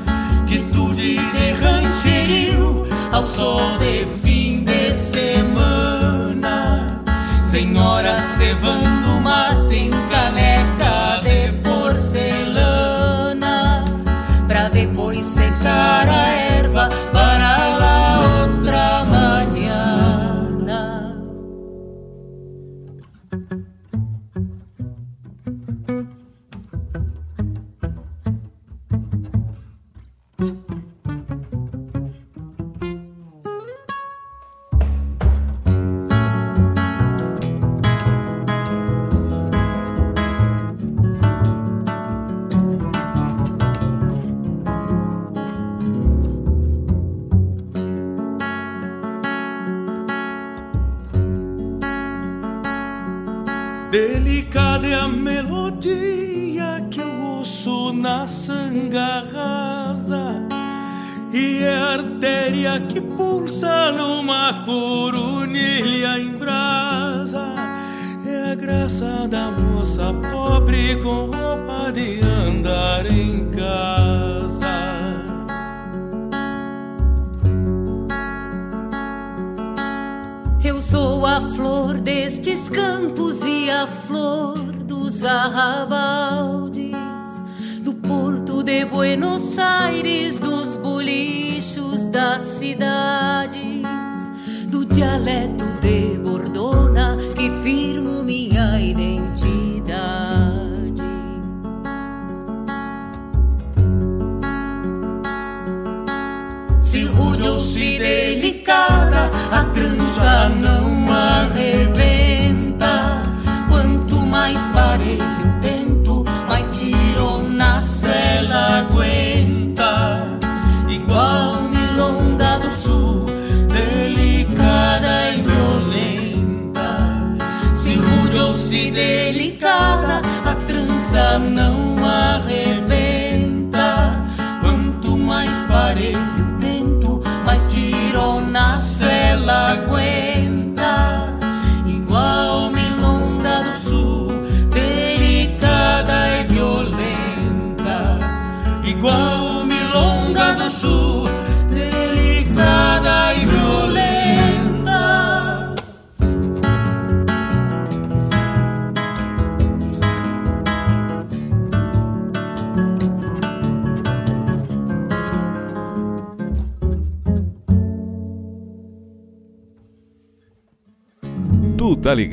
[0.46, 6.86] Quietude de rancherio ao sol de fim de semana.
[7.44, 8.93] Senhora cevando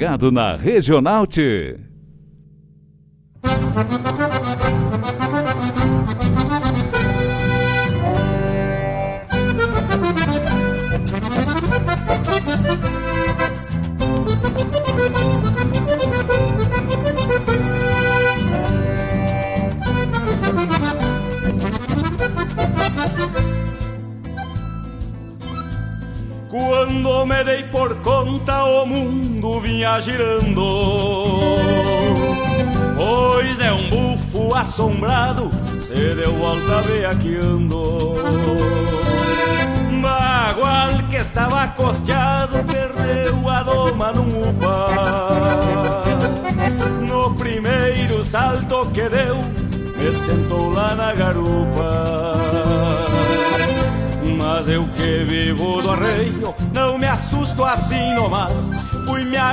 [0.01, 1.80] ligado na Regional T.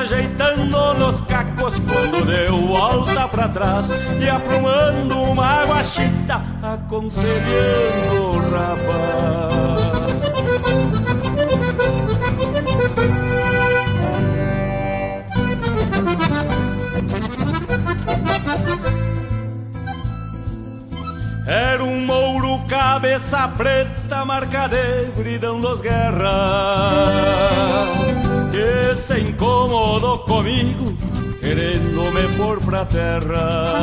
[0.09, 3.89] ajeitando nos cacos Quando deu volta pra trás
[4.21, 9.89] E aprumando uma guachita Aconselhando o rapaz.
[21.47, 26.29] Era um mouro cabeça preta, marca de bridão dos guerras
[28.59, 30.93] Que se incomodou comigo,
[31.39, 33.79] querendo me pôr pra terra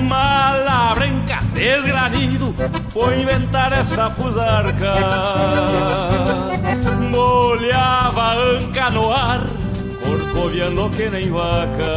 [0.00, 2.52] Mala branca, desgranido,
[2.88, 4.94] foi inventar esta fusarca.
[7.08, 9.46] Molhava a anca no ar,
[10.02, 11.94] corcoviando que nem vaca.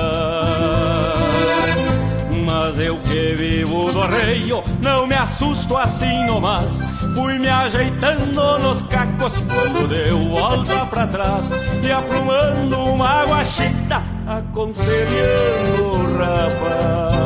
[2.46, 8.84] Mas eu que vivo do arreio Não me assusto assim nomás Fui me ajeitando nos
[8.84, 11.50] cacos Quando deu volta pra trás
[11.84, 17.18] E aprumando uma guachita Aconselhando o rapaz.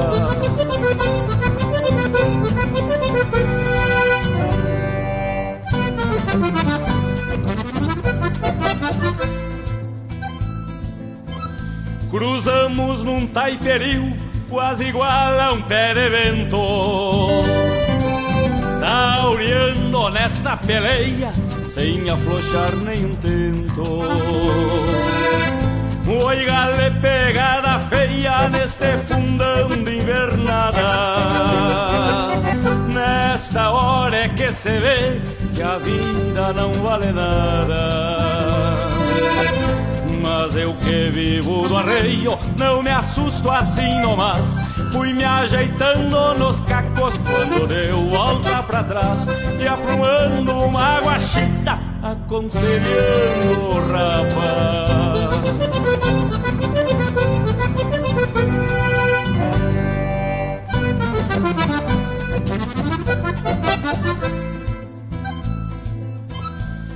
[12.10, 14.14] Cruzamos num taiperil
[14.48, 15.94] quase igual a um pé
[18.92, 21.32] Tauriando nesta peleia,
[21.70, 23.84] sem afrouxar nenhum tento.
[26.26, 30.82] Oi, gale pegada feia neste fundão de invernada.
[32.94, 35.22] Nesta hora é que se vê
[35.56, 37.90] que a vida não vale nada.
[40.22, 44.72] Mas eu que vivo do arreio Não me assusto assim nomás.
[44.92, 49.28] Fui me ajeitando nos cacos Quando deu volta pra trás
[49.60, 55.32] E aprumando uma guachita Aconselhando o rapaz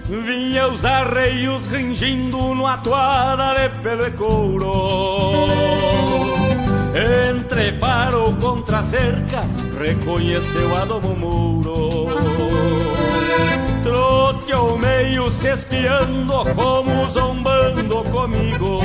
[0.07, 5.47] Vinha os arreios ringindo no atuada de pelo e couro.
[7.29, 9.43] Entre parou contra cerca,
[9.79, 12.07] reconheceu a Domo Mouro
[13.83, 18.79] Troteou meio se espiando como zombando comigo.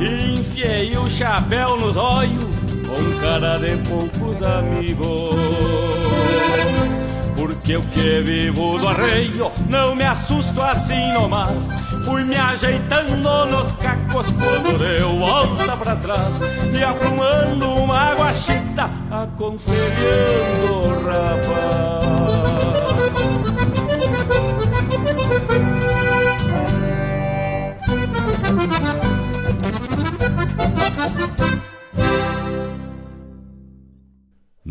[0.00, 2.44] Enfiei o chapéu nos olhos
[2.86, 5.91] com cara de poucos amigos.
[7.42, 11.70] Porque eu que vivo do arreio não me assusto assim nomás.
[12.04, 16.40] Fui me ajeitando nos cacos quando deu volta pra trás
[16.72, 22.12] e aprumando uma guachita aconselhando o rapaz.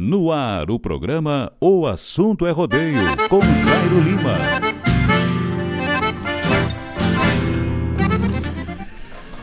[0.03, 2.97] No ar, o programa O Assunto é Rodeio,
[3.29, 4.35] com Jairo Lima.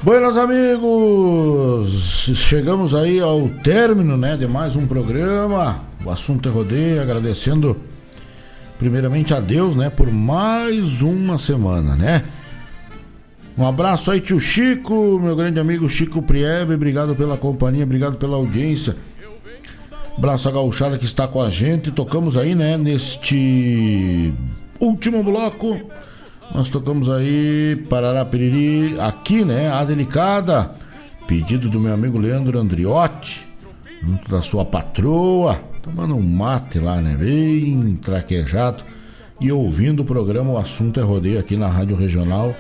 [0.02, 5.84] Buenos amigos, chegamos aí ao término né, de mais um programa.
[6.04, 7.76] O assunto é rodeio, agradecendo
[8.80, 12.24] primeiramente a Deus, né, por mais uma semana, né?
[13.56, 18.34] Um abraço aí, tio Chico, meu grande amigo Chico Priebe, obrigado pela companhia, obrigado pela
[18.34, 18.96] audiência.
[20.18, 21.92] Abraço a gauchada que está com a gente.
[21.92, 24.34] Tocamos aí, né, neste
[24.80, 25.80] último bloco.
[26.52, 30.72] Nós tocamos aí Parará Piriri, aqui, né, a delicada.
[31.28, 33.46] Pedido do meu amigo Leandro Andriotti,
[34.02, 38.82] junto da sua patroa, tomando um mate lá, né, bem traquejado.
[39.40, 42.56] E ouvindo o programa O Assunto é Rodeio aqui na Rádio Regional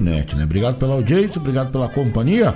[0.00, 0.44] net, né?
[0.44, 2.54] Obrigado pela audiência, obrigado pela companhia.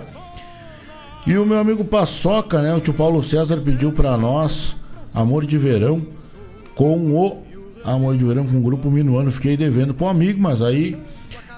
[1.26, 2.74] E o meu amigo Paçoca, né?
[2.74, 4.74] O tio Paulo César pediu para nós
[5.14, 6.02] Amor de Verão
[6.74, 7.42] com o
[7.84, 9.30] Amor de Verão com o grupo Minuano.
[9.30, 10.96] Fiquei devendo pro amigo, mas aí,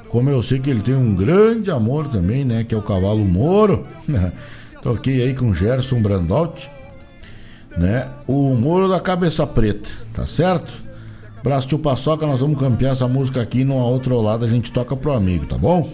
[0.08, 2.64] como eu sei que ele tem um grande amor também, né?
[2.64, 3.86] Que é o Cavalo Moro.
[4.06, 4.32] Né?
[4.82, 6.68] Toquei aí com Gerson Brandotti,
[7.76, 8.08] né?
[8.26, 10.72] O Moro da Cabeça Preta, tá certo?
[11.42, 14.96] Braço tio Paçoca, nós vamos campear essa música aqui numa outra lado, a gente toca
[14.96, 15.88] pro amigo, tá bom?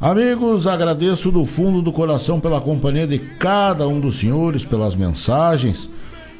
[0.00, 5.90] Amigos, agradeço do fundo do coração pela companhia de cada um dos senhores, pelas mensagens,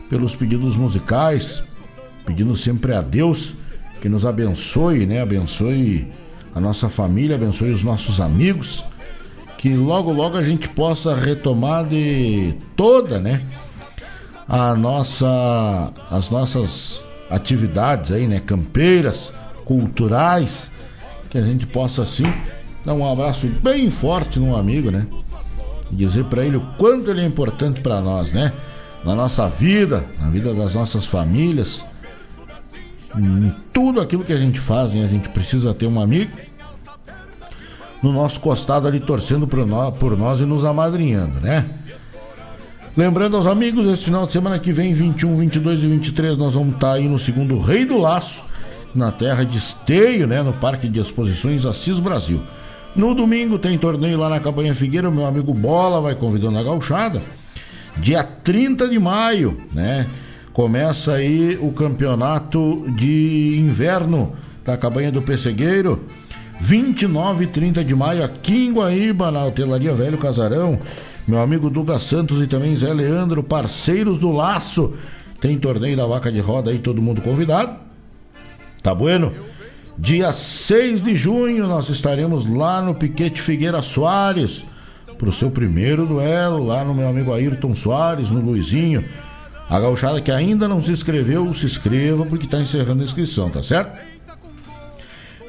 [0.09, 1.61] pelos pedidos musicais,
[2.25, 3.55] pedindo sempre a Deus
[4.01, 5.21] que nos abençoe, né?
[5.23, 6.07] Abençoe
[6.55, 8.85] a nossa família, abençoe os nossos amigos,
[9.57, 13.43] que logo logo a gente possa retomar de toda, né?
[14.49, 19.33] A nossa as nossas atividades aí, né, campeiras,
[19.65, 20.71] culturais,
[21.29, 22.33] que a gente possa assim
[22.85, 25.07] dar um abraço bem forte num amigo, né?
[25.91, 28.53] Dizer para ele o quanto ele é importante para nós, né?
[29.05, 31.85] Na nossa vida, na vida das nossas famílias,
[33.17, 35.05] em tudo aquilo que a gente faz, né?
[35.05, 36.33] A gente precisa ter um amigo
[38.03, 41.65] no nosso costado ali torcendo por nós, por nós e nos amadrinhando, né?
[42.97, 46.75] Lembrando aos amigos, esse final de semana que vem, 21, 22 e 23, nós vamos
[46.75, 48.43] estar aí no segundo Rei do Laço,
[48.93, 52.43] na terra de Esteio, né, no Parque de Exposições Assis Brasil.
[52.99, 57.23] No domingo tem torneio lá na Campanha Figueira, meu amigo Bola vai convidando a gauchada.
[57.97, 60.07] Dia 30 de maio, né?
[60.53, 64.35] Começa aí o campeonato de inverno
[64.65, 66.05] da Cabanha do Pessegueiro.
[66.61, 70.81] 29 e 30 de maio aqui em Guaíba, na Hotelaria Velho Casarão
[71.29, 74.95] meu amigo Duga Santos e também Zé Leandro, parceiros do Laço.
[75.43, 77.77] Tem torneio da vaca de roda aí, todo mundo convidado.
[78.83, 79.35] Tá bueno?
[79.99, 84.65] Dia 6 de junho nós estaremos lá no Piquete Figueira Soares
[85.19, 89.05] pro seu primeiro duelo lá no meu amigo Ayrton Soares, no Luizinho.
[89.69, 93.63] A gauchada que ainda não se inscreveu, se inscreva porque está encerrando a inscrição, tá
[93.63, 93.99] certo?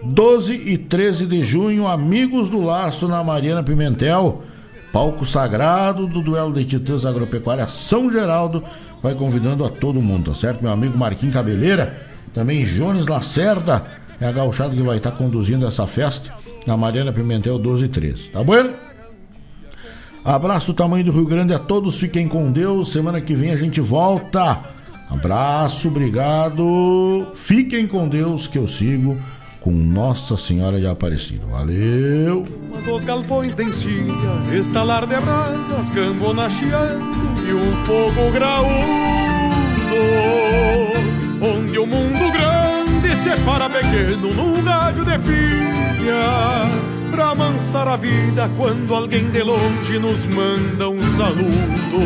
[0.03, 4.43] 12 e 13 de junho, Amigos do Laço na Mariana Pimentel
[4.91, 8.63] palco sagrado do duelo de titãs agropecuária São Geraldo,
[9.01, 10.63] vai convidando a todo mundo, tá certo?
[10.63, 13.85] Meu amigo Marquinhos Cabeleira, também Jones Lacerda,
[14.19, 16.33] é a gauchada que vai estar conduzindo essa festa
[16.67, 18.69] na Mariana Pimentel 12 e 13, tá bom?
[20.23, 23.57] Abraço do tamanho do Rio Grande a todos, fiquem com Deus, semana que vem a
[23.57, 24.59] gente volta.
[25.09, 29.17] Abraço, obrigado, fiquem com Deus que eu sigo
[29.61, 31.45] com Nossa Senhora de Aparecida.
[31.47, 32.45] Valeu!
[33.05, 34.13] Galpões de encilha,
[34.53, 38.69] estalar de brasas, e um fogo graúdo,
[41.41, 42.48] onde o mundo grande
[43.19, 46.69] separa pequeno num rádio de pilha,
[47.11, 51.99] pra amansar a vida quando alguém de longe nos manda um saludo.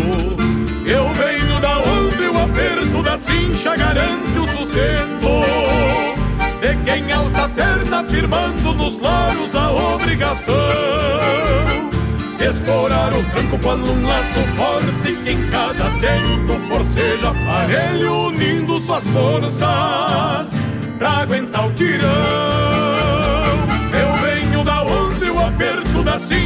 [0.85, 5.27] Eu venho da onde o aperto da cincha garante o sustento.
[6.61, 10.53] E quem alça a perna firmando nos loros a obrigação?
[12.40, 19.03] Escorar o tranco quando um laço forte que em cada tempo forceja aparelho unindo suas
[19.07, 22.10] forças pra aguentar o tirão.
[23.94, 26.44] Eu venho da onde o aperto da cinta